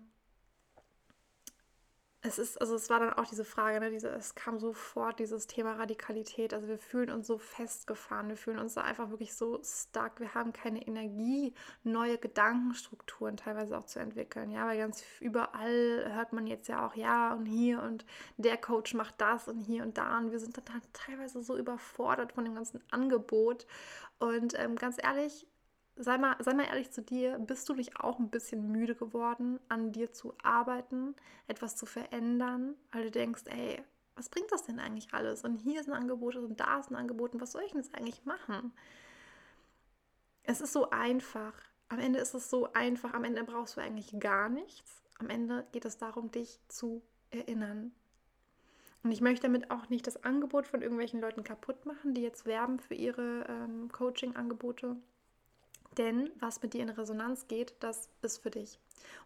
es 2.23 2.37
ist, 2.37 2.61
also 2.61 2.75
es 2.75 2.89
war 2.91 2.99
dann 2.99 3.13
auch 3.13 3.25
diese 3.25 3.43
Frage, 3.43 3.79
ne, 3.79 3.89
diese, 3.89 4.09
es 4.09 4.35
kam 4.35 4.59
sofort 4.59 5.17
dieses 5.17 5.47
Thema 5.47 5.73
Radikalität. 5.73 6.53
Also 6.53 6.67
wir 6.67 6.77
fühlen 6.77 7.09
uns 7.09 7.25
so 7.25 7.39
festgefahren, 7.39 8.29
wir 8.29 8.37
fühlen 8.37 8.59
uns 8.59 8.75
da 8.75 8.81
einfach 8.81 9.09
wirklich 9.09 9.33
so 9.33 9.59
stuck. 9.63 10.19
Wir 10.19 10.35
haben 10.35 10.53
keine 10.53 10.85
Energie, 10.85 11.55
neue 11.83 12.19
Gedankenstrukturen 12.19 13.37
teilweise 13.37 13.75
auch 13.75 13.85
zu 13.85 13.99
entwickeln. 13.99 14.51
Ja, 14.51 14.67
weil 14.67 14.77
ganz 14.77 15.03
überall 15.19 16.11
hört 16.13 16.31
man 16.31 16.45
jetzt 16.45 16.67
ja 16.67 16.85
auch, 16.85 16.95
ja, 16.95 17.33
und 17.33 17.47
hier 17.47 17.81
und 17.81 18.05
der 18.37 18.57
Coach 18.57 18.93
macht 18.93 19.19
das 19.19 19.47
und 19.47 19.59
hier 19.59 19.81
und 19.81 19.97
da. 19.97 20.19
Und 20.19 20.31
wir 20.31 20.39
sind 20.39 20.55
dann 20.57 20.81
teilweise 20.93 21.41
so 21.41 21.57
überfordert 21.57 22.33
von 22.33 22.45
dem 22.45 22.53
ganzen 22.53 22.83
Angebot. 22.91 23.65
Und 24.19 24.53
ähm, 24.59 24.75
ganz 24.75 24.97
ehrlich, 25.01 25.47
sei 25.95 26.17
mal, 26.17 26.35
sei 26.39 26.53
mal 26.53 26.65
ehrlich 26.65 26.91
zu 26.91 27.01
dir, 27.01 27.37
bist 27.39 27.67
du 27.69 27.73
nicht 27.73 27.99
auch 27.99 28.19
ein 28.19 28.29
bisschen 28.29 28.71
müde 28.71 28.95
geworden, 28.95 29.59
an 29.69 29.91
dir 29.91 30.13
zu 30.13 30.33
arbeiten, 30.43 31.15
etwas 31.47 31.75
zu 31.75 31.85
verändern, 31.85 32.75
weil 32.91 33.05
du 33.05 33.11
denkst, 33.11 33.43
ey, 33.47 33.83
was 34.15 34.29
bringt 34.29 34.51
das 34.51 34.63
denn 34.63 34.79
eigentlich 34.79 35.13
alles? 35.13 35.43
Und 35.43 35.57
hier 35.57 35.79
ist 35.79 35.87
ein 35.87 35.95
Angebot 35.95 36.35
und 36.35 36.59
da 36.59 36.79
ist 36.79 36.91
ein 36.91 36.95
Angebot 36.95 37.33
und 37.33 37.41
was 37.41 37.53
soll 37.53 37.63
ich 37.63 37.71
denn 37.71 37.81
jetzt 37.81 37.95
eigentlich 37.95 38.25
machen? 38.25 38.73
Es 40.43 40.61
ist 40.61 40.73
so 40.73 40.89
einfach. 40.89 41.53
Am 41.89 41.99
Ende 41.99 42.19
ist 42.19 42.33
es 42.33 42.49
so 42.49 42.71
einfach. 42.73 43.13
Am 43.13 43.23
Ende 43.23 43.43
brauchst 43.43 43.77
du 43.77 43.81
eigentlich 43.81 44.19
gar 44.19 44.49
nichts. 44.49 45.01
Am 45.19 45.29
Ende 45.29 45.65
geht 45.71 45.85
es 45.85 45.97
darum, 45.97 46.31
dich 46.31 46.59
zu 46.67 47.01
erinnern. 47.29 47.93
Und 49.03 49.11
ich 49.11 49.21
möchte 49.21 49.47
damit 49.47 49.71
auch 49.71 49.89
nicht 49.89 50.05
das 50.05 50.23
Angebot 50.23 50.67
von 50.67 50.81
irgendwelchen 50.81 51.21
Leuten 51.21 51.43
kaputt 51.43 51.85
machen, 51.85 52.13
die 52.13 52.21
jetzt 52.21 52.45
werben 52.45 52.79
für 52.79 52.93
ihre 52.93 53.45
ähm, 53.49 53.91
Coaching-Angebote. 53.91 54.97
Denn 55.97 56.31
was 56.39 56.61
mit 56.61 56.73
dir 56.73 56.83
in 56.83 56.89
Resonanz 56.89 57.47
geht, 57.47 57.75
das 57.81 58.09
ist 58.21 58.37
für 58.37 58.51
dich. 58.51 58.79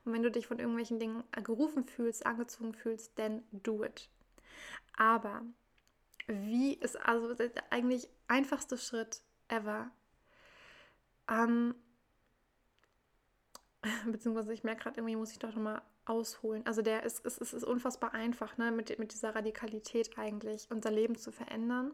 Und 0.03 0.13
wenn 0.13 0.24
du 0.24 0.32
dich 0.32 0.47
von 0.47 0.59
irgendwelchen 0.59 0.99
Dingen 0.99 1.24
gerufen 1.43 1.86
fühlst, 1.86 2.26
angezogen 2.26 2.74
fühlst, 2.74 3.18
dann 3.20 3.43
do 3.51 3.84
it. 3.84 4.09
Aber 4.97 5.43
wie 6.28 6.74
ist 6.74 6.99
also 6.99 7.36
der 7.36 7.51
eigentlich 7.70 8.09
einfachste 8.28 8.78
Schritt 8.78 9.22
ever? 9.47 9.91
Ähm, 11.30 11.76
beziehungsweise 14.11 14.53
ich 14.53 14.63
merke 14.63 14.84
gerade, 14.84 14.97
irgendwie 14.99 15.18
muss 15.18 15.32
ich 15.32 15.39
doch 15.39 15.53
nochmal 15.53 15.84
ausholen. 16.05 16.66
Also 16.66 16.82
der 16.82 17.03
ist, 17.03 17.20
ist, 17.26 17.38
ist 17.38 17.63
unfassbar 17.63 18.13
einfach, 18.13 18.57
ne, 18.57 18.72
mit, 18.72 18.97
mit 18.97 19.13
dieser 19.13 19.36
Radikalität 19.36 20.18
eigentlich 20.18 20.68
unser 20.72 20.89
Leben 20.89 21.16
zu 21.16 21.32
verändern, 21.32 21.93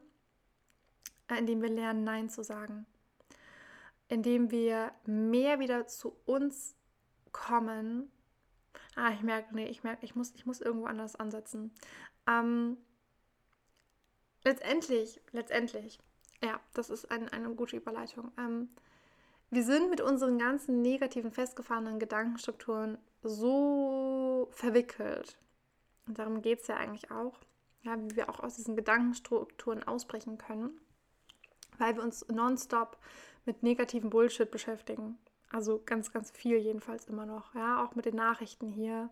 äh, 1.27 1.37
indem 1.37 1.61
wir 1.61 1.69
lernen, 1.69 2.05
Nein 2.05 2.29
zu 2.29 2.43
sagen 2.43 2.85
indem 4.11 4.51
wir 4.51 4.91
mehr 5.05 5.59
wieder 5.59 5.87
zu 5.87 6.17
uns 6.25 6.75
kommen. 7.31 8.11
Ah, 8.95 9.11
ich 9.13 9.21
merke, 9.21 9.55
nee, 9.55 9.67
ich 9.67 9.83
merke, 9.83 10.05
ich 10.05 10.15
muss, 10.15 10.33
ich 10.35 10.45
muss 10.45 10.59
irgendwo 10.59 10.85
anders 10.85 11.15
ansetzen. 11.15 11.73
Ähm, 12.27 12.75
letztendlich, 14.43 15.21
letztendlich, 15.31 15.97
ja, 16.43 16.59
das 16.73 16.89
ist 16.89 17.09
ein, 17.09 17.29
eine 17.29 17.55
gute 17.55 17.77
Überleitung. 17.77 18.33
Ähm, 18.37 18.69
wir 19.49 19.63
sind 19.63 19.89
mit 19.89 20.01
unseren 20.01 20.37
ganzen 20.37 20.81
negativen, 20.81 21.31
festgefahrenen 21.31 21.97
Gedankenstrukturen 21.97 22.97
so 23.23 24.49
verwickelt. 24.51 25.37
Und 26.05 26.19
darum 26.19 26.41
geht 26.41 26.59
es 26.61 26.67
ja 26.67 26.75
eigentlich 26.75 27.11
auch, 27.11 27.39
ja, 27.83 27.97
wie 27.97 28.17
wir 28.17 28.27
auch 28.27 28.41
aus 28.41 28.57
diesen 28.57 28.75
Gedankenstrukturen 28.75 29.83
ausbrechen 29.83 30.37
können, 30.37 30.81
weil 31.77 31.95
wir 31.95 32.03
uns 32.03 32.25
nonstop 32.29 32.97
mit 33.45 33.63
negativen 33.63 34.09
Bullshit 34.09 34.49
beschäftigen. 34.49 35.17
Also 35.51 35.81
ganz, 35.85 36.11
ganz 36.11 36.31
viel 36.31 36.57
jedenfalls 36.57 37.07
immer 37.07 37.25
noch. 37.25 37.53
Ja, 37.55 37.83
auch 37.83 37.95
mit 37.95 38.05
den 38.05 38.15
Nachrichten 38.15 38.67
hier. 38.67 39.09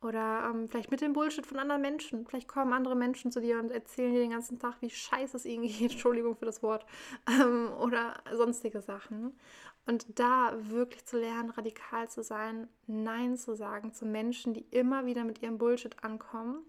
Oder 0.00 0.48
ähm, 0.48 0.68
vielleicht 0.68 0.92
mit 0.92 1.00
dem 1.00 1.12
Bullshit 1.12 1.44
von 1.44 1.58
anderen 1.58 1.82
Menschen. 1.82 2.24
Vielleicht 2.24 2.46
kommen 2.46 2.72
andere 2.72 2.94
Menschen 2.94 3.32
zu 3.32 3.40
dir 3.40 3.58
und 3.58 3.72
erzählen 3.72 4.12
dir 4.12 4.20
den 4.20 4.30
ganzen 4.30 4.58
Tag, 4.58 4.76
wie 4.80 4.90
scheiße 4.90 5.36
es 5.36 5.44
ihnen 5.44 5.62
geht. 5.66 5.92
Entschuldigung 5.92 6.36
für 6.36 6.46
das 6.46 6.62
Wort. 6.62 6.86
Ähm, 7.26 7.72
oder 7.80 8.14
sonstige 8.32 8.80
Sachen. 8.80 9.36
Und 9.86 10.18
da 10.18 10.52
wirklich 10.54 11.06
zu 11.06 11.18
lernen, 11.18 11.50
radikal 11.50 12.08
zu 12.08 12.22
sein, 12.22 12.68
Nein 12.86 13.36
zu 13.36 13.56
sagen 13.56 13.92
zu 13.92 14.04
Menschen, 14.04 14.52
die 14.52 14.66
immer 14.70 15.06
wieder 15.06 15.24
mit 15.24 15.42
ihrem 15.42 15.56
Bullshit 15.56 16.04
ankommen, 16.04 16.64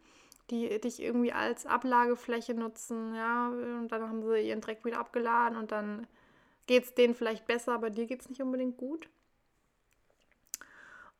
die 0.51 0.79
dich 0.81 1.01
irgendwie 1.01 1.33
als 1.33 1.65
Ablagefläche 1.65 2.53
nutzen, 2.53 3.15
ja, 3.15 3.49
und 3.49 3.89
dann 3.89 4.03
haben 4.03 4.23
sie 4.23 4.41
ihren 4.41 4.61
Dreck 4.61 4.83
wieder 4.85 4.99
abgeladen 4.99 5.57
und 5.57 5.71
dann 5.71 6.07
geht 6.67 6.83
es 6.83 6.93
denen 6.93 7.15
vielleicht 7.15 7.47
besser, 7.47 7.73
aber 7.73 7.89
dir 7.89 8.05
geht 8.05 8.21
es 8.21 8.29
nicht 8.29 8.41
unbedingt 8.41 8.77
gut. 8.77 9.09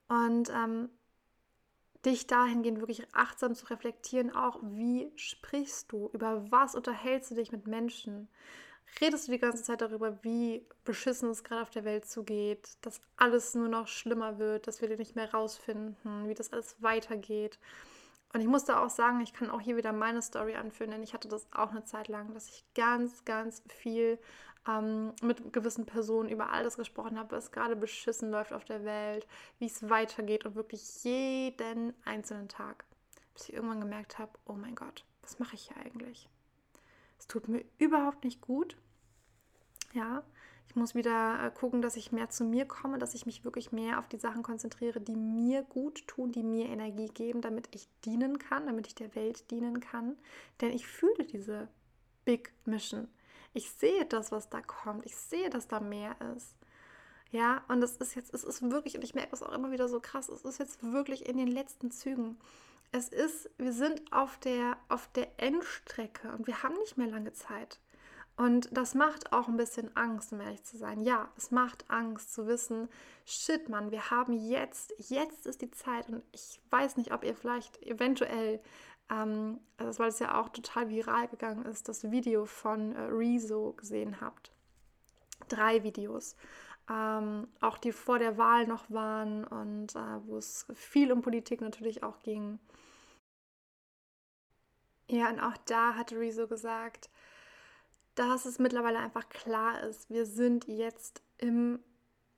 Und 0.08 0.50
ähm, 0.50 0.90
dich 2.06 2.28
dahingehend 2.28 2.80
wirklich 2.80 3.08
achtsam 3.14 3.56
zu 3.56 3.66
reflektieren, 3.68 4.34
auch 4.36 4.60
wie 4.64 5.12
sprichst 5.16 5.92
du, 5.92 6.10
über 6.14 6.50
was 6.52 6.76
unterhältst 6.76 7.32
du 7.32 7.36
dich 7.36 7.52
mit 7.52 7.68
Menschen? 7.68 8.30
Redest 9.02 9.28
du 9.28 9.32
die 9.32 9.40
ganze 9.40 9.64
Zeit 9.64 9.82
darüber, 9.82 10.24
wie 10.24 10.66
beschissen 10.84 11.30
es 11.30 11.44
gerade 11.44 11.62
auf 11.62 11.70
der 11.70 11.86
Welt 11.86 12.06
zugeht, 12.06 12.78
dass 12.82 13.02
alles 13.18 13.54
nur 13.54 13.68
noch 13.68 13.88
schlimmer 13.88 14.40
wird, 14.40 14.68
dass 14.68 14.82
wir 14.82 14.98
nicht 14.98 15.16
mehr 15.16 15.32
rausfinden, 15.32 16.28
wie 16.28 16.34
das 16.34 16.52
alles 16.52 16.76
weitergeht? 16.82 17.60
Und 18.34 18.42
ich 18.42 18.48
musste 18.48 18.80
auch 18.80 18.90
sagen, 18.90 19.22
ich 19.22 19.34
kann 19.34 19.50
auch 19.50 19.60
hier 19.60 19.76
wieder 19.76 19.92
meine 19.92 20.22
Story 20.22 20.56
anführen, 20.56 20.92
denn 20.92 21.04
ich 21.04 21.14
hatte 21.14 21.28
das 21.28 21.48
auch 21.52 21.72
eine 21.72 21.84
Zeit 21.84 22.08
lang, 22.08 22.34
dass 22.34 22.48
ich 22.48 22.64
ganz, 22.76 23.26
ganz 23.26 23.64
viel 23.68 24.20
ähm, 24.68 25.14
mit 25.22 25.52
gewissen 25.52 25.86
Personen 25.86 26.30
über 26.30 26.52
all 26.52 26.64
das 26.64 26.78
gesprochen 26.78 27.18
habe, 27.18 27.36
was 27.36 27.52
gerade 27.52 27.76
beschissen 27.76 28.30
läuft 28.30 28.54
auf 28.54 28.66
der 28.66 28.86
Welt, 28.86 29.28
wie 29.58 29.66
es 29.66 29.90
weitergeht 29.90 30.46
und 30.46 30.56
wirklich 30.56 31.04
jeden 31.04 31.94
einzelnen 32.06 32.50
Tag. 32.50 32.86
Bis 33.34 33.50
ich 33.50 33.54
irgendwann 33.54 33.82
gemerkt 33.82 34.20
habe, 34.20 34.32
oh 34.46 34.54
mein 34.54 34.76
Gott, 34.76 35.06
was 35.24 35.40
mache 35.40 35.56
ich 35.56 35.68
hier 35.68 35.78
eigentlich? 35.78 36.30
Es 37.18 37.28
tut 37.28 37.48
mir 37.48 37.66
überhaupt 37.78 38.24
nicht 38.24 38.42
gut. 38.42 38.78
Ja, 39.94 40.24
ich 40.70 40.76
muss 40.76 40.94
wieder 40.94 41.44
äh, 41.44 41.50
gucken, 41.50 41.82
dass 41.82 41.96
ich 41.96 42.12
mehr 42.12 42.30
zu 42.30 42.44
mir 42.44 42.64
komme, 42.66 43.00
dass 43.00 43.16
ich 43.16 43.26
mich 43.26 43.44
wirklich 43.44 43.72
mehr 43.72 43.98
auf 43.98 44.08
die 44.08 44.20
Sachen 44.20 44.44
konzentriere, 44.44 45.02
die 45.02 45.16
mir 45.16 45.64
gut 45.64 46.08
tun, 46.08 46.32
die 46.32 46.44
mir 46.44 46.70
Energie 46.70 47.08
geben, 47.08 47.42
damit 47.42 47.70
ich 47.74 47.90
dienen 48.06 48.38
kann, 48.38 48.68
damit 48.68 48.86
ich 48.86 48.94
der 48.94 49.16
Welt 49.16 49.50
dienen 49.50 49.80
kann. 49.80 50.16
Denn 50.62 50.72
ich 50.72 50.86
fühle 50.86 51.26
diese 51.26 51.70
Big 52.24 52.54
Mission. 52.66 53.08
Ich 53.54 53.72
sehe 53.72 54.06
das, 54.06 54.32
was 54.32 54.50
da 54.50 54.62
kommt. 54.62 55.08
Ich 55.08 55.16
sehe, 55.16 55.50
dass 55.50 55.68
da 55.68 55.80
mehr 55.80 56.16
ist. 56.36 56.54
Ja, 57.32 57.64
und 57.68 57.82
es 57.82 57.98
ist 57.98 58.14
jetzt, 58.14 58.32
es 58.36 58.44
ist 58.44 58.62
wirklich, 58.70 58.96
und 58.96 59.04
ich 59.04 59.16
merke 59.16 59.32
das 59.32 59.42
auch 59.42 59.52
immer 59.52 59.72
wieder 59.72 59.88
so 59.88 60.00
krass, 60.00 60.30
es 60.30 60.46
ist 60.46 60.60
jetzt 60.60 60.84
wirklich 60.84 61.28
in 61.28 61.38
den 61.38 61.48
letzten 61.48 61.90
Zügen. 61.90 62.38
Es 62.92 63.10
ist, 63.10 63.50
wir 63.58 63.74
sind 63.74 64.14
auf 64.14 64.38
der, 64.38 64.78
auf 64.88 65.08
der 65.14 65.30
Endstrecke 65.38 66.32
und 66.32 66.46
wir 66.46 66.62
haben 66.62 66.76
nicht 66.76 66.96
mehr 66.96 67.08
lange 67.08 67.34
Zeit. 67.34 67.80
Und 68.40 68.70
das 68.72 68.96
macht 68.96 69.34
auch 69.34 69.50
ein 69.50 69.58
bisschen 69.58 69.94
Angst, 69.98 70.32
um 70.32 70.40
ehrlich 70.40 70.64
zu 70.64 70.78
sein. 70.78 71.02
Ja, 71.02 71.28
es 71.36 71.52
macht 71.52 71.84
Angst 71.90 72.34
zu 72.34 72.48
wissen, 72.48 72.88
shit, 73.26 73.68
Mann, 73.68 73.92
wir 73.92 74.12
haben 74.12 74.32
jetzt, 74.32 74.94
jetzt 74.98 75.46
ist 75.46 75.62
die 75.62 75.72
Zeit. 75.72 76.08
Und 76.08 76.24
ich 76.32 76.62
weiß 76.70 76.96
nicht, 76.96 77.12
ob 77.12 77.26
ihr 77.26 77.36
vielleicht 77.36 77.84
eventuell, 77.84 78.62
ähm, 79.10 79.60
also 79.76 80.00
weil 80.00 80.08
es 80.08 80.20
ja 80.20 80.40
auch 80.40 80.48
total 80.48 80.88
viral 80.88 81.28
gegangen 81.28 81.66
ist, 81.66 81.90
das 81.90 82.12
Video 82.12 82.46
von 82.46 82.96
äh, 82.96 83.02
Rezo 83.12 83.74
gesehen 83.74 84.22
habt. 84.22 84.54
Drei 85.50 85.84
Videos. 85.84 86.38
Ähm, 86.90 87.46
auch 87.60 87.78
die 87.78 87.92
vor 87.92 88.20
der 88.20 88.38
Wahl 88.38 88.68
noch 88.68 88.90
waren 88.90 89.44
und 89.44 89.98
äh, 89.98 90.28
wo 90.28 90.38
es 90.38 90.66
viel 90.76 91.12
um 91.12 91.22
Politik 91.22 91.60
natürlich 91.60 92.04
auch 92.04 92.20
ging. 92.20 92.58
Ja, 95.10 95.30
und 95.30 95.42
auch 95.42 95.58
da 95.66 95.96
hat 95.96 96.14
Rezo 96.14 96.48
gesagt, 96.48 97.10
dass 98.20 98.44
es 98.44 98.60
mittlerweile 98.60 99.00
einfach 99.00 99.30
klar 99.30 99.82
ist, 99.84 100.10
wir 100.10 100.26
sind 100.26 100.68
jetzt 100.68 101.24
im 101.38 101.80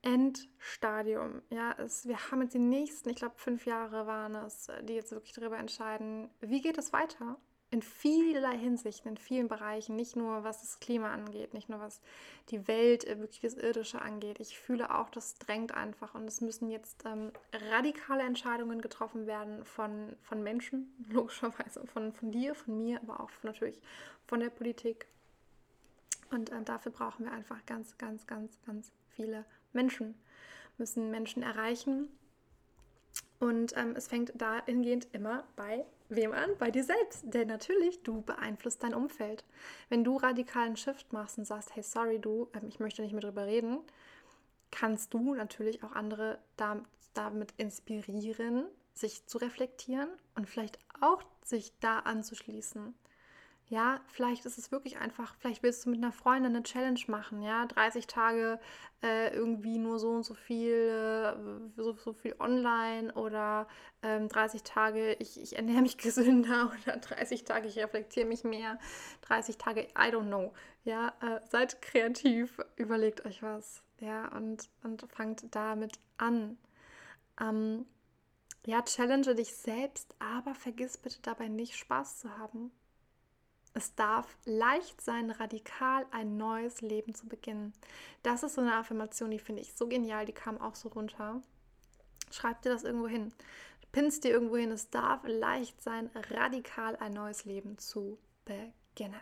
Endstadium. 0.04 1.42
Ja, 1.50 1.74
es, 1.80 2.08
wir 2.08 2.30
haben 2.30 2.44
jetzt 2.44 2.54
die 2.54 2.60
nächsten, 2.60 3.10
ich 3.10 3.16
glaube, 3.16 3.34
fünf 3.38 3.66
Jahre 3.66 4.06
waren 4.06 4.36
es, 4.36 4.68
die 4.84 4.94
jetzt 4.94 5.12
wirklich 5.12 5.34
darüber 5.34 5.58
entscheiden, 5.58 6.30
wie 6.40 6.62
geht 6.62 6.78
es 6.78 6.94
weiter? 6.94 7.38
In 7.72 7.82
vielerlei 7.82 8.58
Hinsichten, 8.60 9.10
in 9.10 9.18
vielen 9.18 9.48
Bereichen, 9.48 9.96
nicht 9.96 10.16
nur 10.16 10.44
was 10.44 10.62
das 10.62 10.80
Klima 10.80 11.12
angeht, 11.12 11.56
nicht 11.56 11.68
nur 11.70 11.80
was 11.80 12.00
die 12.50 12.68
Welt, 12.68 13.08
äh, 13.08 13.18
wirklich 13.18 13.40
das 13.40 13.56
Irdische 13.56 14.04
angeht. 14.04 14.40
Ich 14.40 14.60
fühle 14.60 14.94
auch, 14.94 15.10
das 15.10 15.36
drängt 15.36 15.74
einfach 15.74 16.14
und 16.14 16.28
es 16.28 16.42
müssen 16.42 16.70
jetzt 16.70 17.06
ähm, 17.06 17.32
radikale 17.72 18.22
Entscheidungen 18.22 18.82
getroffen 18.82 19.26
werden 19.26 19.66
von, 19.66 20.16
von 20.22 20.44
Menschen, 20.44 20.94
logischerweise, 21.10 21.88
von, 21.88 22.14
von 22.14 22.32
dir, 22.32 22.54
von 22.54 22.78
mir, 22.78 23.02
aber 23.02 23.22
auch 23.22 23.32
natürlich 23.42 23.82
von 24.28 24.42
der 24.42 24.50
Politik, 24.50 25.08
und 26.32 26.50
äh, 26.50 26.64
dafür 26.64 26.92
brauchen 26.92 27.26
wir 27.26 27.32
einfach 27.32 27.66
ganz, 27.66 27.98
ganz, 27.98 28.26
ganz, 28.26 28.58
ganz 28.66 28.92
viele 29.10 29.46
Menschen. 29.74 30.16
Müssen 30.78 31.12
Menschen 31.12 31.44
erreichen. 31.44 32.08
Und 33.40 33.76
ähm, 33.76 33.96
es 33.96 34.08
fängt 34.08 34.32
dahingehend 34.40 35.08
immer 35.14 35.44
bei 35.56 35.86
wem 36.10 36.32
an? 36.32 36.52
Bei 36.58 36.72
dir 36.72 36.84
selbst. 36.84 37.24
Denn 37.24 37.48
natürlich, 37.48 38.02
du 38.04 38.22
beeinflusst 38.22 38.84
dein 38.84 38.94
Umfeld. 38.94 39.44
Wenn 39.90 40.04
du 40.04 40.18
radikalen 40.18 40.78
Shift 40.78 41.12
machst 41.12 41.38
und 41.38 41.46
sagst, 41.46 41.76
hey, 41.76 41.84
sorry, 41.84 42.20
du, 42.20 42.50
ähm, 42.54 42.68
ich 42.68 42.80
möchte 42.80 43.02
nicht 43.02 43.14
mehr 43.14 43.22
drüber 43.22 43.46
reden, 43.46 43.80
kannst 44.72 45.14
du 45.14 45.34
natürlich 45.34 45.84
auch 45.84 45.92
andere 45.92 46.40
damit, 46.56 46.86
damit 47.14 47.54
inspirieren, 47.58 48.66
sich 48.94 49.26
zu 49.26 49.38
reflektieren 49.38 50.10
und 50.36 50.50
vielleicht 50.50 50.80
auch 51.02 51.24
sich 51.44 51.74
da 51.80 52.00
anzuschließen. 52.00 52.94
Ja, 53.72 54.02
vielleicht 54.08 54.46
ist 54.46 54.58
es 54.58 54.70
wirklich 54.70 54.98
einfach, 54.98 55.34
vielleicht 55.40 55.64
willst 55.64 55.86
du 55.86 55.92
mit 55.92 56.00
einer 56.04 56.12
Freundin 56.12 56.54
eine 56.54 56.62
Challenge 56.62 57.00
machen, 57.08 57.42
ja, 57.42 57.66
30 57.68 58.06
Tage 58.06 58.60
äh, 59.02 59.34
irgendwie 59.34 59.78
nur 59.78 59.98
so 59.98 60.10
und 60.10 60.24
so 60.24 60.34
viel, 60.34 60.74
äh, 60.74 61.72
so, 61.78 61.94
so 61.94 62.12
viel 62.12 62.36
online 62.40 63.14
oder 63.14 63.70
ähm, 64.04 64.28
30 64.28 64.64
Tage, 64.64 65.14
ich, 65.20 65.40
ich 65.40 65.56
ernähre 65.56 65.84
mich 65.84 65.98
gesünder 65.98 66.74
oder 66.84 66.98
30 66.98 67.46
Tage, 67.46 67.70
ich 67.70 67.80
reflektiere 67.80 68.28
mich 68.28 68.44
mehr, 68.44 68.78
30 69.22 69.58
Tage, 69.58 69.84
I 69.98 70.12
don't 70.12 70.28
know. 70.28 70.52
Ja, 70.84 71.14
äh, 71.22 71.40
seid 71.50 71.82
kreativ, 71.82 72.60
überlegt 72.76 73.26
euch 73.26 73.42
was, 73.42 73.84
ja, 74.02 74.28
und, 74.36 74.70
und 74.84 75.10
fangt 75.14 75.46
damit 75.56 75.98
an. 76.18 76.58
Ähm, 77.40 77.86
ja, 78.66 78.82
challenge 78.82 79.34
dich 79.34 79.56
selbst, 79.56 80.14
aber 80.20 80.56
vergiss 80.56 80.98
bitte 80.98 81.22
dabei 81.22 81.48
nicht 81.48 81.78
Spaß 81.78 82.20
zu 82.20 82.38
haben. 82.38 82.70
Es 83.74 83.96
darf 83.96 84.38
leicht 84.46 85.00
sein, 85.00 85.32
radikal 85.32 86.06
ein 86.12 86.36
neues 86.38 86.82
Leben 86.82 87.16
zu 87.16 87.28
beginnen. 87.28 87.74
Das 88.22 88.44
ist 88.44 88.56
so 88.56 88.62
eine 88.62 88.76
Affirmation, 88.76 89.32
die 89.32 89.40
finde 89.40 89.62
ich 89.62 89.74
so 89.74 89.88
genial, 89.88 90.26
die 90.26 90.34
kam 90.34 90.60
auch 90.60 90.76
so 90.76 90.90
runter. 90.90 91.42
Schreib 92.32 92.62
dir 92.62 92.70
das 92.70 92.84
irgendwo 92.84 93.08
hin. 93.08 93.34
Pinnst 93.92 94.24
dir 94.24 94.32
irgendwo 94.32 94.58
hin. 94.58 94.72
Es 94.72 94.90
darf 94.90 95.22
leicht 95.26 95.82
sein, 95.82 96.10
radikal 96.32 96.96
ein 96.98 97.14
neues 97.14 97.46
Leben 97.46 97.78
zu 97.78 98.18
beginnen. 98.46 99.20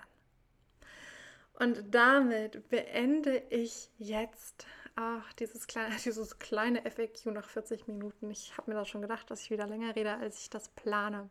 Und 1.54 1.93
damit 1.93 2.70
beende 2.70 3.38
ich 3.50 3.89
jetzt 3.97 4.66
Ach, 5.02 5.32
dieses 5.34 5.66
kleine, 5.66 5.95
dieses 6.04 6.39
kleine 6.39 6.82
FAQ 6.82 7.28
nach 7.28 7.47
40 7.47 7.88
Minuten. 7.88 8.30
Ich 8.32 8.58
habe 8.58 8.70
mir 8.70 8.76
da 8.76 8.84
schon 8.84 9.02
gedacht, 9.02 9.32
dass 9.32 9.41
ich 9.41 9.50
wieder 9.50 9.66
länger 9.66 9.95
rede, 9.95 10.18
als 10.18 10.41
ich 10.41 10.50
das 10.50 10.68
plane. 10.70 11.30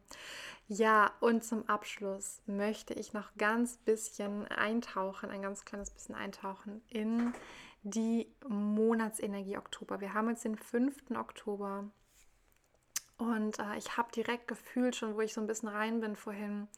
Ja, 0.69 1.13
und 1.21 1.45
zum 1.45 1.69
Abschluss 1.69 2.41
möchte 2.47 2.95
ich 2.95 3.13
noch 3.13 3.35
ganz 3.37 3.77
bisschen 3.77 4.47
eintauchen, 4.49 5.29
ein 5.29 5.43
ganz 5.43 5.67
kleines 5.67 5.91
bisschen 5.91 6.15
eintauchen 6.15 6.81
in 6.89 7.35
die 7.83 8.33
Monatsenergie 8.49 9.59
Oktober. 9.59 10.01
Wir 10.01 10.15
haben 10.15 10.31
jetzt 10.31 10.45
den 10.45 10.57
5. 10.57 11.11
Oktober 11.17 11.91
und 13.19 13.59
äh, 13.59 13.77
ich 13.77 13.99
habe 13.99 14.11
direkt 14.13 14.49
gefühlt 14.49 14.97
schon, 14.97 15.15
wo 15.15 15.21
ich 15.21 15.35
so 15.35 15.43
ein 15.43 15.47
bisschen 15.47 15.69
rein 15.69 16.01
bin 16.01 16.17
vorhin 16.17 16.69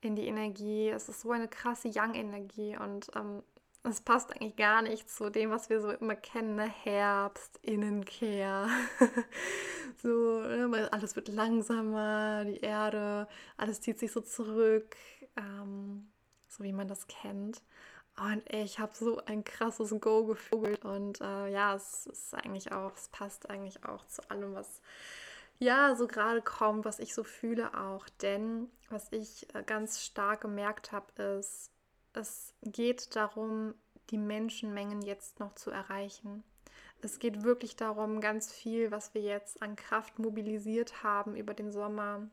in 0.00 0.16
die 0.16 0.26
Energie. 0.26 0.88
Es 0.88 1.10
ist 1.10 1.20
so 1.20 1.32
eine 1.32 1.48
krasse 1.48 1.90
Young-Energie 1.94 2.78
und 2.78 3.10
ähm, 3.14 3.42
es 3.82 4.00
passt 4.00 4.32
eigentlich 4.32 4.56
gar 4.56 4.82
nicht 4.82 5.08
zu 5.08 5.30
dem, 5.30 5.50
was 5.50 5.70
wir 5.70 5.80
so 5.80 5.90
immer 5.90 6.16
kennen, 6.16 6.56
ne? 6.56 6.68
Herbst, 6.68 7.58
Innenkehr. 7.62 8.68
so, 10.02 10.40
ne? 10.40 10.88
alles 10.92 11.16
wird 11.16 11.28
langsamer, 11.28 12.44
die 12.44 12.60
Erde, 12.60 13.26
alles 13.56 13.80
zieht 13.80 13.98
sich 13.98 14.12
so 14.12 14.20
zurück, 14.20 14.96
ähm, 15.36 16.10
so 16.48 16.62
wie 16.64 16.72
man 16.72 16.88
das 16.88 17.06
kennt. 17.06 17.62
Und 18.18 18.42
ich 18.52 18.78
habe 18.78 18.92
so 18.94 19.24
ein 19.24 19.44
krasses 19.44 19.94
Go 19.98 20.26
gefühlt. 20.26 20.84
Und 20.84 21.20
äh, 21.22 21.48
ja, 21.48 21.74
es 21.74 22.06
ist 22.06 22.34
eigentlich 22.34 22.72
auch, 22.72 22.94
es 22.94 23.08
passt 23.08 23.48
eigentlich 23.48 23.84
auch 23.84 24.06
zu 24.08 24.28
allem, 24.30 24.54
was 24.54 24.82
ja 25.58 25.94
so 25.96 26.06
gerade 26.06 26.42
kommt, 26.42 26.84
was 26.84 26.98
ich 26.98 27.14
so 27.14 27.24
fühle 27.24 27.72
auch. 27.74 28.08
Denn 28.20 28.68
was 28.90 29.10
ich 29.12 29.46
äh, 29.54 29.62
ganz 29.62 30.02
stark 30.02 30.42
gemerkt 30.42 30.92
habe, 30.92 31.22
ist, 31.38 31.70
es 32.12 32.54
geht 32.62 33.14
darum, 33.16 33.74
die 34.10 34.18
Menschenmengen 34.18 35.02
jetzt 35.02 35.40
noch 35.40 35.54
zu 35.54 35.70
erreichen. 35.70 36.42
Es 37.02 37.18
geht 37.18 37.42
wirklich 37.42 37.76
darum, 37.76 38.20
ganz 38.20 38.52
viel, 38.52 38.90
was 38.90 39.14
wir 39.14 39.22
jetzt 39.22 39.62
an 39.62 39.76
Kraft 39.76 40.18
mobilisiert 40.18 41.02
haben 41.02 41.34
über 41.34 41.54
den 41.54 41.72
Sommer, 41.72 42.28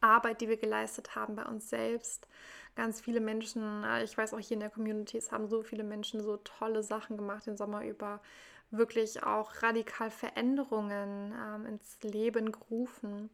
Arbeit, 0.00 0.40
die 0.40 0.48
wir 0.48 0.56
geleistet 0.56 1.14
haben 1.14 1.36
bei 1.36 1.44
uns 1.44 1.70
selbst. 1.70 2.26
Ganz 2.74 3.00
viele 3.00 3.20
Menschen, 3.20 3.84
äh, 3.84 4.02
ich 4.02 4.16
weiß 4.18 4.34
auch 4.34 4.40
hier 4.40 4.56
in 4.56 4.60
der 4.60 4.70
Community, 4.70 5.16
es 5.16 5.32
haben 5.32 5.48
so 5.48 5.62
viele 5.62 5.84
Menschen 5.84 6.22
so 6.22 6.36
tolle 6.38 6.82
Sachen 6.82 7.16
gemacht 7.16 7.46
den 7.46 7.56
Sommer 7.56 7.84
über, 7.84 8.20
wirklich 8.70 9.22
auch 9.22 9.62
radikal 9.62 10.10
Veränderungen 10.10 11.32
ähm, 11.32 11.66
ins 11.66 11.98
Leben 12.02 12.52
gerufen. 12.52 13.30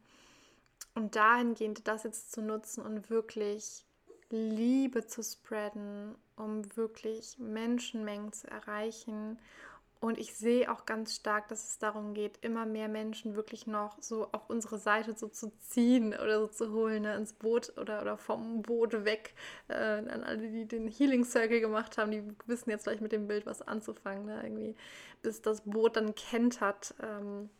Und 0.93 1.15
dahingehend 1.15 1.87
das 1.87 2.03
jetzt 2.03 2.31
zu 2.31 2.41
nutzen 2.41 2.83
und 2.83 3.09
wirklich 3.09 3.85
Liebe 4.31 5.05
zu 5.05 5.23
spreaden, 5.23 6.15
um 6.35 6.75
wirklich 6.75 7.37
Menschenmengen 7.39 8.33
zu 8.33 8.49
erreichen. 8.49 9.37
Und 9.99 10.17
ich 10.17 10.33
sehe 10.33 10.71
auch 10.71 10.87
ganz 10.87 11.15
stark, 11.15 11.47
dass 11.49 11.69
es 11.69 11.77
darum 11.77 12.15
geht, 12.15 12.39
immer 12.41 12.65
mehr 12.65 12.87
Menschen 12.87 13.35
wirklich 13.35 13.67
noch 13.67 14.01
so 14.01 14.29
auf 14.31 14.49
unsere 14.49 14.79
Seite 14.79 15.15
so 15.15 15.27
zu 15.27 15.51
ziehen 15.59 16.15
oder 16.15 16.39
so 16.39 16.47
zu 16.47 16.71
holen, 16.71 17.03
ne, 17.03 17.15
ins 17.15 17.33
Boot 17.33 17.71
oder, 17.77 18.01
oder 18.01 18.17
vom 18.17 18.63
Boot 18.63 19.05
weg. 19.05 19.35
Äh, 19.67 19.75
an 19.75 20.23
alle, 20.23 20.49
die 20.49 20.67
den 20.67 20.87
Healing 20.87 21.23
Circle 21.23 21.61
gemacht 21.61 21.99
haben, 21.99 22.09
die 22.09 22.23
wissen 22.47 22.71
jetzt 22.71 22.85
vielleicht 22.85 23.01
mit 23.03 23.11
dem 23.11 23.27
Bild 23.27 23.45
was 23.45 23.61
anzufangen, 23.61 24.25
ne, 24.25 24.41
irgendwie, 24.41 24.75
bis 25.21 25.43
das 25.43 25.61
Boot 25.61 25.95
dann 25.97 26.15
kentert. 26.15 26.95
Ähm, 26.99 27.51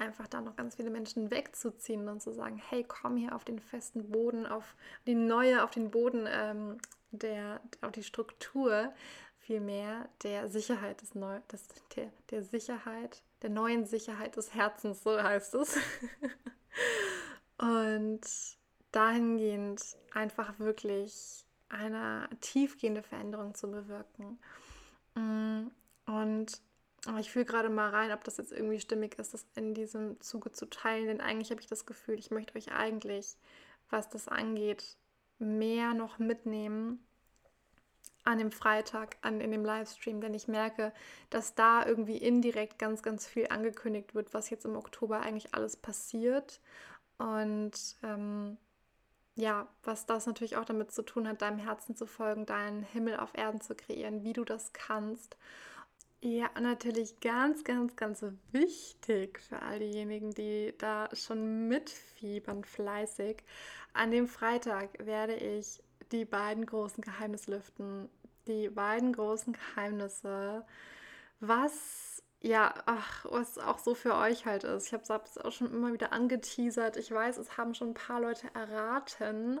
einfach 0.00 0.26
da 0.26 0.40
noch 0.40 0.56
ganz 0.56 0.76
viele 0.76 0.90
Menschen 0.90 1.30
wegzuziehen 1.30 2.08
und 2.08 2.22
zu 2.22 2.32
sagen, 2.32 2.60
hey, 2.68 2.84
komm 2.86 3.16
hier 3.16 3.34
auf 3.34 3.44
den 3.44 3.58
festen 3.58 4.10
Boden, 4.10 4.46
auf 4.46 4.74
die 5.06 5.14
neue, 5.14 5.62
auf 5.62 5.70
den 5.70 5.90
Boden 5.90 6.26
ähm, 6.28 6.78
der, 7.10 7.60
auf 7.82 7.92
die 7.92 8.02
Struktur 8.02 8.92
vielmehr 9.38 10.08
der 10.22 10.48
Sicherheit 10.48 11.02
des 11.02 11.14
Neu 11.14 11.40
des, 11.52 11.66
der, 11.96 12.12
der 12.30 12.42
Sicherheit, 12.42 13.22
der 13.42 13.50
neuen 13.50 13.84
Sicherheit 13.84 14.36
des 14.36 14.54
Herzens, 14.54 15.02
so 15.02 15.20
heißt 15.20 15.54
es. 15.54 15.76
und 17.58 18.20
dahingehend 18.92 19.82
einfach 20.12 20.58
wirklich 20.58 21.44
eine 21.68 22.28
tiefgehende 22.40 23.02
Veränderung 23.02 23.54
zu 23.54 23.70
bewirken. 23.70 24.38
Mm, 25.14 25.68
und 27.06 27.18
ich 27.18 27.30
fühle 27.30 27.46
gerade 27.46 27.70
mal 27.70 27.90
rein, 27.90 28.12
ob 28.12 28.24
das 28.24 28.36
jetzt 28.36 28.52
irgendwie 28.52 28.80
stimmig 28.80 29.18
ist, 29.18 29.32
das 29.32 29.46
in 29.54 29.74
diesem 29.74 30.20
Zuge 30.20 30.52
zu 30.52 30.66
teilen. 30.66 31.06
Denn 31.06 31.20
eigentlich 31.20 31.50
habe 31.50 31.60
ich 31.60 31.66
das 31.66 31.86
Gefühl, 31.86 32.18
ich 32.18 32.30
möchte 32.30 32.56
euch 32.56 32.72
eigentlich, 32.72 33.36
was 33.88 34.10
das 34.10 34.28
angeht, 34.28 34.96
mehr 35.38 35.94
noch 35.94 36.18
mitnehmen 36.18 37.02
an 38.24 38.38
dem 38.38 38.52
Freitag, 38.52 39.16
an, 39.22 39.40
in 39.40 39.50
dem 39.50 39.64
Livestream, 39.64 40.20
denn 40.20 40.34
ich 40.34 40.46
merke, 40.46 40.92
dass 41.30 41.54
da 41.54 41.86
irgendwie 41.86 42.18
indirekt 42.18 42.78
ganz, 42.78 43.02
ganz 43.02 43.26
viel 43.26 43.48
angekündigt 43.48 44.14
wird, 44.14 44.34
was 44.34 44.50
jetzt 44.50 44.66
im 44.66 44.76
Oktober 44.76 45.20
eigentlich 45.20 45.54
alles 45.54 45.76
passiert. 45.76 46.60
Und 47.16 47.96
ähm, 48.02 48.58
ja, 49.36 49.68
was 49.82 50.06
das 50.06 50.26
natürlich 50.26 50.56
auch 50.56 50.66
damit 50.66 50.92
zu 50.92 51.02
tun 51.02 51.26
hat, 51.26 51.40
deinem 51.40 51.58
Herzen 51.58 51.96
zu 51.96 52.06
folgen, 52.06 52.44
deinen 52.44 52.82
Himmel 52.82 53.16
auf 53.16 53.30
Erden 53.34 53.60
zu 53.60 53.74
kreieren, 53.74 54.22
wie 54.22 54.34
du 54.34 54.44
das 54.44 54.72
kannst. 54.72 55.36
Ja, 56.22 56.50
natürlich 56.60 57.18
ganz, 57.20 57.64
ganz, 57.64 57.96
ganz 57.96 58.22
wichtig 58.52 59.40
für 59.40 59.62
all 59.62 59.78
diejenigen, 59.78 60.32
die 60.32 60.74
da 60.76 61.08
schon 61.14 61.66
mitfiebern, 61.68 62.62
fleißig. 62.62 63.42
An 63.94 64.10
dem 64.10 64.28
Freitag 64.28 65.06
werde 65.06 65.34
ich 65.34 65.82
die 66.12 66.26
beiden 66.26 66.66
großen 66.66 67.02
Geheimnisse 67.02 67.52
lüften. 67.52 68.10
Die 68.46 68.68
beiden 68.68 69.14
großen 69.14 69.54
Geheimnisse, 69.54 70.66
was 71.40 72.22
ja, 72.42 72.74
ach, 72.86 73.26
was 73.30 73.58
auch 73.58 73.78
so 73.78 73.94
für 73.94 74.14
euch 74.14 74.46
halt 74.46 74.64
ist. 74.64 74.86
Ich 74.88 74.92
habe 74.92 75.04
es 75.24 75.38
auch 75.38 75.52
schon 75.52 75.72
immer 75.72 75.92
wieder 75.92 76.12
angeteasert. 76.12 76.96
Ich 76.96 77.10
weiß, 77.12 77.38
es 77.38 77.56
haben 77.56 77.74
schon 77.74 77.90
ein 77.90 77.94
paar 77.94 78.20
Leute 78.20 78.48
erraten, 78.54 79.60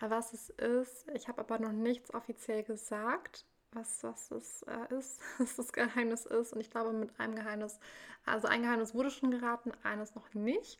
was 0.00 0.32
es 0.32 0.50
ist. 0.50 1.08
Ich 1.14 1.28
habe 1.28 1.40
aber 1.40 1.58
noch 1.58 1.72
nichts 1.72 2.14
offiziell 2.14 2.62
gesagt, 2.64 3.44
was, 3.72 4.02
was 4.04 4.30
es 4.30 4.62
äh, 4.62 4.94
ist, 4.94 5.20
was 5.38 5.56
das 5.56 5.72
Geheimnis 5.72 6.26
ist. 6.26 6.52
Und 6.52 6.60
ich 6.60 6.70
glaube, 6.70 6.92
mit 6.92 7.18
einem 7.18 7.34
Geheimnis, 7.34 7.78
also 8.24 8.48
ein 8.48 8.62
Geheimnis 8.62 8.94
wurde 8.94 9.10
schon 9.10 9.30
geraten, 9.30 9.72
eines 9.82 10.14
noch 10.14 10.32
nicht. 10.34 10.78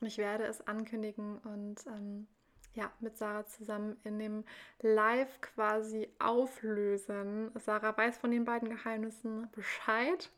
Und 0.00 0.06
ich 0.06 0.18
werde 0.18 0.44
es 0.44 0.66
ankündigen 0.66 1.38
und 1.38 1.86
ähm, 1.86 2.26
ja, 2.74 2.90
mit 3.00 3.16
Sarah 3.16 3.46
zusammen 3.46 3.96
in 4.04 4.18
dem 4.18 4.44
Live 4.80 5.40
quasi 5.40 6.08
auflösen. 6.18 7.50
Sarah 7.58 7.96
weiß 7.96 8.18
von 8.18 8.30
den 8.30 8.44
beiden 8.44 8.68
Geheimnissen 8.68 9.48
Bescheid. 9.52 10.30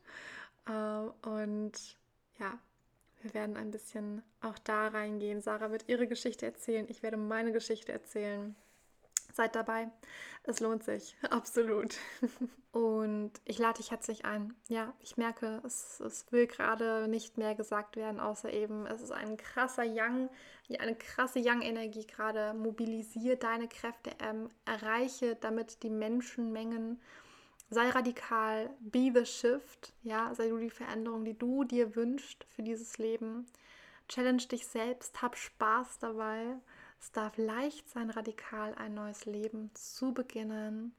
Äh, 0.67 1.27
und 1.27 1.97
ja, 2.39 2.59
wir 3.21 3.33
werden 3.33 3.57
ein 3.57 3.71
bisschen 3.71 4.21
auch 4.41 4.57
da 4.59 4.89
reingehen. 4.89 5.41
Sarah 5.41 5.71
wird 5.71 5.85
ihre 5.87 6.07
Geschichte 6.07 6.45
erzählen. 6.45 6.85
Ich 6.89 7.01
werde 7.01 7.17
meine 7.17 7.51
Geschichte 7.51 7.91
erzählen. 7.91 8.55
Seid 9.33 9.55
dabei. 9.55 9.89
Es 10.43 10.59
lohnt 10.61 10.83
sich, 10.83 11.15
absolut. 11.29 11.95
Und 12.71 13.31
ich 13.45 13.59
lade 13.59 13.77
dich 13.77 13.91
herzlich 13.91 14.25
ein. 14.25 14.53
Ja, 14.67 14.93
ich 14.99 15.17
merke, 15.17 15.61
es, 15.65 15.99
es 15.99 16.31
will 16.31 16.47
gerade 16.47 17.07
nicht 17.07 17.37
mehr 17.37 17.53
gesagt 17.55 17.95
werden, 17.95 18.19
außer 18.19 18.51
eben, 18.51 18.85
es 18.85 19.01
ist 19.01 19.11
ein 19.11 19.35
krasser 19.37 19.83
Young, 19.85 20.29
eine 20.79 20.95
krasse 20.95 21.39
Young-Energie 21.43 22.07
gerade. 22.07 22.53
Mobilisiere 22.53 23.37
deine 23.37 23.67
Kräfte, 23.67 24.11
ähm, 24.19 24.49
erreiche 24.65 25.35
damit 25.35 25.83
die 25.83 25.89
Menschenmengen. 25.89 27.01
Sei 27.69 27.89
radikal, 27.89 28.69
be 28.79 29.11
the 29.13 29.25
shift, 29.25 29.93
ja, 30.01 30.33
sei 30.33 30.47
du 30.47 30.57
die 30.57 30.69
Veränderung, 30.69 31.25
die 31.25 31.37
du 31.37 31.65
dir 31.65 31.95
wünschst 31.97 32.45
für 32.45 32.63
dieses 32.63 32.97
Leben. 32.97 33.45
Challenge 34.07 34.43
dich 34.43 34.65
selbst, 34.65 35.21
hab 35.21 35.35
Spaß 35.35 35.99
dabei 35.99 36.55
es 36.99 37.11
darf 37.11 37.37
leicht 37.37 37.89
sein, 37.89 38.09
radikal 38.09 38.73
ein 38.75 38.93
neues 38.93 39.25
Leben 39.25 39.71
zu 39.73 40.13
beginnen. 40.13 40.95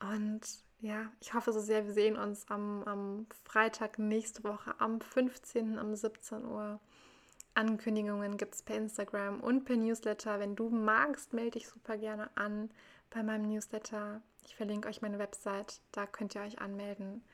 Und 0.00 0.42
ja, 0.80 1.10
ich 1.20 1.34
hoffe 1.34 1.52
so 1.52 1.60
sehr, 1.60 1.86
wir 1.86 1.94
sehen 1.94 2.16
uns 2.16 2.48
am, 2.50 2.82
am 2.84 3.26
Freitag 3.44 3.98
nächste 3.98 4.44
Woche, 4.44 4.74
am 4.78 5.00
15. 5.00 5.78
um 5.78 5.94
17 5.94 6.44
Uhr. 6.44 6.80
Ankündigungen 7.54 8.36
gibt 8.36 8.54
es 8.54 8.62
per 8.62 8.76
Instagram 8.76 9.40
und 9.40 9.64
per 9.64 9.76
Newsletter. 9.76 10.38
Wenn 10.38 10.56
du 10.56 10.68
magst, 10.68 11.32
melde 11.32 11.52
dich 11.52 11.68
super 11.68 11.96
gerne 11.96 12.28
an 12.34 12.70
bei 13.08 13.22
meinem 13.22 13.48
Newsletter. 13.48 14.20
Ich 14.44 14.54
verlinke 14.54 14.88
euch 14.88 15.00
meine 15.00 15.18
Website, 15.18 15.80
da 15.92 16.06
könnt 16.06 16.34
ihr 16.34 16.42
euch 16.42 16.58
anmelden. 16.60 17.24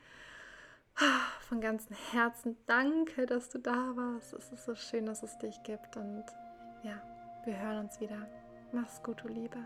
Von 1.49 1.59
ganzem 1.59 1.95
Herzen 2.11 2.55
danke, 2.65 3.25
dass 3.25 3.49
du 3.49 3.59
da 3.59 3.95
warst. 3.95 4.33
Es 4.33 4.51
ist 4.51 4.65
so 4.65 4.75
schön, 4.75 5.05
dass 5.05 5.23
es 5.23 5.37
dich 5.39 5.61
gibt 5.63 5.97
und 5.97 6.23
ja, 6.83 7.01
wir 7.45 7.59
hören 7.59 7.79
uns 7.79 7.99
wieder. 7.99 8.27
Mach's 8.71 9.01
gut, 9.03 9.23
du 9.23 9.27
Liebe. 9.27 9.57